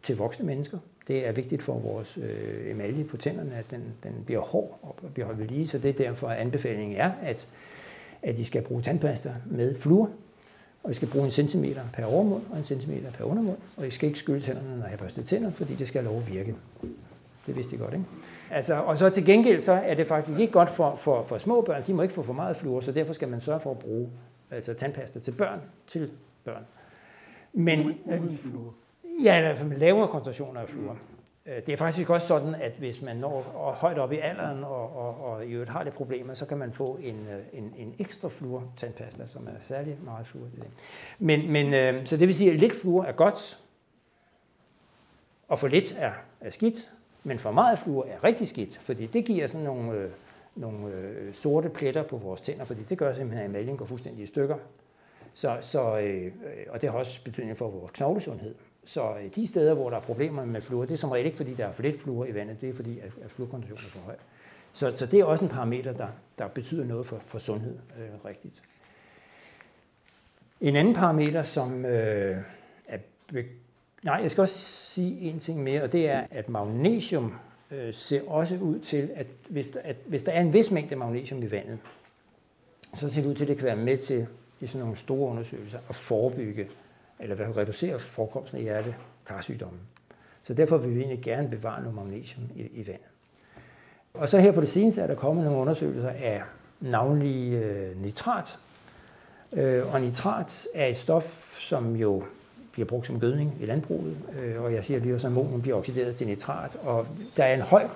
til 0.03 0.17
voksne 0.17 0.47
mennesker. 0.47 0.79
Det 1.09 1.29
er 1.29 1.33
vigtigt 1.33 1.63
for 1.63 1.79
vores 1.79 2.19
øh, 2.23 2.71
emalje 2.71 3.05
på 3.05 3.17
tænderne, 3.17 3.55
at 3.55 3.71
den, 3.71 3.83
den 4.03 4.13
bliver 4.27 4.41
hård 4.41 4.79
og 4.83 4.97
bliver 5.13 5.27
holdt 5.27 5.41
ved 5.41 5.47
lige, 5.47 5.67
så 5.67 5.79
det 5.79 5.89
er 5.89 5.93
derfor, 5.93 6.29
at 6.29 6.39
anbefalingen 6.39 6.97
er, 6.97 7.11
at, 7.23 7.49
at 8.23 8.37
de 8.37 8.45
skal 8.45 8.63
bruge 8.63 8.83
tandpasta 8.83 9.35
med 9.47 9.77
fluor, 9.77 10.11
og 10.83 10.91
I 10.91 10.95
skal 10.95 11.09
bruge 11.09 11.25
en 11.25 11.31
centimeter 11.31 11.83
per 11.93 12.05
overmund 12.05 12.43
og 12.51 12.59
en 12.59 12.65
centimeter 12.65 13.11
per 13.11 13.25
undermund, 13.25 13.57
og 13.77 13.87
I 13.87 13.91
skal 13.91 14.07
ikke 14.07 14.19
skylle 14.19 14.41
tænderne, 14.41 14.79
når 14.79 14.87
jeg 14.87 14.99
børster 14.99 15.23
tænder, 15.23 15.51
fordi 15.51 15.75
det 15.75 15.89
skal 15.89 16.03
have 16.03 16.13
lov 16.13 16.23
at 16.23 16.33
virke. 16.33 16.55
Det 17.47 17.57
vidste 17.57 17.77
I 17.77 17.79
godt, 17.79 17.95
ikke? 17.95 18.05
Altså, 18.51 18.75
og 18.75 18.99
så 18.99 19.11
til 19.11 19.25
gengæld, 19.25 19.61
så 19.61 19.73
er 19.73 19.95
det 19.95 20.07
faktisk 20.07 20.39
ikke 20.39 20.53
godt 20.53 20.71
for, 20.71 20.97
for, 20.97 21.25
for 21.25 21.39
små 21.39 21.61
børn. 21.61 21.83
De 21.87 21.95
må 21.95 22.03
ikke 22.03 22.15
få 22.15 22.23
for 22.23 22.33
meget 22.33 22.57
fluor, 22.57 22.81
så 22.81 22.93
derfor 22.93 23.13
skal 23.13 23.29
man 23.29 23.41
sørge 23.41 23.61
for 23.61 23.71
at 23.71 23.79
bruge 23.79 24.09
altså 24.51 24.75
tandpasta 24.75 25.21
til 25.21 25.33
børn, 25.33 25.61
til 25.87 26.11
børn. 26.45 26.63
Men, 27.53 27.81
uden, 27.81 28.39
fluor. 28.43 28.75
Ja, 29.25 29.39
i 29.39 29.41
hvert 29.41 29.59
fald 29.59 29.77
lavere 29.77 30.09
koncentrationer 30.09 30.61
af 30.61 30.69
fluor. 30.69 30.99
Øh, 31.47 31.57
det 31.67 31.73
er 31.73 31.77
faktisk 31.77 32.11
også 32.11 32.27
sådan, 32.27 32.55
at 32.55 32.73
hvis 32.73 33.03
man 33.03 33.17
når 33.17 33.43
højt 33.81 33.99
op 33.99 34.13
i 34.13 34.17
alderen 34.17 34.65
og, 34.65 34.97
og, 34.97 35.25
og 35.25 35.47
i 35.47 35.53
øvrigt 35.53 35.71
har 35.71 35.85
det 35.85 35.93
problemer, 35.93 36.35
så 36.35 36.47
kan 36.47 36.59
man 36.59 36.73
få 36.73 36.99
en, 37.03 37.15
øh, 37.15 37.59
en, 37.59 37.75
en 37.77 37.95
ekstra 37.99 38.29
fluor 38.29 38.73
tandpasta, 38.77 39.27
som 39.27 39.47
er 39.47 39.61
særlig 39.61 39.99
meget 40.05 40.27
fluor 40.27 40.47
til 40.55 40.61
det. 40.61 40.69
Men, 41.19 41.53
men, 41.53 41.75
øh, 41.75 42.07
så 42.07 42.17
det 42.17 42.29
vil 42.29 42.35
sige, 42.35 42.51
at 42.51 42.57
lidt 42.57 42.73
fluor 42.81 43.05
er 43.05 43.13
godt, 43.13 43.59
og 45.49 45.59
for 45.59 45.69
lidt 45.69 45.95
er, 45.99 46.13
er 46.41 46.51
skidt, 46.51 46.93
men 47.25 47.39
for 47.39 47.51
meget 47.51 47.79
fluor 47.79 48.05
er 48.05 48.25
rigtig 48.25 48.49
skidt, 48.49 48.79
fordi 48.79 49.07
det 49.07 49.25
giver 49.25 49.47
sådan 49.47 49.65
nogle, 49.65 49.93
øh, 49.93 50.11
nogle 50.55 50.89
øh, 50.89 51.35
sorte 51.35 51.69
pletter 51.69 52.03
på 52.03 52.17
vores 52.17 52.41
tænder, 52.41 52.65
fordi 52.65 52.83
det 52.83 52.99
gør 52.99 53.13
simpelthen, 53.13 53.45
at 53.45 53.51
emaljen 53.51 53.77
går 53.77 53.87
fuldstændig 53.87 54.23
i 54.23 54.27
stykker. 54.27 54.57
Så, 55.33 55.59
så, 55.61 55.99
øh, 55.99 56.33
og 56.69 56.83
det 56.83 56.91
har 56.91 56.99
også 56.99 57.25
betydning 57.25 57.59
for 57.59 57.71
vores 57.71 57.93
knoglesundhed. 57.93 58.55
Så 58.89 59.15
øh, 59.15 59.35
de 59.35 59.47
steder, 59.47 59.75
hvor 59.75 59.91
der 59.91 59.97
er 59.97 60.01
problemer 60.01 60.45
med 60.45 60.61
fluor, 60.61 60.85
det 60.85 60.93
er 60.93 60.99
som 60.99 61.11
regel 61.11 61.27
ikke, 61.27 61.37
fordi 61.37 61.55
der 61.55 61.67
er 61.67 61.73
for 61.73 61.83
lidt 61.83 62.03
fluor 62.03 62.25
i 62.25 62.35
vandet, 62.35 62.61
det 62.61 62.69
er 62.69 62.75
fordi, 62.75 62.99
at, 62.99 63.13
fluorkoncentrationen 63.29 63.89
er 63.89 64.01
for 64.01 64.07
høj. 64.07 64.17
Så, 64.73 64.97
så 64.97 65.07
det 65.07 65.21
er 65.21 65.25
også 65.25 65.45
en 65.45 65.51
parameter, 65.51 65.93
der, 65.93 66.09
der 66.39 66.49
betyder 66.49 66.85
noget 66.85 67.07
for, 67.07 67.19
for 67.27 67.39
sundhed, 67.39 67.79
øh, 67.99 68.25
rigtigt. 68.25 68.63
En 70.61 70.77
anden 70.77 70.95
parameter, 70.95 71.43
som 71.43 71.85
øh, 71.85 72.37
er... 72.89 72.99
Nej, 74.03 74.21
jeg 74.23 74.31
skal 74.31 74.41
også 74.41 74.59
sige 74.59 75.21
en 75.21 75.39
ting 75.39 75.63
mere, 75.63 75.83
og 75.83 75.93
det 75.93 76.09
er, 76.09 76.27
at 76.31 76.49
magnesium 76.49 77.35
øh, 77.71 77.95
ser 77.95 78.29
også 78.29 78.57
ud 78.57 78.79
til, 78.81 79.11
at 79.15 79.27
hvis, 79.49 79.69
at 79.85 79.97
hvis 80.07 80.23
der 80.23 80.33
er 80.33 80.41
en 80.41 80.53
vis 80.53 80.71
mængde 80.71 80.97
magnesium 80.97 81.43
i 81.43 81.51
vandet, 81.51 81.79
så 82.95 83.09
ser 83.09 83.23
det 83.23 83.29
ud 83.29 83.35
til, 83.35 83.45
at 83.45 83.49
det 83.49 83.57
kan 83.57 83.67
være 83.67 83.77
med 83.77 83.99
til 83.99 84.27
i 84.61 84.67
sådan 84.67 84.81
nogle 84.81 84.97
store 84.97 85.31
undersøgelser 85.31 85.79
at 85.89 85.95
forebygge 85.95 86.69
eller 87.21 87.37
hvad 87.37 87.57
reducere 87.57 88.01
forekomsten 88.01 88.59
af 88.59 88.63
hjertekarsygdomme. 88.63 89.79
Så 90.43 90.55
derfor 90.55 90.79
vil 90.79 90.95
vi 90.95 91.01
egentlig 91.01 91.25
gerne 91.25 91.49
bevare 91.49 91.81
noget 91.81 91.95
magnesium 91.95 92.45
i, 92.55 92.63
i 92.63 92.87
vandet. 92.87 93.09
Og 94.15 94.29
så 94.29 94.39
her 94.39 94.53
på 94.53 94.61
det 94.61 94.69
seneste 94.69 95.01
er 95.01 95.07
der 95.07 95.15
kommet 95.15 95.45
nogle 95.45 95.61
undersøgelser 95.61 96.09
af 96.09 96.43
navnlig 96.81 97.53
øh, 97.53 98.03
nitrat. 98.03 98.59
Øh, 99.53 99.95
og 99.95 100.01
nitrat 100.01 100.67
er 100.75 100.87
et 100.87 100.97
stof, 100.97 101.59
som 101.61 101.97
jo 101.97 102.23
bliver 102.73 102.87
brugt 102.87 103.07
som 103.07 103.21
gødning 103.21 103.55
i 103.61 103.67
landbruget, 103.67 104.17
øh, 104.39 104.63
og 104.63 104.75
jeg 104.75 104.85
siger 104.85 105.01
lige, 105.01 105.15
at 105.15 105.25
ammonium 105.25 105.63
bliver 105.63 105.77
oxideret 105.77 106.17
til 106.17 106.27
nitrat, 106.27 106.77
og 106.83 107.07
der 107.37 107.45
er 107.45 107.55
en 107.55 107.61
høj 107.61 107.89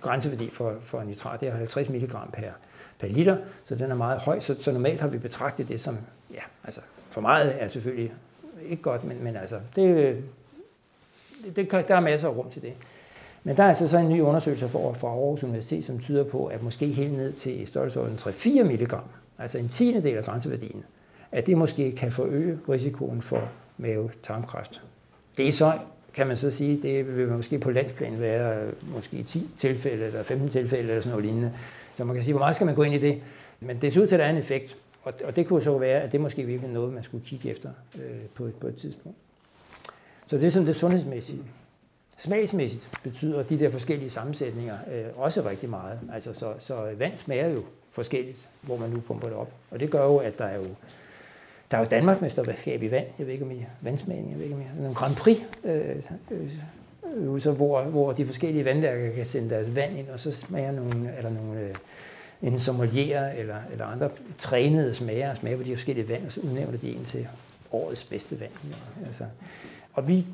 grænseværdi 0.00 0.50
for, 0.50 0.74
for 0.82 1.02
nitrat, 1.02 1.40
det 1.40 1.48
er 1.48 1.54
50 1.54 1.88
mg 1.88 2.10
per, 2.32 2.50
per 2.98 3.08
liter, 3.08 3.36
så 3.64 3.74
den 3.74 3.90
er 3.90 3.94
meget 3.94 4.20
høj, 4.20 4.40
så, 4.40 4.56
så 4.60 4.72
normalt 4.72 5.00
har 5.00 5.08
vi 5.08 5.18
betragtet 5.18 5.68
det 5.68 5.80
som, 5.80 5.98
ja, 6.34 6.40
altså 6.64 6.80
for 7.10 7.20
meget 7.20 7.62
er 7.62 7.68
selvfølgelig 7.68 8.12
ikke 8.68 8.82
godt, 8.82 9.04
men, 9.04 9.24
men 9.24 9.36
altså, 9.36 9.56
det, 9.76 10.16
det, 11.56 11.70
der 11.70 11.94
er 11.94 12.00
masser 12.00 12.28
af 12.28 12.36
rum 12.36 12.50
til 12.50 12.62
det. 12.62 12.72
Men 13.44 13.56
der 13.56 13.62
er 13.62 13.68
altså 13.68 13.88
så 13.88 13.98
en 13.98 14.08
ny 14.08 14.20
undersøgelse 14.20 14.68
fra, 14.68 14.92
fra 14.92 15.08
Aarhus 15.08 15.44
Universitet, 15.44 15.84
som 15.84 15.98
tyder 15.98 16.24
på, 16.24 16.46
at 16.46 16.62
måske 16.62 16.86
helt 16.86 17.12
ned 17.12 17.32
til 17.32 17.66
størrelsesorden 17.66 18.16
3-4 18.16 18.62
mg, 18.62 18.94
altså 19.38 19.58
en 19.58 19.68
tiende 19.68 20.02
del 20.02 20.16
af 20.16 20.24
grænseværdien, 20.24 20.84
at 21.32 21.46
det 21.46 21.58
måske 21.58 21.92
kan 21.92 22.12
forøge 22.12 22.58
risikoen 22.68 23.22
for 23.22 23.48
mave-tarmkræft. 23.78 24.82
Det 25.36 25.48
er 25.48 25.52
så, 25.52 25.72
kan 26.14 26.26
man 26.26 26.36
så 26.36 26.50
sige, 26.50 26.82
det 26.82 27.16
vil 27.16 27.28
måske 27.28 27.58
på 27.58 27.70
landsplan 27.70 28.20
være 28.20 28.62
øh, 28.62 28.72
måske 28.94 29.22
10 29.22 29.50
tilfælde 29.56 30.04
eller 30.04 30.22
15 30.22 30.48
tilfælde 30.48 30.88
eller 30.88 31.00
sådan 31.00 31.10
noget 31.10 31.24
lignende. 31.24 31.52
Så 31.94 32.04
man 32.04 32.14
kan 32.14 32.24
sige, 32.24 32.32
hvor 32.32 32.40
meget 32.40 32.54
skal 32.54 32.64
man 32.64 32.74
gå 32.74 32.82
ind 32.82 32.94
i 32.94 32.98
det? 32.98 33.20
Men 33.60 33.80
det 33.80 33.92
ser 33.92 34.00
ud 34.00 34.06
til, 34.06 34.14
at 34.14 34.18
der 34.18 34.24
er 34.24 34.30
en 34.30 34.36
effekt. 34.36 34.76
Og, 35.06 35.12
og 35.24 35.36
det 35.36 35.46
kunne 35.46 35.62
så 35.62 35.78
være, 35.78 36.00
at 36.00 36.12
det 36.12 36.20
måske 36.20 36.42
virkelig 36.42 36.70
noget, 36.70 36.94
man 36.94 37.02
skulle 37.02 37.24
kigge 37.24 37.50
efter 37.50 37.70
øh, 37.94 38.20
på, 38.34 38.50
på 38.60 38.66
et 38.66 38.76
tidspunkt. 38.76 39.18
Så 40.26 40.36
det 40.36 40.46
er 40.46 40.50
sådan 40.50 40.66
det 40.66 40.76
sundhedsmæssige. 40.76 41.42
Smagsmæssigt 42.18 42.90
betyder 43.02 43.42
de 43.42 43.58
der 43.58 43.70
forskellige 43.70 44.10
sammensætninger 44.10 44.78
øh, 44.92 45.04
også 45.16 45.48
rigtig 45.48 45.68
meget. 45.68 46.00
Altså, 46.12 46.32
så, 46.34 46.54
så 46.58 46.94
vand 46.98 47.18
smager 47.18 47.48
jo 47.48 47.62
forskelligt, 47.90 48.48
hvor 48.62 48.76
man 48.76 48.90
nu 48.90 49.00
pumper 49.00 49.28
det 49.28 49.36
op. 49.36 49.52
Og 49.70 49.80
det 49.80 49.90
gør 49.90 50.04
jo, 50.04 50.16
at 50.16 50.38
der 50.38 50.44
er 50.44 50.56
jo, 50.56 50.66
der 51.70 51.76
er 51.76 51.80
jo 51.80 51.86
Danmarksmesterskab 51.90 52.82
i 52.82 52.90
vand. 52.90 53.06
Jeg 53.18 53.26
ved 53.26 53.32
ikke, 53.32 53.44
om 53.44 53.50
I 53.50 53.66
vandsmagning, 53.80 54.30
jeg 54.30 54.38
ved 54.38 54.44
ikke, 54.44 54.56
om 54.56 54.84
I 54.84 54.86
en 54.86 54.94
Grand 54.94 55.16
Prix, 55.16 55.38
øh, 55.64 55.96
øh, 56.30 56.50
øh 57.16 57.40
så 57.40 57.52
hvor, 57.52 57.82
hvor 57.82 58.12
de 58.12 58.26
forskellige 58.26 58.64
vandværker 58.64 59.12
kan 59.14 59.24
sende 59.24 59.50
deres 59.50 59.74
vand 59.74 59.98
ind, 59.98 60.08
og 60.08 60.20
så 60.20 60.32
smager 60.32 60.72
nogle, 60.72 61.16
eller 61.16 61.30
nogle 61.30 61.60
øh, 61.60 61.74
en 62.42 62.58
sommelier 62.58 63.28
eller, 63.28 63.56
eller 63.72 63.84
andre 63.84 64.10
trænede 64.38 64.94
smager 64.94 65.30
og 65.30 65.36
smager 65.36 65.56
på 65.56 65.62
de 65.62 65.74
forskellige 65.74 66.08
vand, 66.08 66.26
og 66.26 66.32
så 66.32 66.40
udnævner 66.40 66.78
de 66.78 66.92
en 66.92 67.04
til 67.04 67.28
årets 67.72 68.04
bedste 68.04 68.40
vand. 68.40 68.52
Altså. 69.06 69.24
Og 69.92 70.08
vi, 70.08 70.26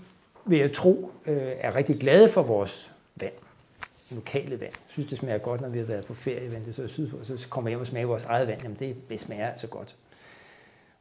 vil 0.45 0.59
jeg 0.59 0.73
tro, 0.73 1.13
øh, 1.27 1.53
er 1.59 1.77
rigtig 1.77 1.99
glade 1.99 2.29
for 2.29 2.43
vores 2.43 2.93
vand, 3.17 3.33
lokale 4.11 4.51
vand. 4.51 4.61
Jeg 4.61 4.89
synes, 4.89 5.09
det 5.09 5.19
smager 5.19 5.39
godt, 5.39 5.61
når 5.61 5.69
vi 5.69 5.79
har 5.79 5.85
været 5.85 6.07
på 6.07 6.15
ferie, 6.15 6.63
det 6.67 6.75
så 6.75 6.89
sydpå, 6.89 7.17
og 7.17 7.27
så 7.27 7.47
kommer 7.51 7.71
hjem 7.71 7.81
og 7.81 7.87
smager 7.87 8.07
vores 8.07 8.23
eget 8.23 8.49
vand. 8.49 8.63
Jamen, 8.63 8.77
det, 8.81 8.97
det 9.09 9.21
smager 9.21 9.49
altså 9.49 9.67
godt. 9.67 9.97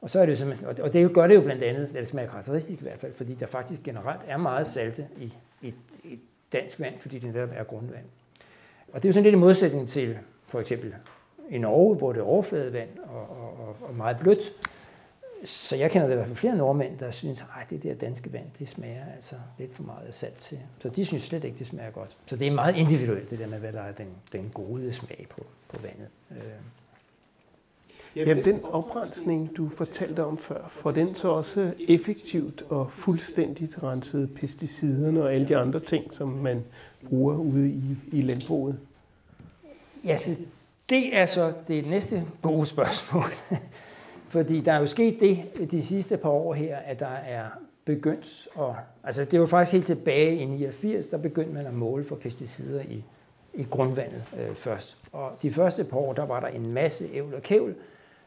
Og, 0.01 0.09
så 0.09 0.19
er 0.19 0.25
det 0.25 0.41
jo 0.41 0.83
og 0.83 0.93
det 0.93 1.13
gør 1.13 1.27
det 1.27 1.35
jo 1.35 1.41
blandt 1.41 1.63
andet, 1.63 1.93
det 1.93 2.07
smager 2.07 2.29
karakteristisk 2.29 2.79
i 2.79 2.83
hvert 2.83 2.99
fald, 2.99 3.13
fordi 3.13 3.33
der 3.33 3.45
faktisk 3.45 3.83
generelt 3.83 4.21
er 4.27 4.37
meget 4.37 4.67
salte 4.67 5.07
i, 5.17 5.33
i, 5.61 5.73
i 6.03 6.19
dansk 6.53 6.79
vand, 6.79 6.93
fordi 6.99 7.19
det 7.19 7.33
netop 7.33 7.49
er 7.55 7.63
grundvand. 7.63 8.05
Og 8.93 9.03
det 9.03 9.05
er 9.05 9.09
jo 9.09 9.13
sådan 9.13 9.23
lidt 9.23 9.33
i 9.33 9.37
modsætning 9.37 9.89
til 9.89 10.17
for 10.51 10.59
eksempel 10.59 10.93
i 11.49 11.57
Norge, 11.57 11.95
hvor 11.95 12.13
det 12.13 12.19
er 12.19 12.23
overfladevand 12.23 12.89
og, 13.03 13.29
og, 13.29 13.75
og 13.81 13.95
meget 13.95 14.17
blødt. 14.19 14.53
Så 15.45 15.75
jeg 15.75 15.91
kender 15.91 16.07
det 16.07 16.13
i 16.13 16.15
hvert 16.15 16.27
fald 16.27 16.37
flere 16.37 16.55
nordmænd, 16.55 16.97
der 16.97 17.11
synes, 17.11 17.45
at 17.61 17.69
det 17.69 17.83
der 17.83 17.93
danske 17.93 18.33
vand, 18.33 18.45
det 18.59 18.69
smager 18.69 19.05
altså 19.15 19.35
lidt 19.57 19.75
for 19.75 19.83
meget 19.83 20.15
salt 20.15 20.37
til. 20.37 20.59
Så 20.79 20.89
de 20.89 21.05
synes 21.05 21.23
slet 21.23 21.43
ikke, 21.43 21.59
det 21.59 21.67
smager 21.67 21.91
godt. 21.91 22.17
Så 22.25 22.35
det 22.35 22.47
er 22.47 22.51
meget 22.51 22.75
individuelt, 22.75 23.29
det 23.29 23.39
der 23.39 23.47
med, 23.47 23.59
hvad 23.59 23.73
der 23.73 23.81
er 23.81 23.91
den, 23.91 24.07
den 24.31 24.51
gode 24.53 24.93
smag 24.93 25.27
på, 25.29 25.45
på 25.67 25.79
vandet. 25.81 26.07
Øh. 26.31 26.37
Jamen, 28.15 28.45
den 28.45 28.63
oprensning, 28.63 29.57
du 29.57 29.69
fortalte 29.69 30.25
om 30.25 30.37
før, 30.37 30.67
får 30.69 30.91
den 30.91 31.15
så 31.15 31.29
også 31.29 31.73
effektivt 31.87 32.63
og 32.69 32.91
fuldstændigt 32.91 33.83
renset 33.83 34.33
pesticiderne 34.35 35.23
og 35.23 35.33
alle 35.33 35.47
de 35.47 35.57
andre 35.57 35.79
ting, 35.79 36.13
som 36.13 36.27
man 36.27 36.63
bruger 37.09 37.35
ude 37.35 37.69
i, 37.69 37.95
i 38.11 38.21
landbruget? 38.21 38.79
Ja, 40.05 40.17
så 40.17 40.31
det 40.89 41.17
er 41.17 41.25
så 41.25 41.53
det 41.67 41.87
næste 41.87 42.25
gode 42.41 42.65
spørgsmål. 42.65 43.23
Fordi 44.29 44.59
der 44.59 44.73
er 44.73 44.79
jo 44.79 44.87
sket 44.87 45.19
det 45.19 45.71
de 45.71 45.81
sidste 45.81 46.17
par 46.17 46.29
år 46.29 46.53
her, 46.53 46.77
at 46.77 46.99
der 46.99 47.07
er 47.07 47.45
begyndt 47.85 48.47
at... 48.59 48.75
Altså 49.03 49.25
det 49.25 49.39
var 49.39 49.45
faktisk 49.45 49.73
helt 49.73 49.85
tilbage 49.85 50.35
i 50.35 50.45
89, 50.45 51.07
der 51.07 51.17
begyndte 51.17 51.53
man 51.53 51.65
at 51.65 51.73
måle 51.73 52.03
for 52.03 52.15
pesticider 52.15 52.81
i, 52.81 53.03
i 53.53 53.63
grundvandet 53.63 54.23
øh, 54.39 54.55
først. 54.55 54.97
Og 55.11 55.37
de 55.41 55.51
første 55.51 55.83
par 55.83 55.97
år, 55.97 56.13
der 56.13 56.25
var 56.25 56.39
der 56.39 56.47
en 56.47 56.73
masse 56.73 57.09
ævl 57.13 57.33
og 57.33 57.41
kævl, 57.41 57.75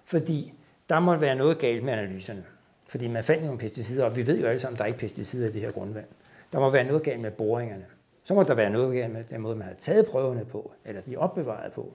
fordi 0.05 0.53
der 0.89 1.01
måtte 1.01 1.21
være 1.21 1.35
noget 1.35 1.59
galt 1.59 1.85
med 1.85 1.93
analyserne. 1.93 2.45
Fordi 2.87 3.09
man 3.09 3.25
fandt 3.25 3.45
nogle 3.45 3.59
pesticider, 3.59 4.05
og 4.05 4.17
vi 4.17 4.27
ved 4.27 4.41
jo 4.41 4.47
alle 4.47 4.61
sammen, 4.61 4.75
at 4.75 4.79
der 4.79 4.85
er 4.85 4.89
ikke 4.89 4.99
pesticider 4.99 5.49
i 5.49 5.53
det 5.53 5.61
her 5.61 5.71
grundvand. 5.71 6.07
Der 6.53 6.61
må 6.61 6.71
være 6.71 6.85
noget 6.85 7.03
galt 7.03 7.21
med 7.21 7.31
boringerne. 7.31 7.85
Så 8.25 8.35
må 8.35 8.43
der 8.43 8.55
være 8.55 8.71
noget 8.71 8.95
galt 8.95 9.13
med 9.13 9.25
den 9.31 9.41
måde, 9.41 9.57
man 9.57 9.67
har 9.67 9.75
taget 9.81 10.07
prøverne 10.07 10.45
på, 10.45 10.73
eller 10.85 11.01
de 11.01 11.15
er 11.15 11.19
opbevaret 11.19 11.73
på. 11.73 11.93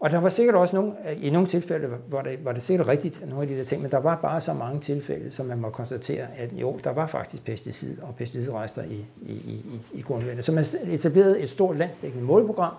Og 0.00 0.10
der 0.10 0.18
var 0.20 0.28
sikkert 0.28 0.54
også 0.54 0.76
nogle, 0.76 0.92
øh, 1.10 1.26
i 1.26 1.30
nogle 1.30 1.48
tilfælde 1.48 1.90
var 2.08 2.22
det, 2.22 2.44
var 2.44 2.52
det 2.52 2.62
sikkert 2.62 2.88
rigtigt, 2.88 3.28
nogle 3.28 3.42
af 3.42 3.48
de 3.48 3.58
der 3.58 3.64
ting, 3.64 3.82
men 3.82 3.90
der 3.90 3.98
var 3.98 4.16
bare 4.16 4.40
så 4.40 4.52
mange 4.52 4.80
tilfælde, 4.80 5.30
som 5.30 5.46
man 5.46 5.58
må 5.58 5.70
konstatere, 5.70 6.26
at 6.36 6.52
jo, 6.52 6.80
der 6.84 6.90
var 6.90 7.06
faktisk 7.06 7.44
pesticid 7.44 8.02
og 8.02 8.14
pesticidrester 8.16 8.82
i, 8.82 9.06
i, 9.22 9.32
i, 9.32 9.80
i 9.92 10.02
grundvandet. 10.02 10.44
Så 10.44 10.52
man 10.52 10.64
etablerede 10.86 11.40
et 11.40 11.50
stort 11.50 11.76
landsdækkende 11.76 12.24
målprogram, 12.24 12.74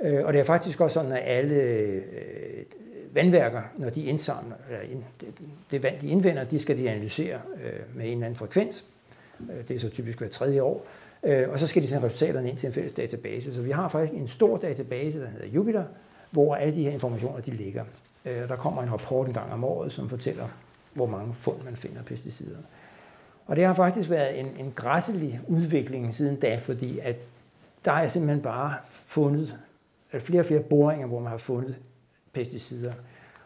øh, 0.00 0.24
og 0.24 0.32
det 0.32 0.40
er 0.40 0.44
faktisk 0.44 0.80
også 0.80 0.94
sådan, 0.94 1.12
at 1.12 1.22
alle 1.24 1.54
øh, 1.54 2.02
vandværker, 3.12 3.62
når 3.76 3.90
de 3.90 4.04
indsamler, 4.04 4.56
eller 4.70 5.04
det, 5.70 5.82
vand, 5.82 6.00
de 6.00 6.08
indvender, 6.08 6.44
de 6.44 6.58
skal 6.58 6.78
de 6.78 6.90
analysere 6.90 7.38
med 7.94 8.04
en 8.04 8.12
eller 8.12 8.26
anden 8.26 8.38
frekvens. 8.38 8.84
Det 9.68 9.76
er 9.76 9.80
så 9.80 9.88
typisk 9.88 10.18
hver 10.18 10.28
tredje 10.28 10.62
år. 10.62 10.86
Øh, 11.24 11.48
og 11.50 11.60
så 11.60 11.66
skal 11.66 11.82
de 11.82 11.88
sende 11.88 12.06
resultaterne 12.06 12.48
ind 12.48 12.56
til 12.56 12.66
en 12.66 12.72
fælles 12.72 12.92
database. 12.92 13.54
Så 13.54 13.62
vi 13.62 13.70
har 13.70 13.88
faktisk 13.88 14.20
en 14.20 14.28
stor 14.28 14.56
database, 14.56 15.20
der 15.20 15.26
hedder 15.26 15.46
Jupiter, 15.46 15.84
hvor 16.30 16.54
alle 16.54 16.74
de 16.74 16.82
her 16.82 16.90
informationer 16.90 17.40
de 17.40 17.50
ligger. 17.50 17.84
Øh, 18.24 18.48
der 18.48 18.56
kommer 18.56 18.82
en 18.82 18.92
rapport 18.92 19.26
en 19.26 19.32
gang 19.32 19.52
om 19.52 19.64
året, 19.64 19.92
som 19.92 20.08
fortæller, 20.08 20.48
hvor 20.92 21.06
mange 21.06 21.34
fund 21.34 21.62
man 21.64 21.76
finder 21.76 21.98
af 21.98 22.04
pesticider. 22.04 22.58
Og 23.46 23.56
det 23.56 23.64
har 23.64 23.74
faktisk 23.74 24.10
været 24.10 24.40
en, 24.40 24.46
en 24.58 24.72
græsselig 24.74 25.40
udvikling 25.48 26.14
siden 26.14 26.36
da, 26.36 26.56
fordi 26.56 26.98
at 26.98 27.16
der 27.84 27.92
er 27.92 28.08
simpelthen 28.08 28.42
bare 28.42 28.74
fundet 28.90 29.56
at 30.10 30.22
flere 30.22 30.40
og 30.40 30.46
flere 30.46 30.60
boringer, 30.60 31.06
hvor 31.06 31.20
man 31.20 31.30
har 31.30 31.38
fundet 31.38 31.76
pesticider. 32.32 32.92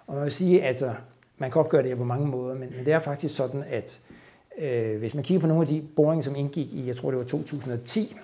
Og 0.07 0.15
man 0.15 0.25
vil 0.25 0.33
sige, 0.33 0.63
at 0.63 0.69
altså, 0.69 0.95
man 1.39 1.51
kan 1.51 1.61
opgøre 1.61 1.83
det 1.83 1.97
på 1.97 2.05
mange 2.05 2.27
måder, 2.27 2.55
men, 2.55 2.73
men 2.77 2.85
det 2.85 2.93
er 2.93 2.99
faktisk 2.99 3.37
sådan, 3.37 3.65
at 3.69 4.01
Øh, 4.11 4.18
Øh, 4.59 4.99
hvis 4.99 5.15
man 5.15 5.25
kigger 5.25 5.41
på 5.41 5.47
nogle 5.47 5.63
af 5.63 5.69
de 5.69 5.83
boringer, 5.97 6.23
som 6.23 6.37
indgik 6.37 6.73
i, 6.73 6.87
jeg 6.87 6.97
tror 6.97 7.11
det 7.11 7.19
var 7.19 7.25
2010, 7.25 8.17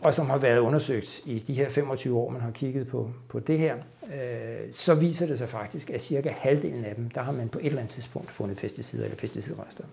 og 0.00 0.14
som 0.14 0.26
har 0.26 0.38
været 0.38 0.58
undersøgt 0.58 1.22
i 1.24 1.38
de 1.38 1.54
her 1.54 1.68
25 1.68 2.18
år, 2.18 2.30
man 2.30 2.40
har 2.40 2.50
kigget 2.50 2.88
på, 2.88 3.10
på 3.28 3.40
det 3.40 3.58
her, 3.58 3.76
øh, 4.02 4.72
så 4.72 4.94
viser 4.94 5.26
det 5.26 5.38
sig 5.38 5.48
faktisk, 5.48 5.90
at 5.90 6.02
cirka 6.02 6.30
halvdelen 6.30 6.84
af 6.84 6.94
dem, 6.94 7.10
der 7.10 7.22
har 7.22 7.32
man 7.32 7.48
på 7.48 7.58
et 7.58 7.66
eller 7.66 7.78
andet 7.78 7.94
tidspunkt 7.94 8.30
fundet 8.30 8.56
pesticider 8.56 9.04
eller 9.04 9.16
pesticidrester. 9.16 9.84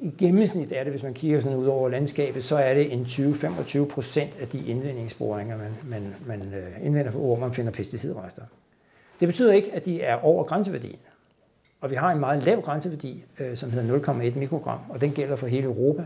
I 0.00 0.12
gennemsnit 0.18 0.72
er 0.72 0.84
det, 0.84 0.92
hvis 0.92 1.02
man 1.02 1.14
kigger 1.14 1.40
sådan 1.40 1.58
ud 1.58 1.66
over 1.66 1.88
landskabet, 1.88 2.44
så 2.44 2.56
er 2.56 2.74
det 2.74 2.92
en 2.92 3.04
20-25 3.04 3.84
procent 3.84 4.36
af 4.40 4.48
de 4.48 4.66
indvindingsboringer, 4.66 5.58
man, 5.58 5.72
man, 5.84 6.14
man 6.26 6.54
øh, 6.54 6.86
indvinder 6.86 7.12
på, 7.12 7.18
hvor 7.18 7.36
man 7.36 7.54
finder 7.54 7.72
pesticidrester. 7.72 8.42
Det 9.20 9.28
betyder 9.28 9.52
ikke, 9.52 9.72
at 9.72 9.84
de 9.84 10.02
er 10.02 10.14
over 10.24 10.44
grænseværdien. 10.44 10.98
Og 11.82 11.90
vi 11.90 11.94
har 11.94 12.10
en 12.10 12.20
meget 12.20 12.42
lav 12.42 12.60
grænseværdi, 12.60 13.24
øh, 13.38 13.56
som 13.56 13.70
hedder 13.70 13.98
0,1 13.98 14.38
mikrogram, 14.38 14.78
og 14.88 15.00
den 15.00 15.12
gælder 15.12 15.36
for 15.36 15.46
hele 15.46 15.64
Europa. 15.64 16.04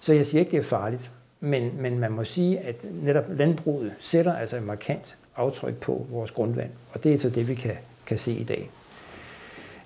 Så 0.00 0.12
jeg 0.12 0.26
siger 0.26 0.40
ikke, 0.40 0.50
det 0.50 0.58
er 0.58 0.62
farligt. 0.62 1.10
Men, 1.40 1.82
men 1.82 1.98
man 1.98 2.12
må 2.12 2.24
sige, 2.24 2.58
at 2.58 2.84
netop 3.02 3.24
landbruget 3.28 3.92
sætter 3.98 4.34
altså 4.34 4.56
et 4.56 4.62
markant 4.62 5.18
aftryk 5.36 5.74
på 5.74 6.06
vores 6.10 6.30
grundvand. 6.30 6.70
Og 6.92 7.04
det 7.04 7.14
er 7.14 7.18
så 7.18 7.30
det, 7.30 7.48
vi 7.48 7.54
kan, 7.54 7.76
kan 8.06 8.18
se 8.18 8.32
i 8.32 8.44
dag. 8.44 8.70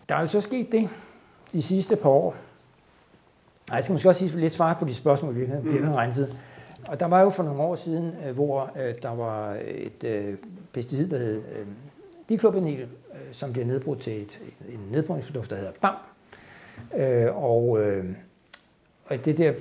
der 0.08 0.14
er 0.14 0.20
jo 0.20 0.26
så 0.26 0.40
sket 0.40 0.72
det 0.72 0.88
de 1.52 1.62
sidste 1.62 1.96
par 1.96 2.10
år. 2.10 2.34
Nej, 3.68 3.76
jeg 3.76 3.84
skal 3.84 3.92
måske 3.92 4.08
også 4.08 4.28
sige 4.28 4.40
lidt 4.40 4.52
svare 4.52 4.76
på 4.78 4.84
de 4.84 4.94
spørgsmål, 4.94 5.36
vi 5.36 5.46
har 5.46 5.60
mm. 5.60 5.92
renset. 5.92 6.36
Og 6.88 7.00
der 7.00 7.06
var 7.06 7.20
jo 7.20 7.30
for 7.30 7.42
nogle 7.42 7.62
år 7.62 7.74
siden, 7.74 8.14
øh, 8.26 8.34
hvor 8.34 8.70
øh, 8.76 8.94
der 9.02 9.14
var 9.14 9.56
et 9.64 10.04
øh, 10.04 10.34
pesticid, 10.72 11.08
der 11.08 11.18
hed 11.18 11.42
diklorbenil, 12.28 12.80
øh, 12.80 13.18
som 13.32 13.52
bliver 13.52 13.66
nedbrudt 13.66 14.00
til 14.00 14.22
et, 14.22 14.40
en 14.68 14.80
nedbrydningsprodukt, 14.92 15.50
der 15.50 15.56
hedder 15.56 15.72
BAM. 15.80 15.94
Øh, 16.96 17.36
og, 17.44 17.80
øh, 17.82 18.04
og 19.04 19.24
det 19.24 19.38
der 19.38 19.52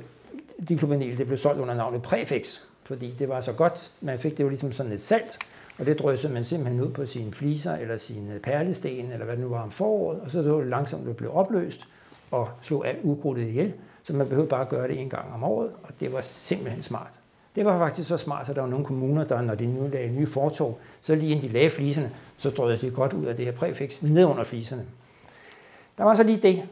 diklorbenil, 0.69 1.17
det 1.17 1.25
blev 1.25 1.37
solgt 1.37 1.59
under 1.59 1.73
navnet 1.73 2.01
Prefix, 2.01 2.59
fordi 2.83 3.15
det 3.19 3.29
var 3.29 3.41
så 3.41 3.53
godt, 3.53 3.93
man 4.01 4.19
fik 4.19 4.37
det 4.37 4.43
jo 4.43 4.49
ligesom 4.49 4.71
sådan 4.71 4.91
et 4.91 5.01
salt, 5.01 5.39
og 5.79 5.85
det 5.85 5.99
dryssede 5.99 6.33
man 6.33 6.43
simpelthen 6.43 6.81
ud 6.81 6.89
på 6.89 7.05
sine 7.05 7.31
fliser, 7.31 7.75
eller 7.75 7.97
sine 7.97 8.39
perlesten, 8.39 9.11
eller 9.11 9.25
hvad 9.25 9.35
det 9.35 9.43
nu 9.43 9.49
var 9.49 9.61
om 9.61 9.71
foråret, 9.71 10.19
og 10.19 10.31
så 10.31 10.41
det 10.41 10.67
langsomt 10.67 11.07
det 11.07 11.17
blev 11.17 11.31
opløst, 11.33 11.87
og 12.31 12.49
slog 12.61 12.87
alt 12.87 12.99
ukrudtet 13.03 13.47
ihjel, 13.47 13.73
så 14.03 14.13
man 14.13 14.27
behøvede 14.27 14.49
bare 14.49 14.61
at 14.61 14.69
gøre 14.69 14.87
det 14.87 14.99
en 14.99 15.09
gang 15.09 15.33
om 15.33 15.43
året, 15.43 15.71
og 15.83 15.89
det 15.99 16.13
var 16.13 16.21
simpelthen 16.21 16.83
smart. 16.83 17.19
Det 17.57 17.65
var 17.65 17.77
faktisk 17.77 18.07
så 18.07 18.17
smart, 18.17 18.49
at 18.49 18.55
der 18.55 18.61
var 18.61 18.69
nogle 18.69 18.85
kommuner, 18.85 19.23
der 19.23 19.41
når 19.41 19.55
de 19.55 19.65
nu 19.65 19.87
lagde 19.87 20.09
nye 20.09 20.27
fortog, 20.27 20.79
så 21.01 21.15
lige 21.15 21.31
inden 21.31 21.49
de 21.49 21.53
lagde 21.53 21.69
fliserne, 21.69 22.11
så 22.37 22.49
drøjede 22.49 22.81
de 22.81 22.91
godt 22.91 23.13
ud 23.13 23.25
af 23.25 23.35
det 23.35 23.45
her 23.45 23.51
præfix 23.51 24.01
ned 24.01 24.25
under 24.25 24.43
fliserne. 24.43 24.85
Der 25.97 26.03
var 26.03 26.15
så 26.15 26.23
lige 26.23 26.41
det 26.41 26.63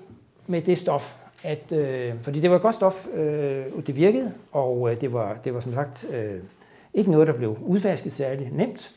med 0.48 0.62
det 0.62 0.78
stof, 0.78 1.16
at, 1.44 1.72
øh, 1.72 2.14
fordi 2.22 2.40
det 2.40 2.50
var 2.50 2.56
et 2.56 2.62
godt 2.62 2.76
stof, 2.76 3.08
øh, 3.14 3.66
det 3.88 3.96
virkede, 3.96 4.34
og 4.52 4.92
øh, 4.92 5.02
det, 5.02 5.14
var, 5.14 5.38
det 5.44 5.54
var 5.54 5.60
som 5.60 5.74
sagt 5.74 6.06
øh, 6.10 6.42
ikke 6.94 7.12
noget, 7.12 7.28
der 7.28 7.34
blev 7.34 7.58
udvasket 7.62 8.12
særlig 8.12 8.50
nemt, 8.52 8.92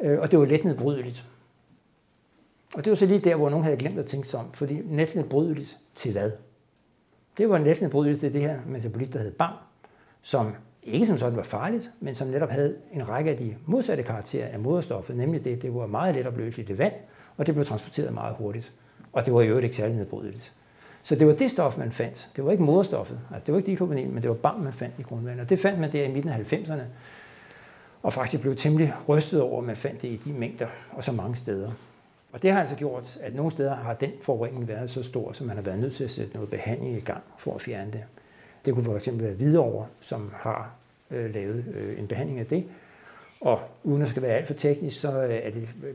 øh, 0.00 0.20
og 0.20 0.30
det 0.30 0.38
var 0.38 0.44
let 0.44 0.64
nedbrydeligt. 0.64 1.24
Og 2.74 2.84
det 2.84 2.90
var 2.90 2.96
så 2.96 3.06
lige 3.06 3.20
der, 3.20 3.36
hvor 3.36 3.50
nogen 3.50 3.64
havde 3.64 3.76
glemt 3.76 3.98
at 3.98 4.06
tænke 4.06 4.28
sig 4.28 4.40
om, 4.40 4.52
fordi 4.52 4.82
let 4.90 5.14
nedbrydeligt 5.14 5.78
til 5.94 6.12
hvad? 6.12 6.30
Det 7.38 7.50
var 7.50 7.58
let 7.58 7.80
nedbrydeligt 7.80 8.20
til 8.20 8.32
det 8.32 8.40
her 8.40 8.58
metabolit, 8.66 9.12
der 9.12 9.18
hed 9.18 9.32
BAM, 9.32 9.52
som 10.22 10.52
ikke 10.88 11.06
som 11.06 11.18
sådan 11.18 11.36
var 11.36 11.42
farligt, 11.42 11.90
men 12.00 12.14
som 12.14 12.28
netop 12.28 12.50
havde 12.50 12.76
en 12.92 13.08
række 13.08 13.30
af 13.30 13.36
de 13.36 13.54
modsatte 13.66 14.02
karakterer 14.02 14.48
af 14.48 14.58
moderstoffet, 14.58 15.16
nemlig 15.16 15.44
det, 15.44 15.62
det 15.62 15.74
var 15.74 15.86
meget 15.86 16.14
let 16.14 16.26
opløseligt 16.26 16.70
i 16.70 16.78
vand, 16.78 16.92
og 17.36 17.46
det 17.46 17.54
blev 17.54 17.66
transporteret 17.66 18.14
meget 18.14 18.34
hurtigt. 18.36 18.72
Og 19.12 19.26
det 19.26 19.34
var 19.34 19.40
i 19.40 19.46
øvrigt 19.46 19.64
ikke 19.64 19.76
særlig 19.76 19.96
nedbrydeligt. 19.96 20.52
Så 21.02 21.14
det 21.14 21.26
var 21.26 21.32
det 21.32 21.50
stof, 21.50 21.78
man 21.78 21.92
fandt. 21.92 22.30
Det 22.36 22.44
var 22.44 22.50
ikke 22.50 22.62
moderstoffet. 22.62 23.20
Altså, 23.30 23.46
det 23.46 23.52
var 23.52 23.58
ikke 23.58 23.70
diklobanin, 23.70 24.14
men 24.14 24.22
det 24.22 24.30
var 24.30 24.36
BAM, 24.36 24.60
man 24.60 24.72
fandt 24.72 24.94
i 24.98 25.02
grundvandet. 25.02 25.42
Og 25.42 25.50
det 25.50 25.58
fandt 25.58 25.80
man 25.80 25.92
der 25.92 26.04
i 26.04 26.12
midten 26.12 26.30
af 26.30 26.52
90'erne. 26.52 26.82
Og 28.02 28.12
faktisk 28.12 28.42
blev 28.42 28.56
temmelig 28.56 28.94
rystet 29.08 29.40
over, 29.40 29.58
at 29.58 29.66
man 29.66 29.76
fandt 29.76 30.02
det 30.02 30.08
i 30.08 30.16
de 30.16 30.32
mængder 30.32 30.66
og 30.92 31.04
så 31.04 31.12
mange 31.12 31.36
steder. 31.36 31.70
Og 32.32 32.42
det 32.42 32.52
har 32.52 32.60
altså 32.60 32.76
gjort, 32.76 33.18
at 33.20 33.34
nogle 33.34 33.50
steder 33.50 33.74
har 33.74 33.94
den 33.94 34.10
forurening 34.22 34.68
været 34.68 34.90
så 34.90 35.02
stor, 35.02 35.32
så 35.32 35.44
man 35.44 35.56
har 35.56 35.62
været 35.62 35.78
nødt 35.78 35.94
til 35.94 36.04
at 36.04 36.10
sætte 36.10 36.34
noget 36.34 36.50
behandling 36.50 36.96
i 36.96 37.00
gang 37.00 37.22
for 37.38 37.54
at 37.54 37.60
fjerne 37.60 37.92
det. 37.92 38.04
Det 38.64 38.74
kunne 38.74 38.84
for 38.84 38.96
eksempel 38.96 39.24
være 39.24 39.34
Hvidovre, 39.34 39.86
som 40.00 40.32
har 40.34 40.70
øh, 41.10 41.34
lavet 41.34 41.64
øh, 41.74 41.98
en 41.98 42.06
behandling 42.06 42.38
af 42.38 42.46
det. 42.46 42.64
Og 43.40 43.60
uden 43.84 44.02
at 44.02 44.08
skal 44.08 44.22
være 44.22 44.32
alt 44.32 44.46
for 44.46 44.54
teknisk, 44.54 45.00
så 45.00 45.22
øh, 45.22 45.34
er 45.34 45.50
det, 45.50 45.68
øh, 45.84 45.94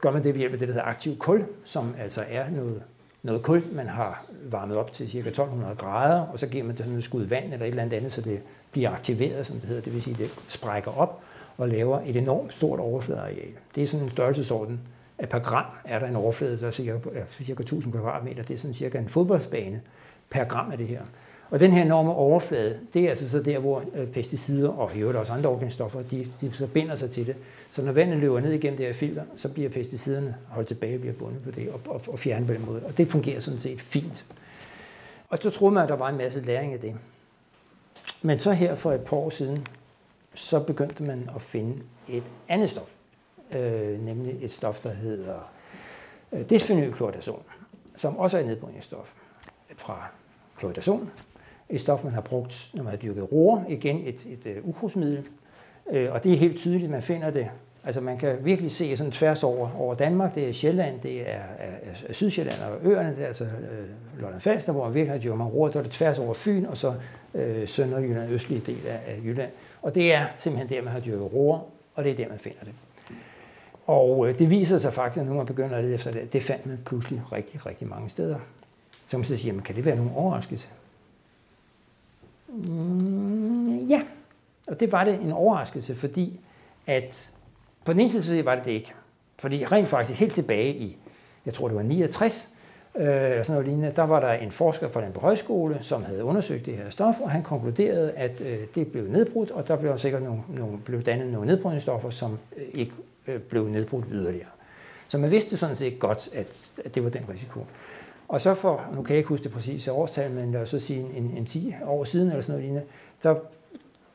gør 0.00 0.10
man 0.10 0.24
det 0.24 0.34
ved 0.34 0.38
hjælp 0.38 0.52
af 0.52 0.58
det, 0.58 0.68
der 0.68 0.74
hedder 0.74 0.88
aktiv 0.88 1.18
kul, 1.18 1.44
som 1.64 1.94
altså 1.98 2.24
er 2.28 2.50
noget, 2.50 2.82
noget 3.22 3.42
kul, 3.42 3.62
man 3.72 3.86
har 3.86 4.24
varmet 4.50 4.76
op 4.76 4.92
til 4.92 5.10
ca. 5.10 5.18
1200 5.18 5.74
grader, 5.74 6.20
og 6.20 6.38
så 6.38 6.46
giver 6.46 6.64
man 6.64 6.76
det 6.76 6.84
sådan 6.84 6.98
et 6.98 7.04
skud 7.04 7.24
vand 7.24 7.52
eller 7.52 7.66
et 7.66 7.70
eller 7.70 7.82
andet, 7.82 8.12
så 8.12 8.20
det 8.20 8.40
bliver 8.72 8.90
aktiveret, 8.90 9.46
som 9.46 9.56
det 9.56 9.68
hedder. 9.68 9.82
Det 9.82 9.94
vil 9.94 10.02
sige, 10.02 10.14
det 10.14 10.30
sprækker 10.48 10.98
op 10.98 11.22
og 11.56 11.68
laver 11.68 12.00
et 12.06 12.16
enormt 12.16 12.54
stort 12.54 12.80
overfladeareal. 12.80 13.52
Det 13.74 13.82
er 13.82 13.86
sådan 13.86 14.04
en 14.04 14.10
størrelsesorden 14.10 14.80
at 15.18 15.28
per 15.28 15.38
gram 15.38 15.64
er 15.84 15.98
der 15.98 16.06
en 16.06 16.16
overflade, 16.16 16.60
der 16.60 16.66
er 16.66 16.70
cirka, 16.70 16.98
cirka 17.42 17.62
1000 17.62 17.92
kvadratmeter. 17.92 18.42
Det 18.42 18.54
er 18.54 18.58
sådan 18.58 18.74
cirka 18.74 18.98
en 18.98 19.08
fodboldsbane 19.08 19.80
per 20.30 20.44
gram 20.44 20.70
af 20.70 20.78
det 20.78 20.86
her. 20.86 21.02
Og 21.50 21.60
den 21.60 21.72
her 21.72 21.82
enorme 21.82 22.12
overflade, 22.12 22.78
det 22.94 23.04
er 23.04 23.08
altså 23.08 23.30
så 23.30 23.42
der, 23.42 23.58
hvor 23.58 23.84
øh, 23.94 24.06
pesticider 24.06 24.68
og 24.68 24.96
i 24.96 25.04
også 25.04 25.32
andre 25.32 25.50
organistoffer, 25.50 26.02
de, 26.02 26.28
de 26.40 26.52
så 26.52 26.66
binder 26.66 26.94
sig 26.94 27.10
til 27.10 27.26
det. 27.26 27.36
Så 27.70 27.82
når 27.82 27.92
vandet 27.92 28.18
løber 28.18 28.40
ned 28.40 28.52
igennem 28.52 28.76
det 28.76 28.86
her 28.86 28.92
filter, 28.92 29.24
så 29.36 29.48
bliver 29.48 29.70
pesticiderne 29.70 30.36
holdt 30.48 30.68
tilbage, 30.68 30.98
bliver 30.98 31.14
bundet 31.14 31.42
på 31.42 31.50
det 31.50 31.70
og, 31.70 31.80
og, 31.86 32.00
og 32.08 32.18
fjernet 32.18 32.46
på 32.46 32.52
den 32.52 32.66
måde. 32.66 32.82
Og 32.84 32.98
det 32.98 33.10
fungerer 33.10 33.40
sådan 33.40 33.60
set 33.60 33.80
fint. 33.80 34.26
Og 35.28 35.38
så 35.40 35.50
troede 35.50 35.74
man, 35.74 35.82
at 35.82 35.88
der 35.88 35.96
var 35.96 36.08
en 36.08 36.16
masse 36.16 36.40
læring 36.40 36.72
af 36.72 36.80
det. 36.80 36.94
Men 38.22 38.38
så 38.38 38.52
her 38.52 38.74
for 38.74 38.92
et 38.92 39.00
par 39.00 39.16
år 39.16 39.30
siden, 39.30 39.66
så 40.34 40.60
begyndte 40.60 41.02
man 41.02 41.30
at 41.34 41.42
finde 41.42 41.82
et 42.08 42.24
andet 42.48 42.70
stof 42.70 42.94
øh, 43.54 44.04
nemlig 44.04 44.36
et 44.40 44.52
stof, 44.52 44.80
der 44.80 44.92
hedder 44.92 45.50
øh, 46.32 46.50
desphenylchloridazon, 46.50 47.42
som 47.96 48.16
også 48.16 48.36
er 48.36 48.40
et 48.40 48.46
nedbrydningsstof 48.46 49.14
fra 49.76 50.06
chloridazon. 50.58 51.10
Et 51.70 51.80
stof, 51.80 52.04
man 52.04 52.12
har 52.12 52.20
brugt, 52.20 52.70
når 52.74 52.82
man 52.82 52.90
har 52.90 52.96
dyrket 52.96 53.32
roer, 53.32 53.64
igen 53.68 53.96
et, 53.96 54.26
et, 54.26 54.46
øh, 54.46 54.52
et 54.52 54.62
uh, 54.62 54.68
ukrudtsmiddel. 54.68 55.24
Øh, 55.90 56.12
og 56.12 56.24
det 56.24 56.32
er 56.32 56.36
helt 56.36 56.58
tydeligt, 56.58 56.90
man 56.90 57.02
finder 57.02 57.30
det. 57.30 57.48
Altså 57.84 58.00
man 58.00 58.18
kan 58.18 58.36
virkelig 58.44 58.72
se 58.72 58.96
sådan 58.96 59.12
tværs 59.12 59.42
over, 59.42 59.70
over 59.78 59.94
Danmark. 59.94 60.34
Det 60.34 60.48
er 60.48 60.52
Sjælland, 60.52 61.00
det 61.00 61.30
er, 61.30 61.40
er, 61.58 61.72
er 62.08 62.12
Sydsjælland 62.12 62.60
og 62.60 62.90
øerne, 62.90 63.10
det 63.16 63.22
er 63.22 63.26
altså 63.26 63.44
øh, 63.44 64.20
Lolland 64.20 64.40
Falster, 64.40 64.72
hvor 64.72 64.84
man 64.84 64.94
virkelig 64.94 65.12
har 65.12 65.18
dyrket 65.18 65.54
roer. 65.54 65.70
Der 65.70 65.78
er 65.78 65.82
det 65.82 65.92
tværs 65.92 66.18
over 66.18 66.34
Fyn, 66.34 66.64
og 66.64 66.76
så 66.76 66.94
øh, 67.34 67.68
Sønderjylland, 67.68 68.30
østlige 68.30 68.60
del 68.60 68.86
af, 68.86 69.00
af 69.06 69.20
Jylland. 69.24 69.50
Og 69.82 69.94
det 69.94 70.14
er 70.14 70.26
simpelthen 70.36 70.76
der, 70.76 70.84
man 70.84 70.92
har 70.92 71.00
dyrket 71.00 71.32
roer, 71.34 71.58
og 71.94 72.04
det 72.04 72.12
er 72.12 72.16
der, 72.16 72.28
man 72.28 72.38
finder 72.38 72.64
det. 72.64 72.72
Og 73.86 74.28
øh, 74.28 74.38
det 74.38 74.50
viser 74.50 74.78
sig 74.78 74.92
faktisk, 74.92 75.26
når 75.26 75.34
man 75.34 75.46
begynder 75.46 75.76
at 75.76 75.84
lede 75.84 75.94
efter 75.94 76.10
det, 76.10 76.32
det 76.32 76.42
fandt 76.42 76.66
man 76.66 76.78
pludselig 76.86 77.22
rigtig, 77.32 77.66
rigtig 77.66 77.88
mange 77.88 78.08
steder. 78.08 78.38
Så 79.08 79.16
man 79.16 79.24
så 79.24 79.36
siger, 79.36 79.52
man, 79.52 79.62
kan 79.62 79.76
det 79.76 79.84
være 79.84 79.96
nogen 79.96 80.12
overraskelse? 80.14 80.68
Mm, 82.48 83.86
ja, 83.86 84.02
og 84.68 84.80
det 84.80 84.92
var 84.92 85.04
det 85.04 85.14
en 85.14 85.32
overraskelse, 85.32 85.94
fordi 85.94 86.40
at 86.86 87.30
på 87.84 87.92
den 87.92 88.00
ene 88.00 88.10
side 88.10 88.44
var 88.44 88.54
det 88.54 88.64
det 88.64 88.70
ikke. 88.70 88.92
Fordi 89.38 89.64
rent 89.64 89.88
faktisk 89.88 90.20
helt 90.20 90.34
tilbage 90.34 90.74
i, 90.74 90.96
jeg 91.46 91.54
tror 91.54 91.68
det 91.68 91.76
var 91.76 91.82
69, 91.82 92.48
øh, 92.96 93.06
eller 93.06 93.42
sådan 93.42 93.52
noget 93.52 93.66
lignende, 93.66 93.96
der 93.96 94.02
var 94.02 94.20
der 94.20 94.32
en 94.32 94.52
forsker 94.52 94.88
fra 94.88 95.04
den 95.04 95.12
på 95.12 95.20
højskole, 95.20 95.78
som 95.80 96.04
havde 96.04 96.24
undersøgt 96.24 96.66
det 96.66 96.76
her 96.76 96.90
stof, 96.90 97.20
og 97.20 97.30
han 97.30 97.42
konkluderede, 97.42 98.12
at 98.12 98.40
øh, 98.40 98.58
det 98.74 98.92
blev 98.92 99.04
nedbrudt, 99.04 99.50
og 99.50 99.68
der 99.68 99.76
blev 99.76 99.98
sikkert 99.98 100.22
nogle, 100.22 100.42
nogle, 100.48 100.78
blev 100.78 101.02
dannet 101.02 101.32
nogle 101.32 101.46
nedbrydningsstoffer, 101.46 102.10
som 102.10 102.38
øh, 102.56 102.64
ikke 102.72 102.92
øh, 103.26 103.40
blev 103.40 103.68
nedbrudt 103.68 104.04
yderligere. 104.10 104.48
Så 105.08 105.18
man 105.18 105.30
vidste 105.30 105.56
sådan 105.56 105.76
set 105.76 105.98
godt, 105.98 106.28
at, 106.32 106.56
at 106.84 106.94
det 106.94 107.04
var 107.04 107.10
den 107.10 107.24
risiko. 107.28 107.60
Og 108.28 108.40
så 108.40 108.54
for, 108.54 108.84
nu 108.94 109.02
kan 109.02 109.14
jeg 109.14 109.18
ikke 109.18 109.28
huske 109.28 109.44
det 109.44 109.52
præcise 109.52 109.92
årstal, 109.92 110.30
men 110.30 110.52
lad 110.52 110.62
os 110.62 110.68
så 110.68 110.78
sige 110.78 111.00
en, 111.00 111.34
en 111.36 111.46
10 111.46 111.74
år 111.84 112.04
siden 112.04 112.28
eller 112.28 112.40
sådan 112.40 112.52
noget 112.52 112.64
lignende, 112.64 112.86
der 113.22 113.34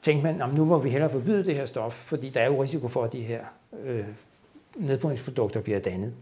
tænkte 0.02 0.34
man, 0.34 0.50
nu 0.56 0.66
må 0.66 0.80
vi 0.80 0.90
hellere 0.90 1.10
forbyde 1.10 1.46
det 1.46 1.56
her 1.56 1.66
stof, 1.66 1.94
fordi 1.94 2.30
der 2.30 2.42
er 2.42 2.46
jo 2.46 2.64
risiko 2.64 2.88
for, 2.88 3.04
at 3.04 3.14
de 3.14 3.22
her 3.22 3.42
øh, 3.84 4.06
nedbrydningsprodukter 4.76 5.62
bliver 5.62 5.80
dannet. 5.80 6.14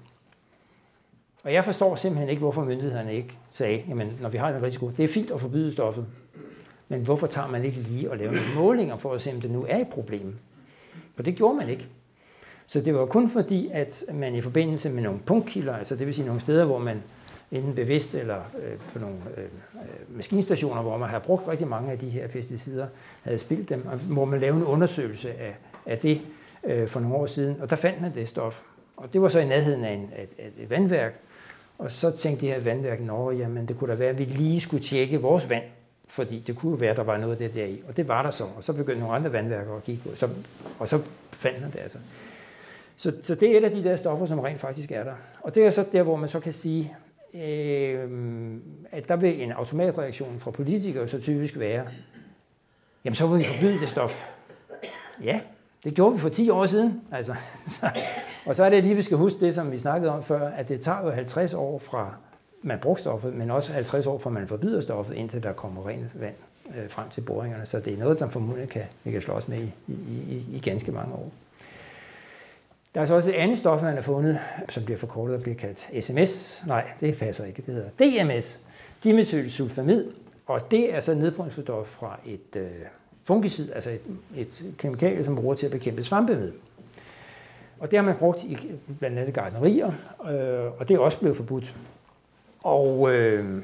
Og 1.43 1.53
jeg 1.53 1.65
forstår 1.65 1.95
simpelthen 1.95 2.29
ikke, 2.29 2.39
hvorfor 2.39 2.63
myndighederne 2.63 3.15
ikke 3.15 3.37
sagde, 3.51 3.83
jamen 3.87 4.17
når 4.21 4.29
vi 4.29 4.37
har 4.37 4.49
en 4.49 4.63
risiko, 4.63 4.91
det 4.97 5.05
er 5.05 5.09
fint 5.09 5.31
at 5.31 5.41
forbyde 5.41 5.73
stoffet, 5.73 6.05
men 6.87 7.01
hvorfor 7.01 7.27
tager 7.27 7.47
man 7.47 7.65
ikke 7.65 7.77
lige 7.77 8.11
og 8.11 8.17
laver 8.17 8.31
nogle 8.31 8.55
målinger 8.55 8.97
for 8.97 9.13
at 9.13 9.21
se, 9.21 9.31
om 9.31 9.41
det 9.41 9.51
nu 9.51 9.65
er 9.69 9.77
et 9.77 9.87
problem? 9.87 10.37
For 11.15 11.23
det 11.23 11.35
gjorde 11.35 11.57
man 11.57 11.69
ikke. 11.69 11.87
Så 12.67 12.81
det 12.81 12.93
var 12.95 13.05
kun 13.05 13.29
fordi, 13.29 13.69
at 13.73 14.03
man 14.13 14.35
i 14.35 14.41
forbindelse 14.41 14.89
med 14.89 15.03
nogle 15.03 15.19
punktkilder, 15.19 15.75
altså 15.75 15.95
det 15.95 16.07
vil 16.07 16.15
sige 16.15 16.25
nogle 16.25 16.41
steder, 16.41 16.65
hvor 16.65 16.79
man 16.79 17.03
enten 17.51 17.75
bevidst 17.75 18.15
eller 18.15 18.41
øh, 18.63 18.77
på 18.93 18.99
nogle 18.99 19.15
øh, 19.37 19.43
maskinstationer, 20.09 20.81
hvor 20.81 20.97
man 20.97 21.09
har 21.09 21.19
brugt 21.19 21.47
rigtig 21.47 21.67
mange 21.67 21.91
af 21.91 21.99
de 21.99 22.09
her 22.09 22.27
pesticider, 22.27 22.87
havde 23.21 23.37
spildt 23.37 23.69
dem, 23.69 23.87
og 23.87 23.97
hvor 23.97 24.25
man 24.25 24.39
lavede 24.39 24.57
en 24.57 24.65
undersøgelse 24.65 25.33
af, 25.33 25.55
af 25.85 25.97
det 25.97 26.21
øh, 26.63 26.87
for 26.87 26.99
nogle 26.99 27.15
år 27.15 27.25
siden, 27.25 27.61
og 27.61 27.69
der 27.69 27.75
fandt 27.75 28.01
man 28.01 28.13
det 28.13 28.27
stof. 28.27 28.61
Og 28.97 29.13
det 29.13 29.21
var 29.21 29.27
så 29.27 29.39
i 29.39 29.45
nærheden 29.45 29.83
af, 29.83 29.93
en, 29.93 30.09
af, 30.15 30.27
af 30.39 30.49
et 30.57 30.69
vandværk, 30.69 31.13
og 31.77 31.91
så 31.91 32.11
tænkte 32.11 32.45
de 32.45 32.51
her 32.51 32.59
vandværk, 32.59 32.99
at 32.99 33.39
jamen 33.39 33.65
det 33.65 33.77
kunne 33.77 33.91
da 33.91 33.97
være, 33.97 34.09
at 34.09 34.17
vi 34.17 34.23
lige 34.23 34.61
skulle 34.61 34.83
tjekke 34.83 35.21
vores 35.21 35.49
vand, 35.49 35.63
fordi 36.07 36.39
det 36.39 36.55
kunne 36.55 36.79
være, 36.79 36.91
at 36.91 36.97
der 36.97 37.03
var 37.03 37.17
noget 37.17 37.31
af 37.31 37.37
det 37.37 37.53
der 37.53 37.65
i. 37.65 37.81
Og 37.87 37.97
det 37.97 38.07
var 38.07 38.23
der 38.23 38.31
så, 38.31 38.43
og 38.57 38.63
så 38.63 38.73
begyndte 38.73 38.99
nogle 38.99 39.15
andre 39.15 39.33
vandværker 39.33 39.75
at 39.75 39.83
kigge 39.83 40.09
på, 40.09 40.15
så, 40.15 40.29
og 40.79 40.87
så 40.87 41.01
fandt 41.31 41.61
man 41.61 41.71
det 41.71 41.79
altså. 41.79 41.97
Så, 42.95 43.13
så 43.21 43.35
det 43.35 43.51
er 43.51 43.57
et 43.57 43.63
af 43.63 43.71
de 43.71 43.83
der 43.83 43.95
stoffer, 43.95 44.25
som 44.25 44.39
rent 44.39 44.59
faktisk 44.59 44.91
er 44.91 45.03
der. 45.03 45.13
Og 45.41 45.55
det 45.55 45.65
er 45.65 45.69
så 45.69 45.85
der, 45.91 46.03
hvor 46.03 46.15
man 46.15 46.29
så 46.29 46.39
kan 46.39 46.53
sige, 46.53 46.95
øh, 47.33 48.09
at 48.91 49.07
der 49.07 49.15
vil 49.15 49.43
en 49.43 49.51
automatreaktion 49.51 50.39
fra 50.39 50.51
politikere 50.51 51.07
så 51.07 51.19
typisk 51.19 51.59
være, 51.59 51.87
jamen 53.05 53.15
så 53.15 53.27
vil 53.27 53.39
vi 53.39 53.43
forbyde 53.43 53.79
det 53.79 53.89
stof. 53.89 54.19
Ja, 55.23 55.41
det 55.83 55.93
gjorde 55.93 56.13
vi 56.13 56.19
for 56.19 56.29
10 56.29 56.49
år 56.49 56.65
siden. 56.65 57.01
Altså, 57.11 57.35
så, 57.67 57.89
og 58.45 58.55
så 58.55 58.63
er 58.63 58.69
det 58.69 58.83
lige, 58.83 58.95
vi 58.95 59.01
skal 59.01 59.17
huske 59.17 59.39
det, 59.39 59.55
som 59.55 59.71
vi 59.71 59.77
snakkede 59.77 60.11
om 60.11 60.23
før, 60.23 60.49
at 60.49 60.69
det 60.69 60.81
tager 60.81 61.05
jo 61.05 61.11
50 61.11 61.53
år 61.53 61.79
fra 61.79 62.15
man 62.63 62.79
bruger 62.79 62.97
stoffet, 62.97 63.33
men 63.33 63.51
også 63.51 63.73
50 63.73 64.07
år 64.07 64.17
fra 64.17 64.29
man 64.29 64.47
forbyder 64.47 64.81
stoffet, 64.81 65.15
indtil 65.15 65.43
der 65.43 65.53
kommer 65.53 65.87
rent 65.87 66.21
vand 66.21 66.35
øh, 66.75 66.89
frem 66.89 67.09
til 67.09 67.21
boringerne. 67.21 67.65
Så 67.65 67.79
det 67.79 67.93
er 67.93 67.97
noget, 67.97 68.19
der 68.19 68.29
formodentlig 68.29 68.69
kan, 68.69 68.83
vi 69.03 69.11
kan 69.11 69.21
slås 69.21 69.47
med 69.47 69.57
i, 69.57 69.71
i, 69.87 69.93
i, 70.29 70.45
i 70.51 70.59
ganske 70.59 70.91
mange 70.91 71.13
år. 71.13 71.31
Der 72.95 73.01
er 73.01 73.05
så 73.05 73.15
også 73.15 73.29
et 73.31 73.35
andet 73.35 73.57
stof, 73.57 73.81
man 73.81 73.93
har 73.93 74.01
fundet, 74.01 74.39
som 74.69 74.85
bliver 74.85 74.97
forkortet 74.97 75.35
og 75.35 75.41
bliver 75.41 75.55
kaldt 75.55 76.05
SMS. 76.05 76.63
Nej, 76.67 76.91
det 76.99 77.17
passer 77.17 77.45
ikke. 77.45 77.61
Det 77.61 77.73
hedder 77.73 77.89
DMS, 77.99 78.59
dimethylsulfamid. 79.03 80.11
Og 80.45 80.71
det 80.71 80.95
er 80.95 80.99
så 80.99 81.13
nedbrydningsstof 81.13 81.87
fra 81.87 82.19
et 82.25 82.55
øh, 82.55 82.69
fungicid, 83.23 83.71
altså 83.73 83.89
et, 83.89 84.01
et 84.35 84.73
kemikalie, 84.77 85.23
som 85.23 85.35
bruger 85.35 85.55
til 85.55 85.65
at 85.65 85.71
bekæmpe 85.71 86.03
svampe 86.03 86.35
med. 86.35 86.51
Og 87.79 87.91
det 87.91 87.99
har 87.99 88.05
man 88.05 88.15
brugt 88.15 88.43
i 88.43 88.57
blandt 88.99 89.19
andet 89.19 89.33
gardnerier, 89.33 89.91
øh, 90.31 90.79
og 90.79 90.87
det 90.87 90.95
er 90.95 90.99
også 90.99 91.19
blevet 91.19 91.37
forbudt. 91.37 91.75
Og 92.63 93.13
øh, 93.13 93.63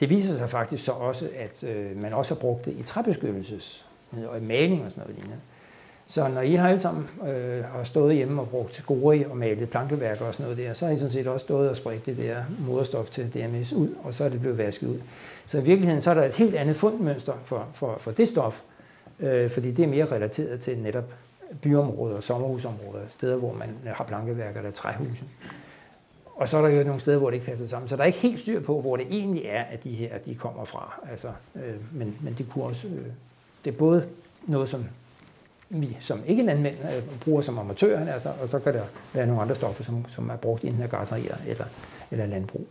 det 0.00 0.10
viser 0.10 0.34
sig 0.38 0.50
faktisk 0.50 0.84
så 0.84 0.92
også, 0.92 1.30
at 1.34 1.64
øh, 1.64 1.96
man 1.96 2.12
også 2.12 2.34
har 2.34 2.40
brugt 2.40 2.64
det 2.64 2.74
i 2.78 2.82
træbeskyttelses 2.82 3.86
og 4.28 4.38
i 4.38 4.40
maling 4.40 4.84
og 4.84 4.90
sådan 4.90 5.02
noget 5.02 5.16
lignende. 5.16 5.40
Så 6.10 6.28
når 6.28 6.40
I 6.40 6.54
har 6.54 6.68
alle 6.68 6.80
sammen 6.80 7.08
øh, 7.28 7.64
har 7.64 7.84
stået 7.84 8.14
hjemme 8.14 8.40
og 8.40 8.48
brugt 8.48 8.82
gori 8.86 9.24
og 9.24 9.36
malet 9.36 9.70
plankeværker 9.70 10.24
og 10.24 10.34
sådan 10.34 10.44
noget 10.44 10.58
der, 10.58 10.72
så 10.72 10.86
har 10.86 10.92
I 10.92 10.96
sådan 10.96 11.10
set 11.10 11.28
også 11.28 11.44
stået 11.44 11.70
og 11.70 11.76
spredt 11.76 12.06
det 12.06 12.16
der 12.16 12.36
moderstof 12.58 13.10
til 13.10 13.34
DMS 13.34 13.72
ud, 13.72 13.88
og 14.02 14.14
så 14.14 14.24
er 14.24 14.28
det 14.28 14.40
blevet 14.40 14.58
vasket 14.58 14.86
ud. 14.86 15.00
Så 15.46 15.58
i 15.58 15.62
virkeligheden 15.62 16.02
så 16.02 16.10
er 16.10 16.14
der 16.14 16.24
et 16.24 16.34
helt 16.34 16.54
andet 16.54 16.76
fundmønster 16.76 17.32
for, 17.44 17.68
for, 17.72 17.96
for 18.00 18.10
det 18.10 18.28
stof, 18.28 18.60
øh, 19.20 19.50
fordi 19.50 19.70
det 19.70 19.82
er 19.82 19.88
mere 19.88 20.04
relateret 20.04 20.60
til 20.60 20.78
netop 20.78 21.14
byområder, 21.62 22.20
sommerhusområder, 22.20 23.00
steder, 23.08 23.36
hvor 23.36 23.52
man 23.52 23.68
øh, 23.68 23.90
har 23.94 24.04
plankeværker 24.04 24.58
eller 24.60 24.72
træhuse. 24.72 25.24
Og 26.36 26.48
så 26.48 26.56
er 26.56 26.62
der 26.62 26.68
jo 26.68 26.84
nogle 26.84 27.00
steder, 27.00 27.18
hvor 27.18 27.30
det 27.30 27.34
ikke 27.34 27.46
passer 27.46 27.66
sammen. 27.66 27.88
Så 27.88 27.96
der 27.96 28.02
er 28.02 28.06
ikke 28.06 28.18
helt 28.18 28.40
styr 28.40 28.60
på, 28.60 28.80
hvor 28.80 28.96
det 28.96 29.06
egentlig 29.10 29.42
er, 29.44 29.62
at 29.62 29.84
de 29.84 29.90
her 29.90 30.18
de 30.18 30.34
kommer 30.34 30.64
fra. 30.64 31.00
Altså, 31.10 31.28
øh, 31.54 31.74
men, 31.92 32.16
men 32.20 32.34
det 32.38 32.46
kunne 32.50 32.64
også... 32.64 32.86
Øh, 32.86 33.06
det 33.64 33.74
er 33.74 33.78
både 33.78 34.06
noget, 34.46 34.68
som 34.68 34.84
vi 35.70 35.96
som 36.00 36.22
ikke 36.26 36.42
landmænd 36.42 36.76
øh, 36.96 37.18
bruger 37.20 37.42
som 37.42 37.58
amatører, 37.58 38.12
altså, 38.12 38.32
og 38.42 38.48
så 38.48 38.58
kan 38.58 38.74
der 38.74 38.84
være 39.12 39.26
nogle 39.26 39.42
andre 39.42 39.54
stoffer, 39.54 39.84
som, 39.84 40.04
som 40.08 40.30
er 40.30 40.36
brugt 40.36 40.64
i 40.64 40.74
af 40.82 40.90
gardnerier 40.90 41.36
eller, 41.46 41.64
eller 42.10 42.26
landbrug. 42.26 42.66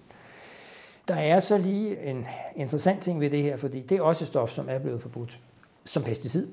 Der 1.08 1.16
er 1.16 1.40
så 1.40 1.58
lige 1.58 2.04
en 2.04 2.26
interessant 2.56 3.02
ting 3.02 3.20
ved 3.20 3.30
det 3.30 3.44
her, 3.44 3.58
fordi 3.58 3.82
det 3.82 3.98
er 3.98 4.02
også 4.02 4.24
et 4.24 4.28
stof, 4.28 4.50
som 4.50 4.70
er 4.70 4.80
blevet 4.80 5.02
forbudt 5.02 5.40
som 5.86 6.04
pesticid. 6.04 6.48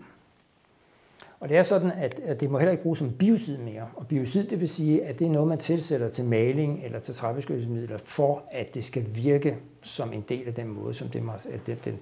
Og 1.41 1.49
det 1.49 1.57
er 1.57 1.63
sådan, 1.63 1.91
at, 1.91 2.21
at 2.25 2.41
det 2.41 2.51
må 2.51 2.59
heller 2.59 2.73
ikke 2.73 2.83
bruges 2.83 2.99
som 2.99 3.13
biocid 3.13 3.59
mere. 3.59 3.89
Og 3.97 4.07
biocid, 4.07 4.45
det 4.45 4.61
vil 4.61 4.69
sige, 4.69 5.05
at 5.05 5.19
det 5.19 5.27
er 5.27 5.31
noget, 5.31 5.49
man 5.49 5.59
tilsætter 5.59 6.11
til 6.11 6.25
maling 6.25 6.85
eller 6.85 6.99
til 6.99 7.15
træbeskyttelsesmidler, 7.15 7.99
for 7.99 8.43
at 8.51 8.75
det 8.75 8.85
skal 8.85 9.07
virke 9.15 9.57
som 9.83 10.13
en 10.13 10.25
del 10.29 10.47
af 10.47 10.55
den 10.55 10.69
måde, 10.69 10.95
som 10.95 11.09
det, 11.09 11.23
må, 11.23 11.33
at 11.33 11.67
det, 11.67 11.85
den 11.85 11.99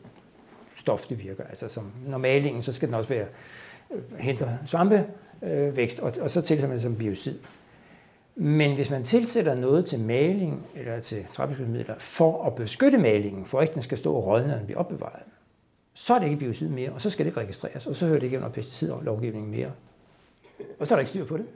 stof, 0.76 1.06
det 1.06 1.24
virker. 1.24 1.44
Altså 1.44 1.68
som, 1.68 1.92
når 2.06 2.18
malingen, 2.18 2.62
så 2.62 2.72
skal 2.72 2.88
den 2.88 2.94
også 2.94 3.08
være 3.08 3.26
øh, 3.94 4.18
henter 4.18 4.48
svampevækst, 4.66 6.00
og, 6.00 6.12
og 6.20 6.30
så 6.30 6.40
tilsætter 6.40 6.68
man 6.68 6.74
det 6.74 6.82
som 6.82 6.96
biocid. 6.96 7.38
Men 8.34 8.74
hvis 8.74 8.90
man 8.90 9.04
tilsætter 9.04 9.54
noget 9.54 9.86
til 9.86 10.00
maling 10.00 10.66
eller 10.74 11.00
til 11.00 11.26
træbeskyttelsesmidler 11.32 11.94
for 11.98 12.44
at 12.44 12.54
beskytte 12.54 12.98
malingen, 12.98 13.46
for 13.46 13.60
ikke 13.60 13.74
den 13.74 13.82
skal 13.82 13.98
stå 13.98 14.14
og 14.14 14.26
rådne, 14.26 14.48
når 14.48 14.56
den 14.56 14.66
bliver 14.66 14.78
opbevaret, 14.78 15.22
så 15.94 16.14
er 16.14 16.18
det 16.18 16.26
ikke 16.26 16.38
biocid 16.38 16.68
mere, 16.68 16.90
og 16.90 17.00
så 17.00 17.10
skal 17.10 17.24
det 17.24 17.30
ikke 17.30 17.40
registreres, 17.40 17.86
og 17.86 17.96
så 17.96 18.06
hører 18.06 18.18
det 18.18 18.26
ikke 18.26 18.36
under 18.36 18.48
pesticidlovgivningen 18.48 19.50
mere. 19.50 19.70
Og 20.78 20.86
så 20.86 20.94
er 20.94 20.96
der 20.96 21.00
ikke 21.00 21.10
styr 21.10 21.24
på 21.24 21.36
det. 21.36 21.46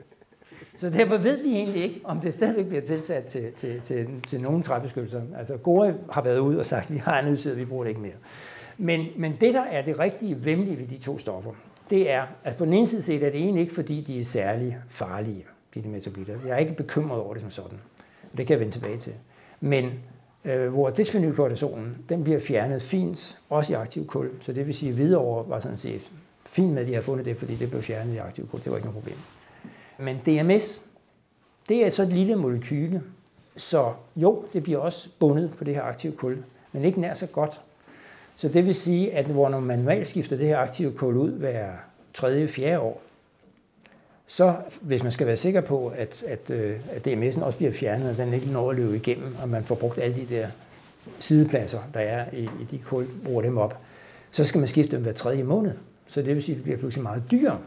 Så 0.78 0.90
derfor 0.90 1.16
ved 1.16 1.42
vi 1.42 1.48
egentlig 1.48 1.82
ikke, 1.82 2.00
om 2.04 2.20
det 2.20 2.34
stadigvæk 2.34 2.66
bliver 2.66 2.82
tilsat 2.82 3.24
til, 3.24 3.52
til, 3.52 3.80
til, 3.80 4.08
til 4.28 4.40
nogle 4.40 4.62
træbeskyttelser. 4.62 5.22
Altså 5.36 5.56
Gore 5.56 5.94
har 6.10 6.22
været 6.22 6.38
ud 6.38 6.56
og 6.56 6.66
sagt, 6.66 6.84
at 6.84 6.92
vi 6.92 6.98
har 6.98 7.20
en 7.20 7.32
udsæde, 7.32 7.56
vi 7.56 7.64
bruger 7.64 7.84
det 7.84 7.88
ikke 7.88 8.00
mere. 8.00 8.12
Men, 8.78 9.06
men 9.16 9.36
det, 9.40 9.54
der 9.54 9.62
er 9.62 9.82
det 9.82 9.98
rigtige 9.98 10.44
vemmelige 10.44 10.78
ved 10.78 10.86
de 10.86 10.98
to 10.98 11.18
stoffer, 11.18 11.52
det 11.90 12.10
er, 12.10 12.26
at 12.44 12.56
på 12.56 12.64
den 12.64 12.72
ene 12.72 12.86
side 12.86 13.02
set 13.02 13.22
er 13.22 13.30
det 13.30 13.40
egentlig 13.40 13.60
ikke, 13.60 13.74
fordi 13.74 14.00
de 14.00 14.20
er 14.20 14.24
særlig 14.24 14.78
farlige, 14.88 15.44
de 15.74 15.88
metabolitter. 15.88 16.38
Jeg 16.46 16.54
er 16.54 16.58
ikke 16.58 16.74
bekymret 16.74 17.20
over 17.20 17.32
det 17.32 17.42
som 17.42 17.50
sådan. 17.50 17.78
Det 18.36 18.46
kan 18.46 18.54
jeg 18.54 18.60
vende 18.60 18.72
tilbage 18.72 18.98
til. 18.98 19.12
Men 19.60 19.90
øh, 20.44 20.68
hvor 20.68 20.90
desfenylkortisonen, 20.90 21.96
den 22.08 22.24
bliver 22.24 22.40
fjernet 22.40 22.82
fint, 22.82 23.38
også 23.50 23.72
i 23.72 23.76
aktiv 23.76 24.06
kul. 24.06 24.30
Så 24.40 24.52
det 24.52 24.66
vil 24.66 24.74
sige, 24.74 24.90
at 24.90 24.98
videre 24.98 25.44
var 25.48 25.60
sådan 25.60 25.78
set 25.78 26.10
fint 26.46 26.72
med, 26.72 26.82
at 26.82 26.88
de 26.88 26.94
har 26.94 27.02
fundet 27.02 27.26
det, 27.26 27.36
fordi 27.36 27.54
det 27.54 27.70
blev 27.70 27.82
fjernet 27.82 28.14
i 28.14 28.16
aktiv 28.16 28.48
kul. 28.48 28.60
Det 28.64 28.70
var 28.70 28.76
ikke 28.76 28.88
noget 28.88 29.02
problem. 29.02 29.18
Men 29.98 30.16
DMS, 30.26 30.80
det 31.68 31.86
er 31.86 31.90
så 31.90 32.02
et 32.02 32.08
lille 32.08 32.36
molekyle, 32.36 33.02
så 33.56 33.92
jo, 34.16 34.44
det 34.52 34.62
bliver 34.62 34.78
også 34.78 35.08
bundet 35.18 35.54
på 35.58 35.64
det 35.64 35.74
her 35.74 35.82
aktive 35.82 36.12
kul, 36.12 36.44
men 36.72 36.84
ikke 36.84 37.00
nær 37.00 37.14
så 37.14 37.26
godt. 37.26 37.60
Så 38.36 38.48
det 38.48 38.66
vil 38.66 38.74
sige, 38.74 39.14
at 39.14 39.26
hvor 39.26 39.48
man 39.48 39.62
manuelt 39.62 40.06
skifter 40.06 40.36
det 40.36 40.46
her 40.46 40.58
aktive 40.58 40.92
kul 40.92 41.16
ud 41.16 41.30
hver 41.30 41.72
tredje, 42.14 42.48
fjerde 42.48 42.80
år, 42.80 43.02
så 44.26 44.54
hvis 44.80 45.02
man 45.02 45.12
skal 45.12 45.26
være 45.26 45.36
sikker 45.36 45.60
på, 45.60 45.92
at, 45.96 46.24
at, 46.26 46.50
øh, 46.50 46.76
at 46.92 47.06
DMS'en 47.06 47.44
også 47.44 47.56
bliver 47.56 47.72
fjernet, 47.72 48.10
og 48.10 48.16
den 48.16 48.34
ikke 48.34 48.52
når 48.52 48.70
at 48.70 48.76
løbe 48.76 48.96
igennem, 48.96 49.36
og 49.42 49.48
man 49.48 49.64
får 49.64 49.74
brugt 49.74 49.98
alle 49.98 50.16
de 50.16 50.26
der 50.30 50.48
sidepladser, 51.20 51.80
der 51.94 52.00
er 52.00 52.24
i, 52.32 52.42
i 52.42 52.66
de 52.70 52.78
kul, 52.78 53.06
bruger 53.24 53.42
dem 53.42 53.58
op, 53.58 53.78
så 54.30 54.44
skal 54.44 54.58
man 54.58 54.68
skifte 54.68 54.96
dem 54.96 55.02
hver 55.02 55.12
tredje 55.12 55.42
måned. 55.42 55.72
Så 56.06 56.22
det 56.22 56.34
vil 56.34 56.42
sige, 56.42 56.54
at 56.54 56.56
det 56.56 56.64
bliver 56.64 56.78
pludselig 56.78 57.02
meget 57.02 57.22
dyrere. 57.30 57.58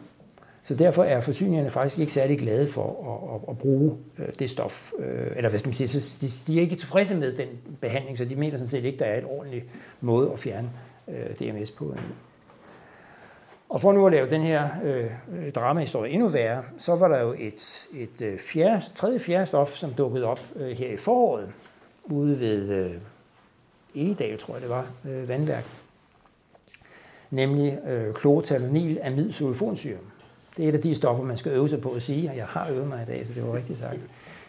Så 0.64 0.76
derfor 0.76 1.04
er 1.04 1.22
forsyningerne 1.22 1.70
faktisk 1.70 2.00
ikke 2.00 2.14
særlig 2.14 2.40
glade 2.40 2.68
for 2.68 2.86
at, 2.86 3.36
at, 3.36 3.50
at 3.50 3.58
bruge 3.58 3.98
øh, 4.20 4.28
det 4.40 4.50
stof. 4.50 4.92
Øh, 5.00 5.28
eller 5.36 5.50
hvad 5.50 5.60
skal 5.60 5.70
man 5.70 5.74
sige, 5.74 5.88
så 5.88 6.18
de, 6.22 6.54
de 6.54 6.58
er 6.58 6.62
ikke 6.62 6.76
tilfredse 6.76 7.16
med 7.16 7.38
den 7.38 7.48
behandling, 7.82 8.18
så 8.18 8.26
de 8.26 8.36
mener 8.36 8.58
sådan 8.58 8.68
set 8.68 8.86
ikke, 8.86 9.00
der 9.00 9.06
er 9.06 9.18
et 9.18 9.26
ordentligt 9.26 9.66
måde 10.02 10.32
at 10.32 10.40
fjerne 10.40 10.70
øh, 11.08 11.36
DMS 11.40 11.72
på. 11.72 11.96
Og 13.70 13.82
for 13.82 13.92
nu 13.92 14.06
at 14.06 14.12
lave 14.12 14.30
den 14.30 14.42
her 14.42 14.70
øh, 14.84 15.52
dramahistorie 15.52 16.12
endnu 16.12 16.28
værre, 16.28 16.64
så 16.78 16.96
var 16.96 17.08
der 17.08 17.22
jo 17.22 17.36
et, 17.40 17.88
et 17.94 18.22
øh, 18.22 18.40
fjerde, 18.40 18.84
tredje 18.96 19.20
fjerde 19.20 19.46
stof, 19.46 19.76
som 19.76 19.94
dukkede 19.94 20.26
op 20.26 20.42
øh, 20.56 20.78
her 20.78 20.94
i 20.94 20.98
foråret, 20.98 21.50
ude 22.04 22.40
ved 22.40 22.70
øh, 22.70 22.92
Egedal, 23.96 24.38
tror 24.38 24.54
jeg 24.54 24.62
det 24.62 24.70
var, 24.70 24.92
øh, 25.06 25.30
vandværk. 25.30 25.66
Nemlig 27.32 27.80
øh, 27.88 28.14
klortalonil 28.14 29.00
amid 29.04 29.32
sulfonsyre. 29.32 29.98
Det 30.60 30.66
er 30.66 30.70
et 30.70 30.76
af 30.76 30.82
de 30.82 30.96
stoffer, 30.96 31.24
man 31.24 31.38
skal 31.38 31.52
øve 31.52 31.70
sig 31.70 31.82
på 31.82 31.92
at 31.92 32.04
sige, 32.04 32.30
og 32.30 32.38
jeg 32.38 32.46
har 32.46 32.70
øvet 32.70 32.88
mig 32.88 33.04
i 33.08 33.12
dag, 33.12 33.28
så 33.28 33.34
det 33.34 33.48
var 33.48 33.56
rigtigt 33.56 33.80
sagt. 33.80 34.00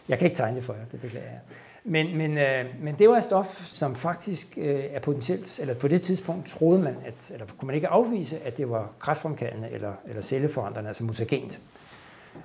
Jeg 0.09 0.17
kan 0.17 0.25
ikke 0.25 0.37
tegne 0.37 0.57
det 0.57 0.63
for 0.63 0.73
jer, 0.73 0.81
det 0.91 1.01
beklager 1.01 1.25
jeg. 1.25 1.39
Men, 1.83 2.17
men, 2.17 2.37
øh, 2.37 2.65
men 2.81 2.95
det 2.99 3.09
var 3.09 3.17
et 3.17 3.23
stof, 3.23 3.65
som 3.65 3.95
faktisk 3.95 4.57
øh, 4.57 4.83
er 4.91 4.99
potentielt, 4.99 5.59
eller 5.59 5.73
på 5.73 5.87
det 5.87 6.01
tidspunkt 6.01 6.47
troede 6.47 6.79
man, 6.81 6.95
at, 7.05 7.31
eller 7.33 7.45
kunne 7.57 7.67
man 7.67 7.75
ikke 7.75 7.87
afvise, 7.87 8.39
at 8.39 8.57
det 8.57 8.69
var 8.69 8.91
kræftfremkaldende 8.99 9.69
eller, 9.71 9.93
eller 10.05 10.21
celleforandrende, 10.21 10.87
altså 10.87 11.03
mutagent. 11.03 11.59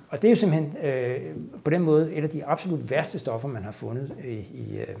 Og 0.09 0.21
det 0.21 0.27
er 0.27 0.29
jo 0.29 0.35
simpelthen 0.35 0.77
øh, 0.83 1.35
på 1.63 1.69
den 1.69 1.81
måde 1.81 2.13
et 2.13 2.23
af 2.23 2.29
de 2.29 2.45
absolut 2.45 2.89
værste 2.89 3.19
stoffer, 3.19 3.47
man 3.47 3.63
har 3.63 3.71
fundet 3.71 4.11
i, 4.23 4.29
i, 4.29 4.77
øh, 4.77 4.95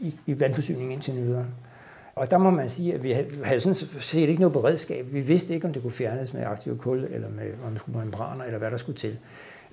i, 0.00 0.14
i 0.26 0.40
vandforsyningen 0.40 0.92
indtil 0.92 1.14
videre. 1.14 1.46
Og 2.16 2.30
der 2.30 2.38
må 2.38 2.50
man 2.50 2.70
sige, 2.70 2.94
at 2.94 3.02
vi 3.02 3.16
havde 3.44 3.60
sådan 3.60 3.74
set 4.00 4.28
ikke 4.28 4.40
noget 4.40 4.52
beredskab. 4.52 5.06
Vi 5.12 5.20
vidste 5.20 5.54
ikke, 5.54 5.66
om 5.66 5.72
det 5.72 5.82
kunne 5.82 5.92
fjernes 5.92 6.32
med 6.32 6.44
aktiv 6.44 6.78
kul, 6.78 7.06
eller 7.10 7.28
med, 7.28 7.52
om 7.66 7.70
det 7.70 7.80
skulle 7.80 7.98
membraner, 7.98 8.44
eller 8.44 8.58
hvad 8.58 8.70
der 8.70 8.76
skulle 8.76 8.98
til. 8.98 9.18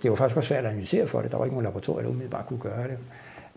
Det 0.04 0.12
var 0.12 0.16
faktisk 0.16 0.38
også 0.38 0.48
svært 0.48 0.66
at 0.66 0.72
analysere 0.72 1.08
for 1.08 1.22
det. 1.22 1.32
Der 1.32 1.38
var 1.38 1.46
ikke 1.46 1.56
nogen 1.56 1.66
laboratorier, 1.66 2.04
der 2.04 2.10
umiddelbart 2.10 2.46
kunne 2.46 2.60
gøre 2.60 2.88
det. 2.88 2.98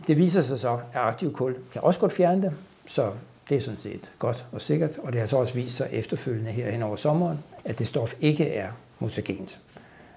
Det 0.06 0.18
viser 0.18 0.42
sig 0.42 0.58
så, 0.58 0.72
at 0.72 0.80
aktiv 1.00 1.32
kul 1.32 1.56
kan 1.72 1.82
også 1.82 2.00
godt 2.00 2.12
fjerne 2.12 2.42
det, 2.42 2.52
så 2.86 3.10
det 3.48 3.56
er 3.56 3.60
sådan 3.60 3.80
set 3.80 4.10
godt 4.18 4.46
og 4.52 4.60
sikkert, 4.60 4.98
og 4.98 5.12
det 5.12 5.20
har 5.20 5.26
så 5.26 5.36
også 5.36 5.54
vist 5.54 5.76
sig 5.76 5.88
efterfølgende 5.92 6.50
her 6.50 6.70
hen 6.70 6.82
over 6.82 6.96
sommeren, 6.96 7.38
at 7.64 7.78
det 7.78 7.86
stof 7.86 8.14
ikke 8.20 8.48
er 8.48 8.68
mutagent. 8.98 9.58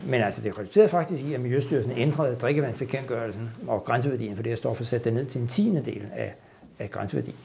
Men 0.05 0.22
altså, 0.22 0.41
det 0.41 0.59
resulterede 0.59 0.89
faktisk 0.89 1.24
i, 1.24 1.34
at 1.34 1.41
Miljøstyrelsen 1.41 1.91
ændrede 1.91 2.36
drikkevandsbekendtgørelsen 2.36 3.49
og 3.68 3.84
grænseværdien 3.84 4.36
for 4.36 4.43
det 4.43 4.49
her 4.49 4.57
stof 4.57 4.80
og 4.80 4.86
satte 4.86 5.05
det 5.05 5.13
ned 5.13 5.26
til 5.26 5.41
en 5.41 5.47
tiende 5.47 5.86
del 5.86 6.05
af, 6.15 6.34
af 6.80 6.91
grænseværdien. 6.91 7.36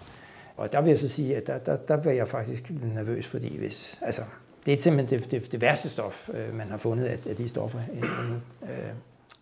Og 0.56 0.72
der 0.72 0.80
vil 0.80 0.88
jeg 0.88 0.98
så 0.98 1.08
sige, 1.08 1.36
at 1.36 1.46
der, 1.46 1.58
der, 1.58 1.76
der 1.76 1.96
var 1.96 2.10
jeg 2.10 2.28
faktisk 2.28 2.70
nervøs, 2.94 3.26
fordi 3.26 3.58
hvis, 3.58 3.98
altså, 4.02 4.22
det 4.66 4.74
er 4.74 4.78
simpelthen 4.78 5.20
det, 5.20 5.30
det, 5.30 5.52
det 5.52 5.60
værste 5.60 5.88
stof, 5.88 6.28
øh, 6.34 6.54
man 6.54 6.70
har 6.70 6.76
fundet 6.76 7.04
af, 7.04 7.18
af 7.28 7.36
de 7.36 7.48
stoffer 7.48 7.78
Øh, 7.94 8.02
Øh, 8.62 8.92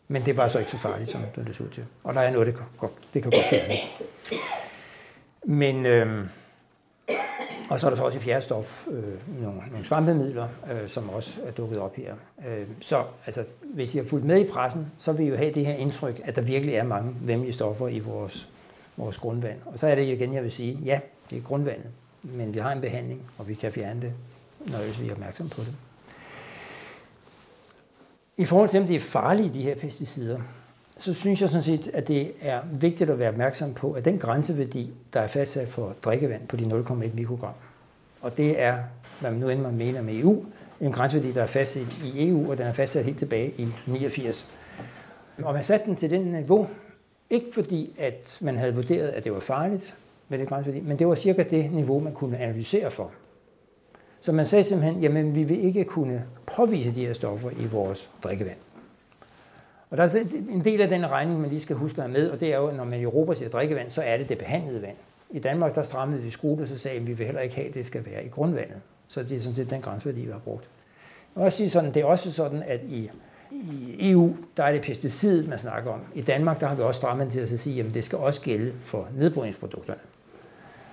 men 0.09 0.27
det 0.27 0.37
var 0.37 0.49
så 0.49 0.59
ikke 0.59 0.71
så 0.71 0.79
farligt, 0.79 1.11
som 1.11 1.21
det 1.37 1.57
så 1.57 1.63
ud 1.63 1.69
til. 1.69 1.85
Og 2.05 2.15
der 2.15 2.21
er 2.21 2.31
noget, 2.31 2.47
det 2.47 2.57
kan 2.57 2.65
godt, 2.79 2.93
det 3.15 3.23
kan 3.23 3.33
godt 3.33 3.45
fjernes. 3.51 3.79
Men, 5.45 5.87
øh, 5.87 6.27
og 7.71 7.81
så 7.81 7.87
er 7.87 7.91
der 7.91 7.97
så 7.97 8.05
også 8.05 8.19
i 8.19 8.21
fjerde 8.21 8.43
stof 8.43 8.87
øh, 8.91 9.43
nogle, 9.43 9.61
nogle 9.71 9.87
svampemidler, 9.87 10.49
øh, 10.73 10.89
som 10.89 11.11
også 11.11 11.41
er 11.47 11.51
dukket 11.51 11.79
op 11.79 11.97
her. 11.97 12.15
Øh, 12.49 12.67
så 12.81 13.05
altså, 13.27 13.45
hvis 13.63 13.95
I 13.95 13.99
har 13.99 14.05
fulgt 14.05 14.27
med 14.27 14.41
i 14.41 14.45
pressen, 14.45 14.93
så 14.99 15.13
vil 15.13 15.27
I 15.27 15.29
jo 15.29 15.37
have 15.37 15.53
det 15.53 15.67
her 15.67 15.75
indtryk, 15.75 16.21
at 16.25 16.37
der 16.37 16.43
virkelig 16.43 16.75
er 16.75 16.85
mange 16.85 17.15
vemmelige 17.21 17.53
stoffer 17.53 17.89
i 17.89 17.99
vores, 17.99 18.49
vores 19.01 19.19
grundvand. 19.19 19.59
Og 19.67 19.79
så 19.79 19.87
er 19.87 19.95
det 19.95 20.03
igen, 20.03 20.35
jeg 20.35 20.43
vil 20.43 20.53
sige, 20.53 20.79
ja, 20.85 21.01
det 21.31 21.39
er 21.39 21.43
grundvandet, 21.43 21.91
men 22.23 22.55
vi 22.55 22.59
har 22.59 22.73
en 22.73 22.81
behandling, 22.81 23.23
og 23.39 23.49
vi 23.49 23.55
kan 23.55 23.73
fjerne 23.73 24.01
det, 24.01 24.13
når 24.67 24.79
vi 25.01 25.09
er 25.09 25.13
opmærksom 25.13 25.49
på 25.49 25.61
det. 25.61 25.75
I 28.37 28.45
forhold 28.45 28.69
til, 28.69 28.81
om 28.81 28.87
det 28.87 28.97
er 28.97 29.01
farlige, 29.01 29.55
de 29.55 29.63
her 29.63 29.75
pesticider, 29.75 30.41
så 30.99 31.13
synes 31.13 31.41
jeg 31.41 31.49
sådan 31.49 31.63
set, 31.63 31.91
at 31.95 32.09
det 32.09 32.33
er 32.41 32.61
vigtigt 32.73 33.11
at 33.11 33.19
være 33.19 33.29
opmærksom 33.29 33.75
på, 33.75 33.93
at 33.93 34.05
den 34.05 34.19
grænseværdi, 34.19 34.93
der 35.13 35.21
er 35.21 35.27
fastsat 35.27 35.69
for 35.69 35.95
drikkevand 36.03 36.49
på 36.49 36.57
de 36.57 36.65
0,1 36.65 37.15
mikrogram, 37.15 37.55
og 38.21 38.37
det 38.37 38.63
er, 38.63 38.79
hvad 39.21 39.31
man 39.31 39.41
nu 39.41 39.49
end 39.49 39.61
man 39.61 39.77
mener 39.77 40.03
med 40.03 40.15
EU, 40.15 40.45
en 40.81 40.93
grænseværdi, 40.93 41.33
der 41.33 41.43
er 41.43 41.47
fastsat 41.47 41.87
i 42.05 42.29
EU, 42.29 42.51
og 42.51 42.59
den 42.59 42.67
er 42.67 42.73
fastsat 42.73 43.05
helt 43.05 43.19
tilbage 43.19 43.55
i 43.57 43.69
89. 43.87 44.47
Og 45.43 45.55
man 45.55 45.63
satte 45.63 45.87
den 45.87 45.97
til 45.97 46.11
den 46.11 46.21
niveau, 46.21 46.69
ikke 47.31 47.47
fordi, 47.53 47.95
at 47.99 48.39
man 48.41 48.57
havde 48.57 48.75
vurderet, 48.75 49.09
at 49.09 49.25
det 49.25 49.33
var 49.33 49.41
farligt 49.41 49.97
men 50.31 50.41
det 50.41 50.49
grænseværdi, 50.49 50.81
men 50.81 50.99
det 50.99 51.09
var 51.09 51.15
cirka 51.15 51.43
det 51.43 51.73
niveau, 51.73 52.01
man 52.01 52.13
kunne 52.13 52.39
analysere 52.39 52.91
for. 52.91 53.11
Så 54.21 54.33
man 54.33 54.47
sagde 54.47 54.65
simpelthen, 54.65 55.03
jamen 55.03 55.35
vi 55.35 55.45
vil 55.45 55.65
ikke 55.65 55.85
kunne 55.85 56.25
påvise 56.47 56.95
de 56.95 57.07
her 57.07 57.13
stoffer 57.13 57.51
i 57.51 57.67
vores 57.67 58.11
drikkevand. 58.23 58.57
Og 59.91 59.97
der 59.97 60.03
er 60.03 60.09
altså 60.09 60.27
en 60.51 60.65
del 60.65 60.81
af 60.81 60.89
den 60.89 61.13
regning, 61.13 61.41
man 61.41 61.51
lige 61.51 61.61
skal 61.61 61.77
huske 61.77 62.03
at 62.03 62.11
med, 62.11 62.31
og 62.31 62.41
det 62.41 62.53
er 62.53 62.57
jo, 62.57 62.71
når 62.71 62.85
man 62.85 63.01
i 63.01 63.03
Europa 63.03 63.35
siger 63.35 63.49
drikkevand, 63.49 63.91
så 63.91 64.03
er 64.03 64.17
det 64.17 64.29
det 64.29 64.39
behandlede 64.39 64.83
vand. 64.83 64.97
I 65.31 65.39
Danmark, 65.39 65.75
der 65.75 65.83
strammede 65.83 66.23
vi 66.23 66.31
skruen, 66.31 66.61
og 66.61 66.69
så 66.69 66.79
sagde 66.79 67.01
at 67.01 67.07
vi 67.07 67.13
vil 67.13 67.27
heller 67.27 67.41
ikke 67.41 67.55
have, 67.55 67.69
at 67.69 67.75
det 67.75 67.87
skal 67.87 68.07
være 68.07 68.25
i 68.25 68.29
grundvandet. 68.29 68.81
Så 69.09 69.23
det 69.23 69.37
er 69.37 69.41
sådan 69.41 69.57
set 69.57 69.71
den 69.71 69.81
grænseværdi, 69.81 70.21
vi 70.21 70.31
har 70.31 70.39
brugt. 70.39 70.69
Jeg 71.35 71.41
vil 71.41 71.45
også 71.45 71.57
sige 71.57 71.71
sådan, 71.71 71.95
det 71.95 72.03
er 72.03 72.07
også 72.07 72.33
sådan, 72.33 72.63
at 72.63 72.81
i, 72.83 73.11
i 73.53 74.11
EU, 74.11 74.37
der 74.57 74.65
er 74.65 74.73
det 74.73 74.83
pesticidet, 74.83 75.49
man 75.49 75.59
snakker 75.59 75.91
om. 75.91 76.01
I 76.15 76.21
Danmark, 76.21 76.61
der 76.61 76.67
har 76.67 76.75
vi 76.75 76.83
også 76.83 76.99
strammet 76.99 77.33
til 77.33 77.41
at 77.41 77.61
sige, 77.61 77.85
at 77.85 77.95
det 77.95 78.05
skal 78.05 78.19
også 78.19 78.41
gælde 78.41 78.73
for 78.85 79.09
nedbrydningsprodukterne. 79.17 80.01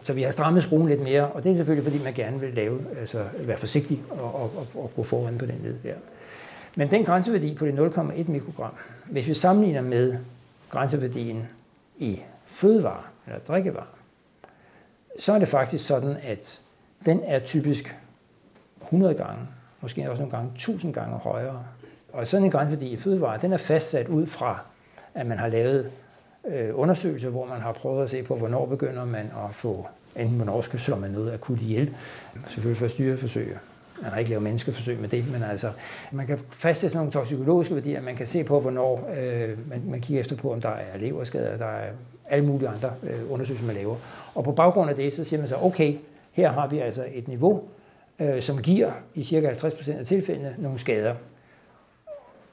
Så 0.03 0.13
vi 0.13 0.23
har 0.23 0.31
strammet 0.31 0.63
skruen 0.63 0.87
lidt 0.87 1.01
mere, 1.01 1.27
og 1.27 1.43
det 1.43 1.51
er 1.51 1.55
selvfølgelig, 1.55 1.91
fordi 1.91 2.03
man 2.03 2.13
gerne 2.13 2.39
vil 2.39 2.53
lave, 2.53 2.79
altså 2.99 3.25
være 3.39 3.57
forsigtig 3.57 4.03
og, 4.09 4.35
og, 4.35 4.51
og, 4.57 4.67
og 4.75 4.91
gå 4.95 5.03
foran 5.03 5.37
på 5.37 5.45
den 5.45 5.59
led 5.63 5.75
der. 5.83 5.95
Men 6.75 6.91
den 6.91 7.05
grænseværdi 7.05 7.55
på 7.55 7.65
det 7.65 7.73
0,1 7.73 8.31
mikrogram, 8.31 8.73
hvis 9.05 9.27
vi 9.27 9.33
sammenligner 9.33 9.81
med 9.81 10.17
grænseværdien 10.69 11.47
i 11.97 12.21
fødevarer 12.45 13.11
eller 13.27 13.39
drikkevarer, 13.39 13.97
så 15.19 15.33
er 15.33 15.39
det 15.39 15.47
faktisk 15.47 15.87
sådan, 15.87 16.17
at 16.23 16.61
den 17.05 17.21
er 17.25 17.39
typisk 17.39 17.97
100 18.83 19.13
gange, 19.13 19.47
måske 19.81 20.09
også 20.11 20.21
nogle 20.21 20.37
gange 20.37 20.51
1000 20.55 20.93
gange 20.93 21.17
højere. 21.17 21.63
Og 22.17 22.27
sådan 22.27 22.43
en 22.45 22.51
grænseværdi 22.51 22.87
i 22.87 22.97
fødevarer, 22.97 23.39
den 23.39 23.53
er 23.53 23.57
fastsat 23.57 24.07
ud 24.07 24.27
fra, 24.27 24.59
at 25.13 25.25
man 25.25 25.37
har 25.37 25.47
lavet 25.47 25.91
øh, 26.47 26.69
undersøgelser, 26.73 27.29
hvor 27.29 27.45
man 27.45 27.61
har 27.61 27.71
prøvet 27.71 28.03
at 28.03 28.09
se 28.09 28.23
på, 28.23 28.35
hvornår 28.35 28.65
begynder 28.65 29.05
man 29.05 29.25
at 29.25 29.55
få, 29.55 29.87
enten 30.15 30.35
hvornår 30.35 30.61
skal 30.61 30.79
slå 30.79 30.95
man 30.95 31.11
noget 31.11 31.33
akut 31.33 31.61
ihjel, 31.61 31.95
selvfølgelig 32.47 32.77
for 32.77 32.87
styreforsøg, 32.87 33.57
man 34.01 34.11
har 34.11 34.19
ikke 34.19 34.29
lavet 34.29 34.43
menneskeforsøg 34.43 34.99
med 34.99 35.09
det, 35.09 35.31
men 35.31 35.43
altså, 35.43 35.71
man 36.11 36.27
kan 36.27 36.39
fastsætte 36.49 36.95
nogle 36.95 37.11
toksikologiske 37.11 37.75
værdier, 37.75 38.01
man 38.01 38.15
kan 38.15 38.27
se 38.27 38.43
på, 38.43 38.59
hvornår 38.59 39.09
øh, 39.19 39.69
man, 39.69 39.83
man 39.85 40.01
kigger 40.01 40.21
efter 40.21 40.35
på, 40.35 40.53
om 40.53 40.61
der 40.61 40.69
er 40.69 40.97
leverskader, 40.97 41.57
der 41.57 41.65
er 41.65 41.91
alle 42.29 42.45
mulige 42.45 42.69
andre 42.69 42.91
øh, 43.03 43.31
undersøgelser, 43.31 43.67
man 43.67 43.75
laver. 43.75 43.95
Og 44.35 44.43
på 44.43 44.51
baggrund 44.51 44.89
af 44.89 44.95
det, 44.95 45.13
så 45.13 45.23
siger 45.23 45.39
man 45.39 45.49
så, 45.49 45.55
okay, 45.61 45.97
her 46.31 46.51
har 46.51 46.67
vi 46.67 46.79
altså 46.79 47.05
et 47.13 47.27
niveau, 47.27 47.63
øh, 48.19 48.41
som 48.41 48.61
giver 48.61 48.91
i 49.15 49.23
cirka 49.23 49.53
50% 49.53 49.91
af 49.91 50.05
tilfældene 50.05 50.55
nogle 50.57 50.79
skader. 50.79 51.15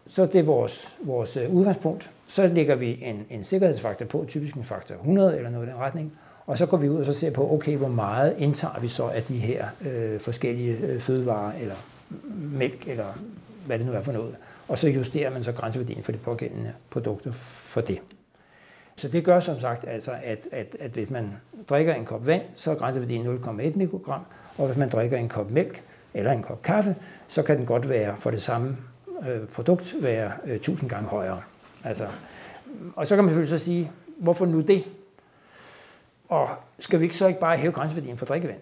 Så 0.06 0.26
det 0.26 0.38
er 0.38 0.42
vores, 0.42 0.96
vores 1.00 1.36
øh, 1.36 1.54
udgangspunkt. 1.54 2.10
Så 2.26 2.46
lægger 2.46 2.74
vi 2.74 2.98
en, 3.02 3.26
en 3.30 3.44
sikkerhedsfaktor 3.44 4.06
på, 4.06 4.24
typisk 4.28 4.54
en 4.54 4.64
faktor 4.64 4.94
100 4.94 5.36
eller 5.36 5.50
noget 5.50 5.66
i 5.66 5.70
den 5.70 5.78
retning, 5.78 6.12
og 6.46 6.58
så 6.58 6.66
går 6.66 6.76
vi 6.76 6.88
ud 6.88 7.00
og 7.00 7.06
så 7.06 7.12
ser 7.12 7.30
på, 7.30 7.52
okay, 7.52 7.76
hvor 7.76 7.88
meget 7.88 8.34
indtager 8.38 8.80
vi 8.80 8.88
så 8.88 9.04
af 9.04 9.22
de 9.22 9.38
her 9.38 9.66
øh, 9.84 10.20
forskellige 10.20 10.76
øh, 10.76 11.00
fødevarer, 11.00 11.52
eller 11.60 11.74
mælk, 12.34 12.88
eller 12.88 13.18
hvad 13.66 13.78
det 13.78 13.86
nu 13.86 13.92
er 13.92 14.02
for 14.02 14.12
noget. 14.12 14.36
Og 14.68 14.78
så 14.78 14.88
justerer 14.88 15.30
man 15.30 15.44
så 15.44 15.52
grænseværdien 15.52 16.02
for 16.02 16.12
de 16.12 16.18
pågældende 16.18 16.72
produkter 16.90 17.32
for 17.32 17.80
det. 17.80 17.98
Så 18.96 19.08
det 19.08 19.24
gør 19.24 19.40
som 19.40 19.60
sagt, 19.60 19.84
altså, 19.88 20.12
at, 20.22 20.48
at, 20.52 20.76
at 20.80 20.90
hvis 20.90 21.10
man 21.10 21.32
drikker 21.68 21.94
en 21.94 22.04
kop 22.04 22.26
vand, 22.26 22.42
så 22.54 22.70
er 22.70 22.74
grænseværdien 22.74 23.26
0,1 23.26 23.76
mikrogram, 23.76 24.20
og 24.58 24.66
hvis 24.66 24.78
man 24.78 24.88
drikker 24.88 25.16
en 25.16 25.28
kop 25.28 25.50
mælk 25.50 25.82
eller 26.14 26.32
en 26.32 26.42
kop 26.42 26.62
kaffe, 26.62 26.96
så 27.28 27.42
kan 27.42 27.58
den 27.58 27.66
godt 27.66 27.88
være 27.88 28.16
for 28.18 28.30
det 28.30 28.42
samme 28.42 28.76
øh, 29.28 29.48
produkt 29.48 29.94
være 30.00 30.32
øh, 30.44 30.54
1000 30.54 30.90
gange 30.90 31.08
højere. 31.08 31.42
Altså, 31.84 32.06
og 32.96 33.06
så 33.06 33.14
kan 33.14 33.24
man 33.24 33.32
selvfølgelig 33.32 33.58
så 33.58 33.64
sige, 33.64 33.90
hvorfor 34.18 34.46
nu 34.46 34.60
det? 34.60 34.84
Og 36.28 36.48
skal 36.78 36.98
vi 37.00 37.04
ikke 37.04 37.16
så 37.16 37.26
ikke 37.26 37.40
bare 37.40 37.56
hæve 37.56 37.72
grænseværdien 37.72 38.18
for 38.18 38.26
drikkevand? 38.26 38.60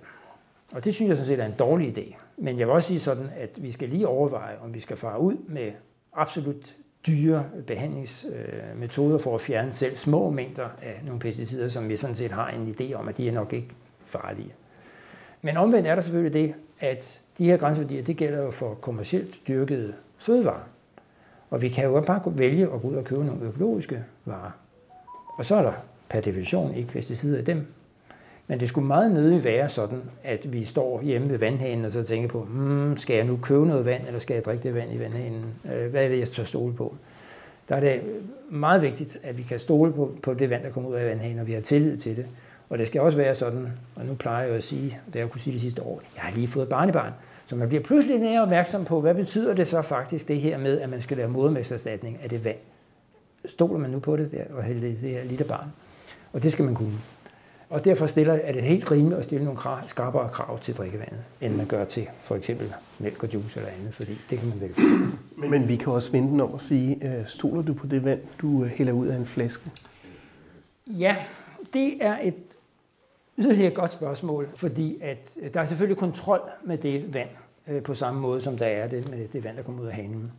Og 0.74 0.84
det 0.84 0.94
synes 0.94 1.08
jeg 1.08 1.16
sådan 1.16 1.26
set 1.26 1.40
er 1.40 1.46
en 1.46 1.54
dårlig 1.58 1.98
idé. 1.98 2.16
Men 2.36 2.58
jeg 2.58 2.66
vil 2.66 2.74
også 2.74 2.88
sige 2.88 3.00
sådan, 3.00 3.30
at 3.36 3.50
vi 3.62 3.70
skal 3.70 3.88
lige 3.88 4.08
overveje, 4.08 4.56
om 4.64 4.74
vi 4.74 4.80
skal 4.80 4.96
fare 4.96 5.20
ud 5.20 5.36
med 5.48 5.72
absolut 6.12 6.76
dyre 7.06 7.46
behandlingsmetoder 7.66 9.18
for 9.18 9.34
at 9.34 9.40
fjerne 9.40 9.72
selv 9.72 9.96
små 9.96 10.30
mængder 10.30 10.68
af 10.82 11.00
nogle 11.04 11.20
pesticider, 11.20 11.68
som 11.68 11.88
vi 11.88 11.96
sådan 11.96 12.16
set 12.16 12.30
har 12.30 12.48
en 12.48 12.76
idé 12.78 12.94
om, 12.94 13.08
at 13.08 13.16
de 13.16 13.28
er 13.28 13.32
nok 13.32 13.52
ikke 13.52 13.68
farlige. 14.06 14.54
Men 15.42 15.56
omvendt 15.56 15.88
er 15.88 15.94
der 15.94 16.02
selvfølgelig 16.02 16.32
det, 16.32 16.54
at 16.80 17.20
de 17.38 17.46
her 17.46 17.56
grænseværdier, 17.56 18.02
det 18.02 18.16
gælder 18.16 18.42
jo 18.42 18.50
for 18.50 18.74
kommercielt 18.74 19.48
dyrkede 19.48 19.94
fødevarer. 20.22 20.68
Og 21.50 21.62
vi 21.62 21.68
kan 21.68 21.84
jo 21.84 22.00
bare 22.00 22.22
vælge 22.26 22.64
at 22.64 22.82
gå 22.82 22.88
ud 22.88 22.94
og 22.94 23.04
købe 23.04 23.24
nogle 23.24 23.42
økologiske 23.42 24.04
varer. 24.24 24.50
Og 25.38 25.46
så 25.46 25.56
er 25.56 25.62
der 25.62 25.72
per 26.08 26.20
definition 26.20 26.74
ikke 26.74 26.88
pesticider 26.88 27.38
i 27.38 27.42
dem. 27.42 27.66
Men 28.46 28.60
det 28.60 28.68
skulle 28.68 28.86
meget 28.86 29.12
nødig 29.12 29.44
være 29.44 29.68
sådan, 29.68 30.02
at 30.22 30.52
vi 30.52 30.64
står 30.64 31.02
hjemme 31.02 31.30
ved 31.30 31.38
vandhanen 31.38 31.84
og 31.84 31.92
så 31.92 32.02
tænker 32.02 32.28
på, 32.28 32.40
hmm, 32.40 32.96
skal 32.96 33.16
jeg 33.16 33.24
nu 33.24 33.38
købe 33.42 33.66
noget 33.66 33.84
vand, 33.84 34.06
eller 34.06 34.20
skal 34.20 34.34
jeg 34.34 34.44
drikke 34.44 34.62
det 34.62 34.74
vand 34.74 34.94
i 34.94 35.00
vandhanen? 35.00 35.44
Øh, 35.74 35.90
hvad 35.90 36.04
er 36.04 36.08
det, 36.08 36.18
jeg 36.18 36.28
så 36.28 36.44
stole 36.44 36.74
på? 36.74 36.94
Der 37.68 37.76
er 37.76 37.80
det 37.80 38.02
meget 38.50 38.82
vigtigt, 38.82 39.18
at 39.22 39.38
vi 39.38 39.42
kan 39.42 39.58
stole 39.58 39.92
på, 39.92 40.16
på 40.22 40.34
det 40.34 40.50
vand, 40.50 40.62
der 40.62 40.70
kommer 40.70 40.90
ud 40.90 40.94
af 40.94 41.06
vandhanen, 41.06 41.38
og 41.38 41.46
vi 41.46 41.52
har 41.52 41.60
tillid 41.60 41.96
til 41.96 42.16
det. 42.16 42.26
Og 42.70 42.78
det 42.78 42.86
skal 42.86 43.00
også 43.00 43.18
være 43.18 43.34
sådan, 43.34 43.68
og 43.96 44.06
nu 44.06 44.14
plejer 44.14 44.46
jeg 44.46 44.56
at 44.56 44.62
sige, 44.62 44.84
det 45.06 45.14
har 45.14 45.20
jeg 45.20 45.30
kunne 45.30 45.40
sige 45.40 45.54
det 45.54 45.60
sidste 45.60 45.82
år, 45.82 46.02
jeg 46.14 46.22
har 46.22 46.32
lige 46.32 46.48
fået 46.48 46.68
barnebarn, 46.68 47.12
så 47.52 47.56
man 47.56 47.68
bliver 47.68 47.82
pludselig 47.82 48.20
mere 48.20 48.42
opmærksom 48.42 48.84
på, 48.84 49.00
hvad 49.00 49.14
betyder 49.14 49.54
det 49.54 49.68
så 49.68 49.82
faktisk, 49.82 50.28
det 50.28 50.40
her 50.40 50.58
med, 50.58 50.80
at 50.80 50.88
man 50.88 51.02
skal 51.02 51.16
lave 51.16 51.30
modermæsterstatning 51.30 52.18
af 52.22 52.28
det 52.28 52.44
vand. 52.44 52.56
Stoler 53.44 53.78
man 53.78 53.90
nu 53.90 53.98
på 53.98 54.16
det 54.16 54.30
der, 54.30 54.44
og 54.56 54.62
hælde 54.62 54.88
det 54.88 54.96
her 54.96 55.24
lille 55.24 55.44
barn? 55.44 55.68
Og 56.32 56.42
det 56.42 56.52
skal 56.52 56.64
man 56.64 56.74
kunne. 56.74 56.98
Og 57.70 57.84
derfor 57.84 58.06
stiller, 58.06 58.34
er 58.34 58.52
det 58.52 58.62
helt 58.62 58.90
rimeligt 58.90 59.18
at 59.18 59.24
stille 59.24 59.44
nogle 59.44 59.58
krav, 59.58 59.78
skarpere 59.86 60.28
krav 60.28 60.58
til 60.58 60.76
drikkevandet, 60.76 61.20
end 61.40 61.54
man 61.54 61.66
gør 61.66 61.84
til 61.84 62.08
for 62.22 62.36
eksempel 62.36 62.74
mælk 62.98 63.22
og 63.22 63.34
juice 63.34 63.60
eller 63.60 63.72
andet, 63.78 63.94
fordi 63.94 64.18
det 64.30 64.38
kan 64.38 64.48
man 64.48 64.60
vel 64.60 64.70
Men, 65.36 65.50
men 65.50 65.68
vi 65.68 65.76
kan 65.76 65.92
også 65.92 66.12
vende 66.12 66.28
den 66.28 66.40
om 66.40 66.52
og 66.52 66.60
sige, 66.60 66.98
øh, 67.02 67.26
stoler 67.26 67.62
du 67.62 67.74
på 67.74 67.86
det 67.86 68.04
vand, 68.04 68.20
du 68.38 68.64
øh, 68.64 68.70
hælder 68.70 68.92
ud 68.92 69.06
af 69.06 69.16
en 69.16 69.26
flaske? 69.26 69.70
Ja, 70.86 71.16
det 71.72 71.92
er 72.00 72.18
et 72.22 72.36
yderligere 73.38 73.70
godt 73.70 73.92
spørgsmål, 73.92 74.48
fordi 74.54 74.98
at 75.02 75.38
der 75.54 75.60
er 75.60 75.64
selvfølgelig 75.64 75.98
kontrol 75.98 76.40
med 76.64 76.78
det 76.78 77.14
vand, 77.14 77.28
øh, 77.68 77.82
på 77.82 77.94
samme 77.94 78.20
måde 78.20 78.40
som 78.40 78.58
der 78.58 78.66
er 78.66 78.88
det 78.88 79.10
med 79.10 79.28
det 79.28 79.44
vand, 79.44 79.56
der 79.56 79.62
kommer 79.62 79.82
ud 79.82 79.86
af 79.86 79.94
hanen. 79.94 80.32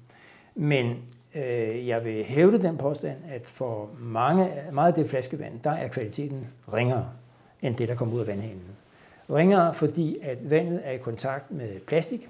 Men 0.55 0.97
Øh, 1.35 1.87
jeg 1.87 2.05
vil 2.05 2.23
hævde 2.23 2.61
den 2.61 2.77
påstand, 2.77 3.17
at 3.29 3.41
for 3.45 3.89
mange, 3.99 4.49
meget 4.71 4.87
af 4.87 4.93
det 4.93 5.09
flaskevand, 5.09 5.59
der 5.63 5.71
er 5.71 5.87
kvaliteten 5.87 6.47
ringere 6.73 7.09
end 7.61 7.75
det, 7.75 7.87
der 7.87 7.95
kommer 7.95 8.15
ud 8.15 8.19
af 8.19 8.27
vandhanen. 8.27 8.63
Ringere, 9.29 9.73
fordi 9.73 10.17
at 10.21 10.49
vandet 10.49 10.81
er 10.83 10.91
i 10.91 10.97
kontakt 10.97 11.51
med 11.51 11.79
plastik, 11.87 12.29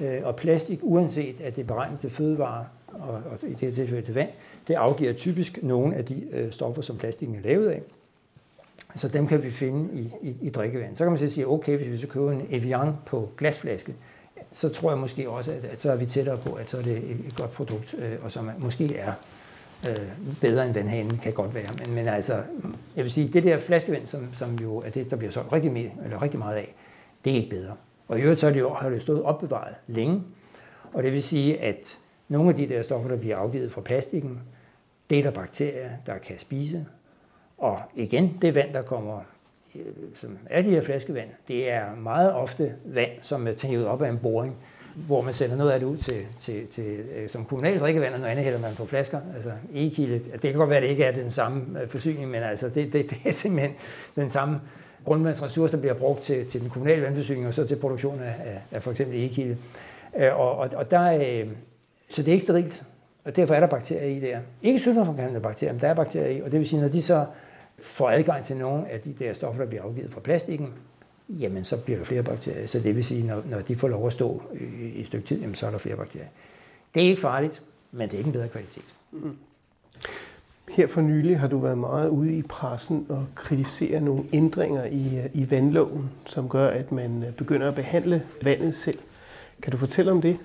øh, 0.00 0.20
og 0.24 0.36
plastik, 0.36 0.78
uanset 0.82 1.40
at 1.40 1.56
det 1.56 1.62
er 1.62 1.66
beregnet 1.66 2.00
til 2.00 2.10
fødevarer, 2.10 2.64
og, 2.86 3.08
og 3.08 3.38
i 3.42 3.50
det 3.50 3.60
her 3.60 3.74
tilfælde 3.74 4.02
til 4.02 4.14
vand, 4.14 4.30
det 4.68 4.74
afgiver 4.74 5.12
typisk 5.12 5.62
nogle 5.62 5.94
af 5.94 6.04
de 6.04 6.26
øh, 6.32 6.52
stoffer, 6.52 6.82
som 6.82 6.98
plastikken 6.98 7.36
er 7.36 7.40
lavet 7.40 7.68
af. 7.68 7.82
Så 8.96 9.08
dem 9.08 9.26
kan 9.26 9.44
vi 9.44 9.50
finde 9.50 10.00
i, 10.00 10.12
i, 10.22 10.36
i 10.42 10.50
drikkevand. 10.50 10.96
Så 10.96 11.04
kan 11.04 11.12
man 11.12 11.18
så 11.18 11.30
sige, 11.30 11.48
okay, 11.48 11.76
hvis 11.76 11.88
vi 11.88 11.98
så 11.98 12.08
køber 12.08 12.32
en 12.32 12.46
Evian 12.50 12.92
på 13.06 13.30
glasflaske, 13.36 13.94
så 14.52 14.68
tror 14.68 14.90
jeg 14.90 14.98
måske 14.98 15.30
også, 15.30 15.52
at, 15.52 15.64
at 15.64 15.82
så 15.82 15.92
er 15.92 15.96
vi 15.96 16.06
tættere 16.06 16.36
på, 16.36 16.52
at 16.52 16.70
så 16.70 16.78
er 16.78 16.82
det 16.82 16.96
et, 16.96 17.26
et 17.26 17.36
godt 17.36 17.52
produkt, 17.52 17.94
øh, 17.98 18.12
og 18.22 18.32
som 18.32 18.50
måske 18.58 18.96
er 18.96 19.12
øh, 19.88 19.96
bedre 20.40 20.66
end 20.66 20.74
vandhanen, 20.74 21.18
kan 21.18 21.32
godt 21.32 21.54
være. 21.54 21.70
Men, 21.78 21.94
men 21.94 22.08
altså, 22.08 22.42
jeg 22.96 23.04
vil 23.04 23.12
sige, 23.12 23.28
det 23.28 23.44
der 23.44 23.58
flaskevand, 23.58 24.06
som, 24.06 24.28
som 24.38 24.54
jo 24.54 24.76
er 24.76 24.90
det, 24.90 25.10
der 25.10 25.16
bliver 25.16 25.30
solgt 25.30 25.52
rigtig, 25.52 25.72
mere, 25.72 25.90
eller 26.04 26.22
rigtig 26.22 26.38
meget 26.38 26.56
af, 26.56 26.74
det 27.24 27.32
er 27.32 27.36
ikke 27.36 27.50
bedre. 27.50 27.74
Og 28.08 28.18
i 28.18 28.22
øvrigt 28.22 28.40
så 28.40 28.46
er 28.46 28.52
det 28.52 28.60
jo 28.60 28.74
har 28.74 28.88
det 28.88 29.02
stået 29.02 29.22
opbevaret 29.22 29.74
længe, 29.86 30.22
og 30.92 31.02
det 31.02 31.12
vil 31.12 31.22
sige, 31.22 31.60
at 31.60 31.98
nogle 32.28 32.50
af 32.50 32.56
de 32.56 32.68
der 32.68 32.82
stoffer, 32.82 33.08
der 33.08 33.16
bliver 33.16 33.36
afgivet 33.36 33.72
fra 33.72 33.80
plastikken, 33.80 34.40
det 35.10 35.18
er 35.18 35.22
der 35.22 35.30
bakterier, 35.30 35.90
der 36.06 36.18
kan 36.18 36.38
spise. 36.38 36.86
Og 37.58 37.80
igen, 37.94 38.38
det 38.42 38.54
vand, 38.54 38.72
der 38.72 38.82
kommer 38.82 39.20
øh, 39.74 39.82
som 40.20 40.38
er 40.46 40.62
de 40.62 40.70
her 40.70 40.82
flaskevand, 40.82 41.28
det 41.48 41.70
er 41.70 41.94
meget 41.94 42.32
ofte 42.32 42.74
vand, 42.84 43.10
som 43.22 43.46
er 43.46 43.52
taget 43.52 43.86
op 43.86 44.02
af 44.02 44.08
en 44.08 44.18
boring, 44.18 44.56
hvor 44.94 45.22
man 45.22 45.34
sender 45.34 45.56
noget 45.56 45.70
af 45.70 45.80
det 45.80 45.86
ud 45.86 45.96
til, 45.96 46.26
til, 46.40 46.66
til 46.66 46.84
øh, 47.16 47.28
som 47.28 47.44
kommunalt 47.44 47.80
drikkevand, 47.80 48.14
og 48.14 48.20
noget 48.20 48.30
andet 48.30 48.44
hælder 48.44 48.60
man 48.60 48.74
på 48.74 48.86
flasker. 48.86 49.20
Altså 49.34 49.50
e-kilde, 49.72 50.18
det 50.18 50.40
kan 50.40 50.54
godt 50.54 50.70
være, 50.70 50.78
at 50.78 50.82
det 50.82 50.88
ikke 50.88 51.04
er 51.04 51.12
den 51.12 51.30
samme 51.30 51.80
øh, 51.82 51.88
forsyning, 51.88 52.30
men 52.30 52.42
altså 52.42 52.68
det, 52.68 52.92
det, 52.92 53.06
det 53.10 53.18
er 53.24 53.32
simpelthen 53.32 53.74
den 54.16 54.30
samme 54.30 54.60
grundvandsressource, 55.04 55.72
der 55.72 55.78
bliver 55.80 55.94
brugt 55.94 56.22
til, 56.22 56.46
til 56.46 56.60
den 56.60 56.70
kommunale 56.70 57.02
vandforsyning, 57.02 57.46
og 57.46 57.54
så 57.54 57.66
til 57.66 57.76
produktion 57.76 58.20
af, 58.20 58.34
af, 58.44 58.60
af 58.70 58.82
for 58.82 58.90
eksempel 58.90 59.24
e-kilde. 59.24 59.56
Og, 60.32 60.58
og, 60.58 60.70
og 60.76 60.90
der, 60.90 61.44
så 62.08 62.22
det 62.22 62.28
er 62.28 62.32
ikke 62.32 62.44
sterilt, 62.44 62.84
og 63.24 63.36
derfor 63.36 63.54
er 63.54 63.60
der 63.60 63.66
bakterier 63.66 64.16
i 64.16 64.20
der. 64.20 64.40
Ikke 64.62 64.80
sygdomsfremkaldende 64.80 65.40
bakterier, 65.40 65.72
men 65.72 65.80
der 65.80 65.88
er 65.88 65.94
bakterier 65.94 66.28
i, 66.28 66.40
og 66.40 66.52
det 66.52 66.60
vil 66.60 66.68
sige, 66.68 66.80
når 66.80 66.88
de 66.88 67.02
så 67.02 67.26
får 67.78 68.10
adgang 68.10 68.44
til 68.44 68.56
nogle 68.56 68.88
af 68.88 69.00
de 69.00 69.12
der 69.12 69.32
stoffer, 69.32 69.62
der 69.62 69.68
bliver 69.68 69.82
afgivet 69.82 70.12
fra 70.12 70.20
plastikken, 70.20 70.72
jamen 71.28 71.64
så 71.64 71.76
bliver 71.76 71.98
der 71.98 72.04
flere 72.04 72.22
bakterier. 72.22 72.66
Så 72.66 72.78
det 72.78 72.96
vil 72.96 73.04
sige, 73.04 73.26
når, 73.26 73.42
når 73.50 73.60
de 73.60 73.76
får 73.76 73.88
lov 73.88 74.06
at 74.06 74.12
stå 74.12 74.42
i, 74.54 74.88
i 74.88 75.00
et 75.00 75.06
stykke 75.06 75.26
tid, 75.26 75.40
jamen 75.40 75.54
så 75.54 75.66
er 75.66 75.70
der 75.70 75.78
flere 75.78 75.96
bakterier. 75.96 76.28
Det 76.94 77.02
er 77.02 77.06
ikke 77.06 77.20
farligt, 77.20 77.62
men 77.92 78.08
det 78.08 78.14
er 78.14 78.18
ikke 78.18 78.28
en 78.28 78.32
bedre 78.32 78.48
kvalitet. 78.48 78.94
Mm. 79.12 79.36
Her 80.68 80.86
for 80.86 81.00
nylig 81.00 81.40
har 81.40 81.48
du 81.48 81.58
været 81.58 81.78
meget 81.78 82.08
ude 82.08 82.36
i 82.36 82.42
pressen 82.42 83.06
og 83.08 83.26
kritisere 83.34 84.00
nogle 84.00 84.24
ændringer 84.32 84.84
i, 84.84 85.18
øh, 85.18 85.30
i 85.32 85.50
vandloven, 85.50 86.10
som 86.26 86.48
gør, 86.48 86.68
at 86.68 86.92
man 86.92 87.22
øh, 87.22 87.32
begynder 87.32 87.68
at 87.68 87.74
behandle 87.74 88.26
vandet 88.42 88.76
selv. 88.76 88.98
Kan 89.62 89.70
du 89.70 89.76
fortælle 89.76 90.12
om 90.12 90.22
det? 90.22 90.38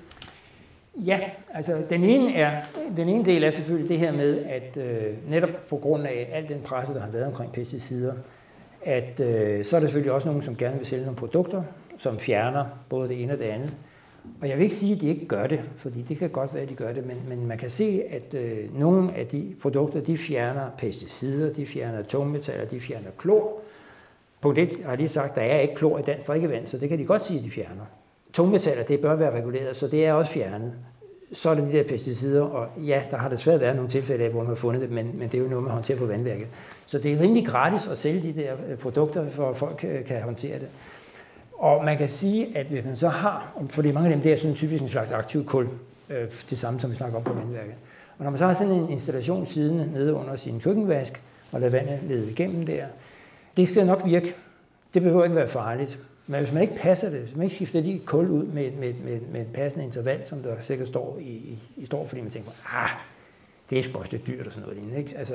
Ja, 0.96 1.20
altså 1.54 1.84
den 1.90 2.04
ene, 2.04 2.34
er, 2.34 2.62
den 2.98 3.10
ene 3.10 3.26
del 3.26 3.44
er 3.44 3.50
selvfølgelig 3.50 3.90
det 3.90 4.00
her 4.00 4.12
med, 4.12 4.46
at 4.46 4.78
øh, 4.78 5.30
netop 5.30 5.50
på 5.70 5.78
grund 5.78 6.04
af 6.04 6.30
al 6.32 6.48
den 6.50 6.62
presse, 6.62 6.94
der 6.94 7.00
har 7.00 7.10
været 7.10 7.26
omkring 7.26 7.52
pesticider, 7.52 8.14
at 8.82 9.20
øh, 9.20 9.66
så 9.66 9.76
er 9.76 9.80
der 9.80 9.88
selvfølgelig 9.88 10.12
også 10.12 10.28
nogen, 10.28 10.42
som 10.44 10.56
gerne 10.56 10.78
vil 10.78 10.86
sælge 10.86 11.04
nogle 11.04 11.18
produkter, 11.18 11.64
som 11.98 12.20
fjerner 12.20 12.66
både 12.90 13.10
det 13.10 13.24
ene 13.24 13.34
og 13.34 13.40
det 13.40 13.46
andet. 13.46 13.74
Og 14.42 14.50
jeg 14.50 14.58
vil 14.58 14.64
ikke 14.64 14.76
sige, 14.76 14.96
at 14.96 15.02
de 15.02 15.08
ikke 15.08 15.26
gør 15.26 15.48
det, 15.48 15.62
fordi 15.76 16.02
det 16.02 16.18
kan 16.18 16.30
godt 16.30 16.54
være, 16.54 16.64
at 16.64 16.70
de 16.70 16.76
gør 16.76 16.94
det, 16.94 17.06
men, 17.06 17.18
men 17.28 17.48
man 17.48 17.58
kan 17.58 17.70
se, 17.70 18.04
at 18.10 18.34
øh, 18.34 18.80
nogle 18.80 19.16
af 19.16 19.28
de 19.28 19.56
produkter, 19.62 20.02
de 20.02 20.18
fjerner 20.18 20.70
pesticider, 20.78 21.54
de 21.54 21.66
fjerner 21.66 22.04
tungmetaller, 22.04 22.66
de 22.66 22.80
fjerner 22.80 23.12
klor. 23.18 23.62
Punkt 24.42 24.60
1 24.60 24.70
har 24.84 24.90
jeg 24.90 24.98
lige 24.98 25.08
sagt, 25.10 25.36
der 25.36 25.42
er 25.42 25.60
ikke 25.60 25.76
klor 25.76 26.00
i 26.00 26.02
dansk 26.02 26.28
drikkevand, 26.28 26.68
så 26.68 26.78
det 26.78 26.90
kan 26.90 27.00
de 27.00 27.06
godt 27.06 27.26
sige, 27.26 27.40
at 27.40 27.46
de 27.46 27.52
fjerner. 27.52 27.86
Tungmetaller, 28.34 28.84
det 28.84 29.00
bør 29.00 29.16
være 29.16 29.36
reguleret, 29.36 29.78
så 29.78 29.88
det 29.88 30.06
er 30.06 30.14
også 30.14 30.32
fjernet. 30.32 30.74
Så 31.34 31.50
er 31.50 31.56
det 31.56 31.64
de 31.72 31.78
der 31.78 31.84
pesticider, 31.84 32.42
og 32.42 32.68
ja, 32.78 33.04
der 33.12 33.18
har 33.18 33.30
desværre 33.30 33.60
været 33.60 33.76
nogle 33.76 33.90
tilfælde 33.90 34.24
af, 34.24 34.32
hvor 34.32 34.40
man 34.40 34.48
har 34.48 34.56
fundet 34.56 34.82
det, 34.82 34.92
men, 34.92 35.12
men 35.14 35.30
det 35.30 35.38
er 35.38 35.42
jo 35.42 35.48
noget, 35.50 35.64
man 35.64 35.74
håndterer 35.74 35.98
på 35.98 36.06
vandværket. 36.06 36.48
Så 36.86 36.98
det 37.00 37.14
er 37.14 37.20
rimelig 37.20 37.48
gratis 37.48 37.88
at 37.88 37.98
sælge 37.98 38.34
de 38.34 38.42
der 38.42 38.54
øh, 38.70 38.78
produkter, 38.78 39.30
for 39.30 39.50
at 39.50 39.58
folk 39.58 39.86
øh, 39.88 40.06
kan 40.06 40.22
håndtere 40.22 40.60
det. 40.60 40.68
Og 41.54 41.86
man 41.86 41.98
kan 41.98 42.10
sige, 42.10 42.58
at 42.58 42.66
hvis 42.66 42.86
man 42.86 42.96
så 42.96 43.10
har, 43.10 43.54
for 43.70 43.82
det 43.82 43.90
er 43.90 43.94
mange 43.94 44.10
af 44.10 44.16
dem 44.16 44.24
der 44.24 44.34
er 44.34 44.38
sådan 44.38 44.56
typisk 44.56 44.82
en 44.82 44.90
slags 44.90 45.12
aktiv 45.12 45.46
kul, 45.46 45.68
øh, 46.10 46.28
det 46.50 46.58
samme 46.58 46.80
som 46.80 46.92
vi 46.92 46.96
snakker 46.96 47.18
om 47.18 47.24
på 47.24 47.34
vandværket. 47.34 47.76
Og 48.18 48.24
når 48.24 48.30
man 48.30 48.38
så 48.38 48.46
har 48.46 48.54
sådan 48.54 48.74
en 48.74 48.90
installation 48.90 49.46
siden 49.46 49.90
nede 49.94 50.14
under 50.14 50.36
sin 50.36 50.60
køkkenvask, 50.60 51.22
og 51.52 51.60
lader 51.62 51.72
vandet 51.72 52.00
lede 52.08 52.32
igennem 52.32 52.66
der, 52.66 52.86
det 53.58 53.68
skal 53.68 53.86
nok 53.86 54.02
virke. 54.06 54.36
Det 54.94 55.02
behøver 55.02 55.24
ikke 55.24 55.36
være 55.36 55.48
farligt. 55.48 56.00
Men 56.30 56.40
hvis 56.40 56.54
man 56.54 56.62
ikke 56.62 56.76
passer 56.76 57.10
det, 57.10 57.20
hvis 57.20 57.36
man 57.36 57.44
ikke 57.44 57.56
skifter 57.56 57.82
lige 57.82 58.00
kul 58.00 58.30
ud 58.30 58.44
med, 58.44 58.72
med, 58.72 58.94
med, 58.94 59.20
med 59.32 59.42
et 59.42 59.48
passende 59.54 59.86
interval, 59.86 60.26
som 60.26 60.40
der 60.40 60.56
sikkert 60.62 60.88
står 60.88 61.18
i, 61.22 61.24
i, 61.24 61.60
i 61.78 61.86
står, 61.86 62.08
fordi 62.08 62.22
man 62.22 62.32
tænker, 62.32 62.52
ah, 62.74 62.90
det 63.70 63.80
er 63.80 63.84
sgu 63.84 64.00
også 64.00 64.12
lidt 64.12 64.28
dyrt 64.28 64.48
og 64.48 64.54
sådan 64.54 64.62
noget 64.62 64.78
lignende. 64.78 65.00
Ikke? 65.00 65.18
Altså, 65.18 65.34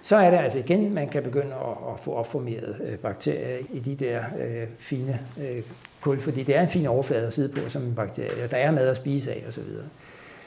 så 0.00 0.16
er 0.16 0.30
det 0.30 0.38
altså 0.38 0.58
igen, 0.58 0.94
man 0.94 1.08
kan 1.08 1.22
begynde 1.22 1.54
at, 1.54 1.92
at 1.92 2.00
få 2.02 2.12
opformeret 2.12 2.76
øh, 2.84 2.98
bakterier 2.98 3.58
i 3.72 3.78
de 3.78 3.94
der 3.94 4.24
øh, 4.38 4.66
fine 4.78 5.20
øh, 5.40 5.62
kul, 6.00 6.20
fordi 6.20 6.42
det 6.42 6.56
er 6.56 6.62
en 6.62 6.68
fin 6.68 6.86
overflade 6.86 7.26
at 7.26 7.32
sidde 7.32 7.62
på 7.62 7.68
som 7.68 7.82
en 7.82 7.94
bakterie, 7.94 8.44
og 8.44 8.50
der 8.50 8.56
er 8.56 8.70
mad 8.70 8.88
at 8.88 8.96
spise 8.96 9.32
af 9.32 9.44
osv. 9.48 9.62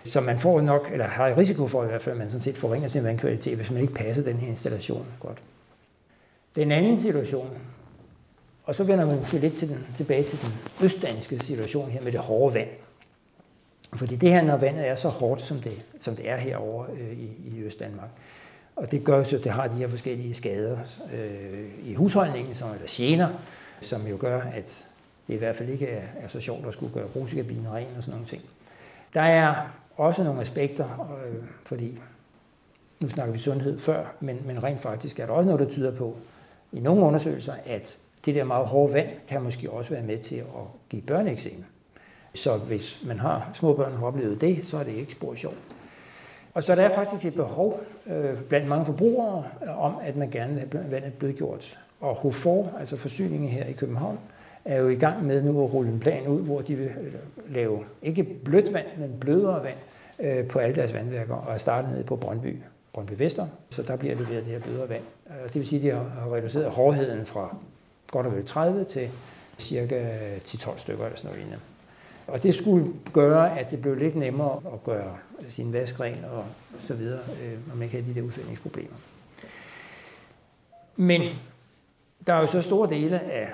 Så, 0.03 0.11
så 0.11 0.21
man 0.21 0.39
får 0.39 0.61
nok, 0.61 0.89
eller 0.91 1.07
har 1.07 1.37
risiko 1.37 1.67
for 1.67 1.83
i 1.83 1.87
hvert 1.87 2.01
fald, 2.01 2.15
at 2.15 2.19
man 2.19 2.29
sådan 2.29 2.41
set 2.41 2.57
forringer 2.57 2.87
sin 2.87 3.03
vandkvalitet, 3.03 3.55
hvis 3.55 3.71
man 3.71 3.81
ikke 3.81 3.93
passer 3.93 4.23
den 4.23 4.37
her 4.37 4.47
installation 4.47 5.05
godt. 5.19 5.43
Den 6.55 6.71
anden 6.71 6.99
situation, 6.99 7.49
og 8.63 8.75
så 8.75 8.83
vender 8.83 9.05
man 9.05 9.17
måske 9.17 9.37
lidt 9.37 9.57
til 9.57 9.69
den, 9.69 9.85
tilbage 9.95 10.23
til 10.23 10.41
den 10.41 10.53
østdanske 10.83 11.39
situation 11.39 11.89
her 11.89 12.01
med 12.01 12.11
det 12.11 12.19
hårde 12.19 12.53
vand. 12.53 12.69
Fordi 13.93 14.15
det 14.15 14.29
her, 14.29 14.43
når 14.43 14.57
vandet 14.57 14.87
er 14.87 14.95
så 14.95 15.09
hårdt, 15.09 15.41
som 15.41 15.61
det, 15.61 15.81
som 16.01 16.15
det 16.15 16.29
er 16.29 16.37
herovre 16.37 16.87
øh, 16.93 17.19
i, 17.19 17.29
i 17.45 17.63
Østdanmark, 17.63 18.09
og 18.75 18.91
det 18.91 19.03
gør 19.03 19.23
så, 19.23 19.37
at 19.37 19.43
det 19.43 19.51
har 19.51 19.67
de 19.67 19.75
her 19.75 19.87
forskellige 19.87 20.33
skader 20.33 20.77
øh, 21.13 21.69
i 21.83 21.93
husholdningen, 21.93 22.55
som, 22.55 22.71
eller 22.71 22.87
gener, 22.89 23.29
som 23.81 24.07
jo 24.07 24.17
gør, 24.19 24.41
at 24.41 24.87
det 25.27 25.33
i 25.33 25.37
hvert 25.37 25.55
fald 25.55 25.69
ikke 25.69 25.87
er, 25.87 26.03
er 26.19 26.27
så 26.27 26.39
sjovt 26.39 26.67
at 26.67 26.73
skulle 26.73 26.93
gøre 26.93 27.07
brusekabinen 27.07 27.73
ren 27.73 27.87
og 27.97 28.03
sådan 28.03 28.11
nogle 28.11 28.27
ting. 28.27 28.41
Der 29.13 29.21
er 29.21 29.71
også 29.95 30.23
nogle 30.23 30.41
aspekter, 30.41 31.17
øh, 31.25 31.43
fordi 31.65 31.99
nu 32.99 33.07
snakker 33.09 33.33
vi 33.33 33.39
sundhed 33.39 33.79
før, 33.79 34.13
men, 34.19 34.41
men 34.45 34.63
rent 34.63 34.81
faktisk 34.81 35.19
er 35.19 35.25
der 35.25 35.33
også 35.33 35.45
noget, 35.45 35.59
der 35.59 35.69
tyder 35.69 35.91
på, 35.91 36.17
i 36.71 36.79
nogle 36.79 37.05
undersøgelser, 37.05 37.53
at 37.65 37.97
det 38.25 38.35
der 38.35 38.43
meget 38.43 38.67
hårde 38.67 38.93
vand 38.93 39.07
kan 39.27 39.41
måske 39.41 39.69
også 39.69 39.89
være 39.93 40.03
med 40.03 40.17
til 40.17 40.35
at 40.35 40.65
give 40.89 41.01
børneeksem. 41.01 41.63
Så 42.33 42.57
hvis 42.57 43.01
man 43.05 43.19
har 43.19 43.49
små 43.53 43.73
børn 43.73 43.91
og 43.91 43.99
har 43.99 44.05
oplevet 44.05 44.41
det, 44.41 44.63
så 44.67 44.77
er 44.77 44.83
det 44.83 44.91
ikke 44.91 45.11
spor 45.11 45.35
sjovt. 45.35 45.57
Og 46.53 46.63
så 46.63 46.75
der 46.75 46.81
er 46.81 46.89
faktisk 46.89 47.25
et 47.25 47.33
behov 47.33 47.81
øh, 48.07 48.41
blandt 48.49 48.67
mange 48.67 48.85
forbrugere 48.85 49.43
øh, 49.63 49.83
om, 49.85 49.95
at 50.01 50.15
man 50.15 50.29
gerne 50.29 50.53
vil 50.53 50.81
have 50.81 50.91
vandet 50.91 51.13
blødgjort. 51.13 51.79
Og 51.99 52.15
HOFOR, 52.15 52.71
altså 52.79 52.97
forsyningen 52.97 53.49
her 53.49 53.65
i 53.65 53.71
København, 53.71 54.19
er 54.65 54.77
jo 54.77 54.87
i 54.87 54.95
gang 54.95 55.25
med 55.25 55.43
nu 55.43 55.63
at 55.63 55.73
rulle 55.73 55.91
en 55.91 55.99
plan 55.99 56.27
ud, 56.27 56.41
hvor 56.41 56.61
de 56.61 56.75
vil 56.75 56.87
øh, 56.87 57.13
lave 57.49 57.79
ikke 58.01 58.23
blødt 58.23 58.73
vand, 58.73 58.87
men 58.97 59.15
blødere 59.19 59.63
vand 59.63 59.77
øh, 60.19 60.47
på 60.47 60.59
alle 60.59 60.75
deres 60.75 60.93
vandværker, 60.93 61.35
og 61.35 61.53
er 61.53 61.57
startet 61.57 61.91
nede 61.91 62.03
på 62.03 62.15
Brøndby, 62.15 62.57
Brøndby 62.93 63.13
Vester, 63.17 63.47
så 63.69 63.83
der 63.83 63.95
bliver 63.95 64.15
leveret 64.15 64.45
det 64.45 64.53
her 64.53 64.59
blødere 64.59 64.89
vand. 64.89 65.03
Det 65.43 65.55
vil 65.55 65.67
sige, 65.67 65.79
at 65.79 65.83
de 65.83 65.99
har 66.19 66.33
reduceret 66.33 66.71
hårdheden 66.71 67.25
fra 67.25 67.55
godt 68.11 68.25
og 68.25 68.35
vel 68.35 68.45
30 68.45 68.83
til 68.83 69.09
cirka 69.59 70.17
10-12 70.45 70.77
stykker 70.77 71.05
eller 71.05 71.17
sådan 71.17 71.29
noget 71.29 71.39
lignende. 71.39 71.59
Og 72.27 72.43
det 72.43 72.55
skulle 72.55 72.93
gøre, 73.13 73.59
at 73.59 73.71
det 73.71 73.81
blev 73.81 73.95
lidt 73.95 74.15
nemmere 74.15 74.61
at 74.73 74.83
gøre 74.83 75.17
sin 75.49 75.73
vask 75.73 75.99
ren 75.99 76.25
og 76.31 76.45
så 76.79 76.93
videre, 76.93 77.19
øh, 77.43 77.67
når 77.67 77.75
man 77.75 77.83
ikke 77.83 77.97
havde 77.97 78.13
de 78.13 78.19
der 78.19 78.25
udfældningsproblemer. 78.25 78.95
Men 80.95 81.21
der 82.27 82.33
er 82.33 82.41
jo 82.41 82.47
så 82.47 82.61
store 82.61 82.89
dele 82.89 83.19
af 83.19 83.49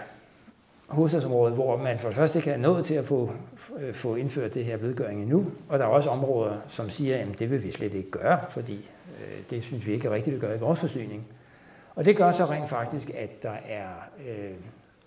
hovedstadsområdet, 0.87 1.55
hvor 1.55 1.77
man 1.77 1.99
for 1.99 2.07
det 2.07 2.15
første 2.15 2.39
ikke 2.39 2.51
er 2.51 2.57
nået 2.57 2.85
til 2.85 2.93
at 2.93 3.05
få, 3.05 3.31
øh, 3.79 3.93
få 3.93 4.15
indført 4.15 4.53
det 4.53 4.65
her 4.65 4.77
vedgøring 4.77 5.21
endnu, 5.21 5.45
og 5.69 5.79
der 5.79 5.85
er 5.85 5.89
også 5.89 6.09
områder, 6.09 6.57
som 6.67 6.89
siger, 6.89 7.17
at 7.17 7.39
det 7.39 7.51
vil 7.51 7.63
vi 7.63 7.71
slet 7.71 7.93
ikke 7.93 8.11
gøre, 8.11 8.39
fordi 8.49 8.89
øh, 9.19 9.37
det 9.49 9.63
synes 9.63 9.87
vi 9.87 9.93
ikke 9.93 10.07
er 10.07 10.11
rigtigt 10.11 10.33
at 10.33 10.41
gøre 10.41 10.55
i 10.55 10.59
vores 10.59 10.79
forsyning. 10.79 11.27
Og 11.97 12.05
det 12.05 12.17
gør 12.17 12.31
så 12.31 12.45
rent 12.45 12.69
faktisk, 12.69 13.09
at 13.09 13.43
der 13.43 13.57
er, 13.65 13.87
øh, 14.27 14.51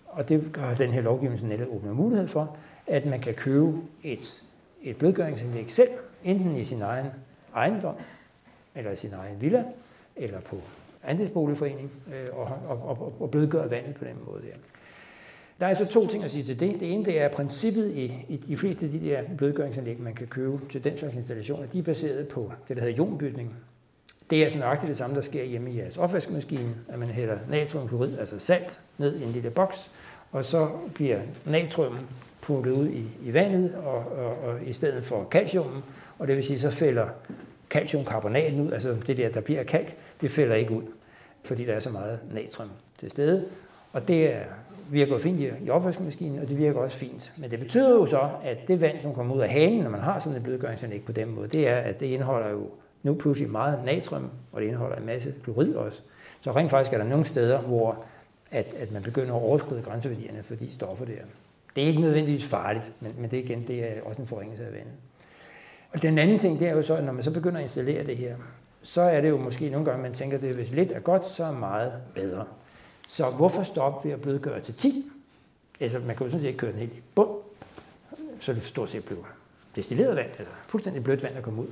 og 0.07 0.29
det 0.29 0.49
gør 0.53 0.73
den 0.73 0.89
her 0.89 1.01
lovgivning 1.01 1.47
netop 1.47 1.67
åbner 1.71 1.93
mulighed 1.93 2.27
for, 2.27 2.57
at 2.87 3.05
man 3.05 3.19
kan 3.19 3.33
købe 3.33 3.73
et, 4.03 4.43
et 4.83 4.97
blødgøringsanlæg 4.97 5.71
selv, 5.71 5.89
enten 6.23 6.55
i 6.55 6.63
sin 6.63 6.81
egen 6.81 7.05
ejendom, 7.55 7.95
eller 8.75 8.91
i 8.91 8.95
sin 8.95 9.13
egen 9.13 9.41
villa, 9.41 9.63
eller 10.15 10.41
på 10.41 10.57
andelsboligforening, 11.03 11.91
øh, 12.07 12.37
og, 12.37 12.47
og, 12.67 12.81
og, 12.81 13.13
og 13.19 13.31
blødgøre 13.31 13.71
vandet 13.71 13.95
på 13.95 14.05
den 14.05 14.17
måde 14.25 14.41
der. 14.41 14.57
Der 15.59 15.65
er 15.65 15.69
altså 15.69 15.85
to 15.85 16.07
ting 16.07 16.23
at 16.23 16.31
sige 16.31 16.43
til 16.43 16.59
det. 16.59 16.79
Det 16.79 16.93
ene 16.93 17.05
det 17.05 17.21
er 17.21 17.29
princippet 17.29 17.91
i, 17.91 18.25
i 18.29 18.37
de 18.37 18.57
fleste 18.57 18.85
af 18.85 18.91
de 18.91 18.99
der 18.99 19.23
blødgøringsanlæg, 19.37 19.99
man 19.99 20.13
kan 20.13 20.27
købe 20.27 20.59
til 20.69 20.83
den 20.83 20.97
slags 20.97 21.15
installationer. 21.15 21.67
De 21.67 21.79
er 21.79 21.83
baseret 21.83 22.27
på 22.27 22.51
det, 22.67 22.77
der 22.77 22.83
hedder 22.83 22.97
ionbytning. 22.97 23.55
Det 24.31 24.43
er 24.43 24.49
sådan 24.49 24.59
nøjagtigt 24.59 24.87
det 24.87 24.97
samme, 24.97 25.15
der 25.15 25.21
sker 25.21 25.43
hjemme 25.43 25.71
i 25.71 25.77
jeres 25.77 25.97
opvaskemaskine, 25.97 26.75
at 26.87 26.99
man 26.99 27.07
hælder 27.07 27.37
natriumklorid, 27.49 28.19
altså 28.19 28.39
salt, 28.39 28.79
ned 28.97 29.15
i 29.19 29.23
en 29.23 29.31
lille 29.31 29.49
boks, 29.49 29.91
og 30.31 30.45
så 30.45 30.69
bliver 30.93 31.19
natrium 31.45 31.97
puttet 32.41 32.71
ud 32.71 32.87
i, 32.87 33.05
i 33.23 33.33
vandet, 33.33 33.75
og, 33.85 33.95
og, 33.95 34.37
og 34.43 34.63
i 34.65 34.73
stedet 34.73 35.03
for 35.03 35.27
calcium, 35.31 35.83
og 36.19 36.27
det 36.27 36.35
vil 36.35 36.43
sige, 36.43 36.59
så 36.59 36.69
fælder 36.69 37.07
calciumkarbonaten 37.69 38.59
ud, 38.59 38.71
altså 38.71 38.97
det 39.07 39.17
der, 39.17 39.29
der 39.29 39.41
bliver 39.41 39.63
kalk, 39.63 39.95
det 40.21 40.31
fælder 40.31 40.55
ikke 40.55 40.71
ud, 40.71 40.83
fordi 41.43 41.65
der 41.65 41.73
er 41.73 41.79
så 41.79 41.89
meget 41.89 42.19
natrium 42.33 42.69
til 42.99 43.09
stede. 43.09 43.45
Og 43.93 44.07
det 44.07 44.33
er, 44.35 44.41
virker 44.89 45.19
fint 45.19 45.39
i, 45.39 45.49
i 45.65 45.69
opvaskemaskinen, 45.69 46.39
og 46.39 46.49
det 46.49 46.57
virker 46.57 46.79
også 46.79 46.97
fint. 46.97 47.31
Men 47.37 47.51
det 47.51 47.59
betyder 47.59 47.89
jo 47.89 48.05
så, 48.05 48.29
at 48.43 48.57
det 48.67 48.81
vand, 48.81 49.01
som 49.01 49.13
kommer 49.13 49.35
ud 49.35 49.41
af 49.41 49.49
hanen, 49.49 49.79
når 49.79 49.89
man 49.89 49.99
har 49.99 50.19
sådan 50.19 50.37
en 50.37 50.43
blødgøringsanlæg 50.43 51.03
på 51.05 51.11
den 51.11 51.35
måde, 51.35 51.47
det 51.47 51.67
er, 51.67 51.75
at 51.75 51.99
det 51.99 52.05
indeholder 52.05 52.49
jo 52.49 52.69
nu 53.03 53.13
pludselig 53.13 53.49
meget 53.49 53.79
natrium, 53.85 54.29
og 54.51 54.61
det 54.61 54.67
indeholder 54.67 54.95
en 54.95 55.05
masse 55.05 55.33
klorid 55.43 55.75
også. 55.75 56.01
Så 56.41 56.51
rent 56.51 56.69
faktisk 56.69 56.93
er 56.93 56.97
der 56.97 57.05
nogle 57.05 57.25
steder, 57.25 57.61
hvor 57.61 58.05
at, 58.51 58.73
at 58.73 58.91
man 58.91 59.03
begynder 59.03 59.35
at 59.35 59.41
overskride 59.41 59.81
grænseværdierne 59.81 60.43
for 60.43 60.55
de 60.55 60.73
stoffer 60.73 61.05
der. 61.05 61.21
Det 61.75 61.83
er 61.83 61.87
ikke 61.87 62.01
nødvendigvis 62.01 62.45
farligt, 62.45 62.91
men, 62.99 63.15
men 63.17 63.31
det 63.31 63.37
igen, 63.37 63.67
det 63.67 63.97
er 63.97 64.01
også 64.03 64.21
en 64.21 64.27
forringelse 64.27 64.65
af 64.65 64.71
vandet. 64.71 64.93
Og 65.93 66.01
den 66.01 66.17
anden 66.17 66.39
ting, 66.39 66.59
det 66.59 66.67
er 66.67 66.71
jo 66.71 66.81
så, 66.81 66.95
at 66.95 67.03
når 67.03 67.11
man 67.11 67.23
så 67.23 67.31
begynder 67.31 67.57
at 67.57 67.61
installere 67.61 68.05
det 68.05 68.17
her, 68.17 68.35
så 68.81 69.01
er 69.01 69.21
det 69.21 69.29
jo 69.29 69.37
måske 69.37 69.69
nogle 69.69 69.85
gange, 69.85 70.03
man 70.03 70.13
tænker, 70.13 70.37
at 70.37 70.43
hvis 70.43 70.71
lidt 70.71 70.91
er 70.91 70.99
godt, 70.99 71.27
så 71.27 71.43
er 71.43 71.51
meget 71.51 71.93
bedre. 72.15 72.45
Så 73.07 73.29
hvorfor 73.29 73.63
stoppe 73.63 74.07
ved 74.07 74.13
at 74.13 74.21
blødgøre 74.21 74.61
til 74.61 74.73
10? 74.73 75.11
Altså, 75.79 75.99
man 75.99 76.15
kan 76.15 76.25
jo 76.25 76.31
sådan 76.31 76.45
set 76.45 76.57
køre 76.57 76.71
den 76.71 76.79
helt 76.79 76.93
i 76.93 77.01
bund, 77.15 77.29
så 78.39 78.53
det 78.53 78.63
stort 78.63 78.89
set 78.89 79.05
bliver 79.05 79.21
destilleret 79.75 80.15
vand, 80.15 80.29
altså 80.29 80.53
fuldstændig 80.67 81.03
blødt 81.03 81.23
vand, 81.23 81.35
der 81.35 81.41
kommer 81.41 81.63
ud. 81.63 81.67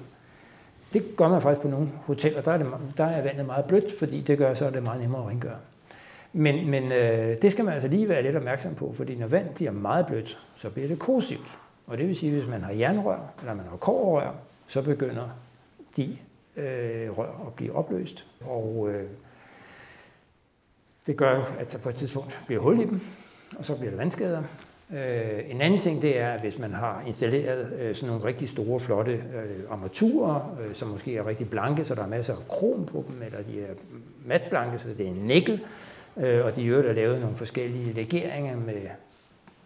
Det 0.93 1.17
gør 1.17 1.27
man 1.27 1.41
faktisk 1.41 1.61
på 1.61 1.67
nogle 1.67 1.89
hoteller. 2.05 2.41
Der 2.41 2.51
er, 2.51 2.57
det, 2.57 2.67
der 2.97 3.05
er 3.05 3.21
vandet 3.21 3.45
meget 3.45 3.65
blødt, 3.65 3.99
fordi 3.99 4.21
det 4.21 4.37
gør 4.37 4.53
så, 4.53 4.65
at 4.65 4.73
det 4.73 4.79
er 4.79 4.83
meget 4.83 5.01
nemmere 5.01 5.21
at 5.21 5.27
rengøre. 5.27 5.57
Men, 6.33 6.69
men 6.69 6.91
øh, 6.91 7.41
det 7.41 7.51
skal 7.51 7.65
man 7.65 7.73
altså 7.73 7.87
lige 7.87 8.09
være 8.09 8.23
lidt 8.23 8.35
opmærksom 8.35 8.75
på, 8.75 8.93
fordi 8.93 9.15
når 9.15 9.27
vand 9.27 9.49
bliver 9.55 9.71
meget 9.71 10.05
blødt, 10.05 10.39
så 10.55 10.69
bliver 10.69 10.87
det 10.87 10.99
korrosivt. 10.99 11.57
Og 11.87 11.97
det 11.97 12.07
vil 12.07 12.15
sige, 12.15 12.31
at 12.31 12.37
hvis 12.37 12.49
man 12.49 12.63
har 12.63 12.71
jernrør, 12.71 13.19
eller 13.39 13.53
man 13.53 13.65
har 13.69 13.77
kårrør, 13.77 14.31
så 14.67 14.81
begynder 14.81 15.29
de 15.97 16.17
øh, 16.55 17.17
rør 17.17 17.45
at 17.47 17.53
blive 17.53 17.75
opløst. 17.75 18.25
Og 18.41 18.89
øh, 18.91 19.09
det 21.07 21.17
gør 21.17 21.35
jo, 21.35 21.43
at 21.59 21.71
der 21.71 21.77
på 21.77 21.89
et 21.89 21.95
tidspunkt 21.95 22.41
bliver 22.45 22.61
hul 22.61 22.79
i 22.79 22.83
dem, 22.83 23.01
og 23.57 23.65
så 23.65 23.75
bliver 23.75 23.91
der 23.91 23.97
vandskader. 23.97 24.43
Øh, 24.93 25.51
en 25.51 25.61
anden 25.61 25.79
ting, 25.79 26.01
det 26.01 26.19
er, 26.19 26.31
at 26.31 26.39
hvis 26.39 26.59
man 26.59 26.73
har 26.73 27.03
installeret 27.07 27.73
øh, 27.79 27.95
sådan 27.95 28.09
nogle 28.09 28.25
rigtig 28.25 28.49
store, 28.49 28.79
flotte 28.79 29.11
øh, 29.11 29.71
armaturer, 29.71 30.57
øh, 30.61 30.75
som 30.75 30.87
måske 30.87 31.17
er 31.17 31.27
rigtig 31.27 31.49
blanke, 31.49 31.83
så 31.83 31.95
der 31.95 32.03
er 32.03 32.07
masser 32.07 32.33
af 32.33 32.47
krom 32.47 32.85
på 32.85 33.05
dem, 33.07 33.21
eller 33.21 33.41
de 33.41 33.61
er 33.61 33.73
matblanke, 34.25 34.79
så 34.79 34.87
det 34.97 35.05
er 35.05 35.09
en 35.09 35.15
nikkel, 35.15 35.61
øh, 36.17 36.45
og 36.45 36.55
de 36.55 36.65
øvrigt 36.65 36.87
er 36.87 36.93
lavet 36.93 37.21
nogle 37.21 37.35
forskellige 37.35 37.93
legeringer 37.93 38.57
med 38.57 38.81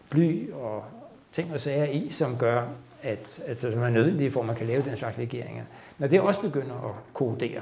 bly 0.10 0.52
og 0.52 0.84
ting 1.32 1.54
og 1.54 1.60
sager 1.60 1.86
i, 1.86 2.08
som 2.12 2.38
gør, 2.38 2.68
at, 3.02 3.44
at 3.46 3.62
som 3.62 3.82
er 3.82 3.90
nødvendige 3.90 4.32
for, 4.32 4.40
at 4.40 4.46
man 4.46 4.56
kan 4.56 4.68
lave 4.68 4.84
den 4.84 4.98
slags 4.98 5.18
legeringer. 5.18 5.64
Når 5.98 6.08
det 6.08 6.22
også 6.22 6.42
begynder 6.42 6.90
at 6.90 7.14
kodere, 7.14 7.62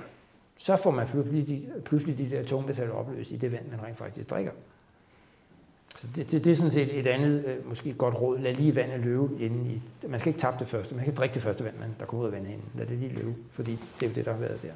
så 0.58 0.76
får 0.76 0.92
man 0.92 1.08
pludselig 1.08 1.48
de, 1.48 1.66
pludselig 1.86 2.18
de 2.18 2.30
der 2.30 2.44
tungmetaller 2.44 2.94
opløst 2.94 3.32
i 3.32 3.38
det 3.38 3.52
vand, 3.52 3.66
man 3.72 3.84
rent 3.84 3.98
faktisk 3.98 4.30
drikker. 4.30 4.52
Så 5.96 6.08
det, 6.16 6.32
det, 6.32 6.44
det 6.46 6.52
er 6.52 6.56
sådan 6.56 6.72
set 6.72 7.00
et 7.00 7.08
andet, 7.08 7.46
øh, 7.46 7.70
måske 7.70 7.94
godt 7.94 8.22
råd. 8.22 8.40
Lad 8.40 8.54
lige 8.54 8.76
vandet 8.76 9.00
løbe 9.00 9.30
inden 9.40 9.66
i... 9.66 9.82
Man 10.08 10.20
skal 10.20 10.30
ikke 10.30 10.40
tabe 10.40 10.56
det 10.60 10.68
første. 10.68 10.96
Man 10.96 11.06
kan 11.06 11.16
drikke 11.16 11.34
det 11.34 11.42
første 11.42 11.64
vand, 11.64 11.76
man, 11.80 11.96
der 12.00 12.06
kommer 12.06 12.22
ud 12.22 12.28
af 12.28 12.34
vandet 12.34 12.50
inden. 12.50 12.66
Lad 12.78 12.86
det 12.86 12.98
lige 12.98 13.14
løbe, 13.14 13.34
fordi 13.52 13.72
det 13.72 14.06
er 14.06 14.10
jo 14.10 14.16
det, 14.16 14.26
der 14.26 14.32
har 14.32 14.40
været 14.40 14.62
der. 14.62 14.72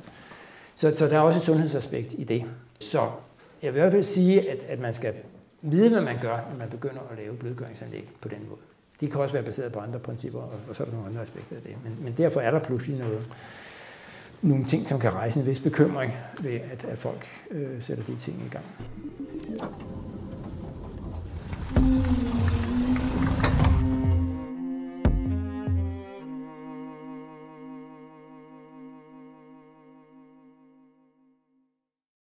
Så, 0.76 0.96
så 0.96 1.08
der 1.08 1.16
er 1.16 1.20
også 1.20 1.38
et 1.38 1.44
sundhedsaspekt 1.44 2.16
i 2.18 2.24
det. 2.24 2.44
Så 2.80 3.10
jeg 3.64 3.74
vil 3.74 3.80
i 3.80 3.82
hvert 3.82 3.92
fald 3.92 4.04
sige, 4.04 4.52
at, 4.52 4.58
at 4.68 4.80
man 4.80 4.94
skal 4.94 5.14
vide, 5.62 5.90
hvad 5.90 6.02
man 6.02 6.18
gør, 6.22 6.40
når 6.50 6.58
man 6.58 6.70
begynder 6.70 7.02
at 7.12 7.18
lave 7.18 7.36
blødgøringsanlæg 7.36 8.10
på 8.22 8.28
den 8.28 8.40
måde. 8.50 8.60
De 9.02 9.08
kan 9.08 9.22
også 9.22 9.34
være 9.34 9.44
baseret 9.44 9.72
på 9.72 9.80
andre 9.80 10.00
principper, 10.00 10.40
og, 10.40 10.60
og 10.70 10.76
så 10.76 10.84
er 10.84 10.88
der 10.88 10.94
nogle 10.94 11.10
andre 11.10 11.22
aspekter 11.22 11.56
af 11.56 11.62
det. 11.62 11.76
Men, 11.84 11.98
men 12.04 12.14
derfor 12.18 12.42
er 12.42 12.52
der 12.52 12.60
pludselig 12.60 12.98
noget, 12.98 13.28
nogle 14.42 14.66
ting, 14.66 14.88
som 14.88 15.00
kan 15.00 15.14
rejse 15.14 15.40
en 15.40 15.46
vis 15.46 15.60
bekymring 15.60 16.14
ved, 16.42 16.60
at, 16.72 16.86
at 16.86 16.98
folk 16.98 17.28
øh, 17.52 17.82
sætter 17.84 18.04
de 18.04 18.16
ting 18.16 18.44
i 18.46 18.50
gang. 18.50 18.66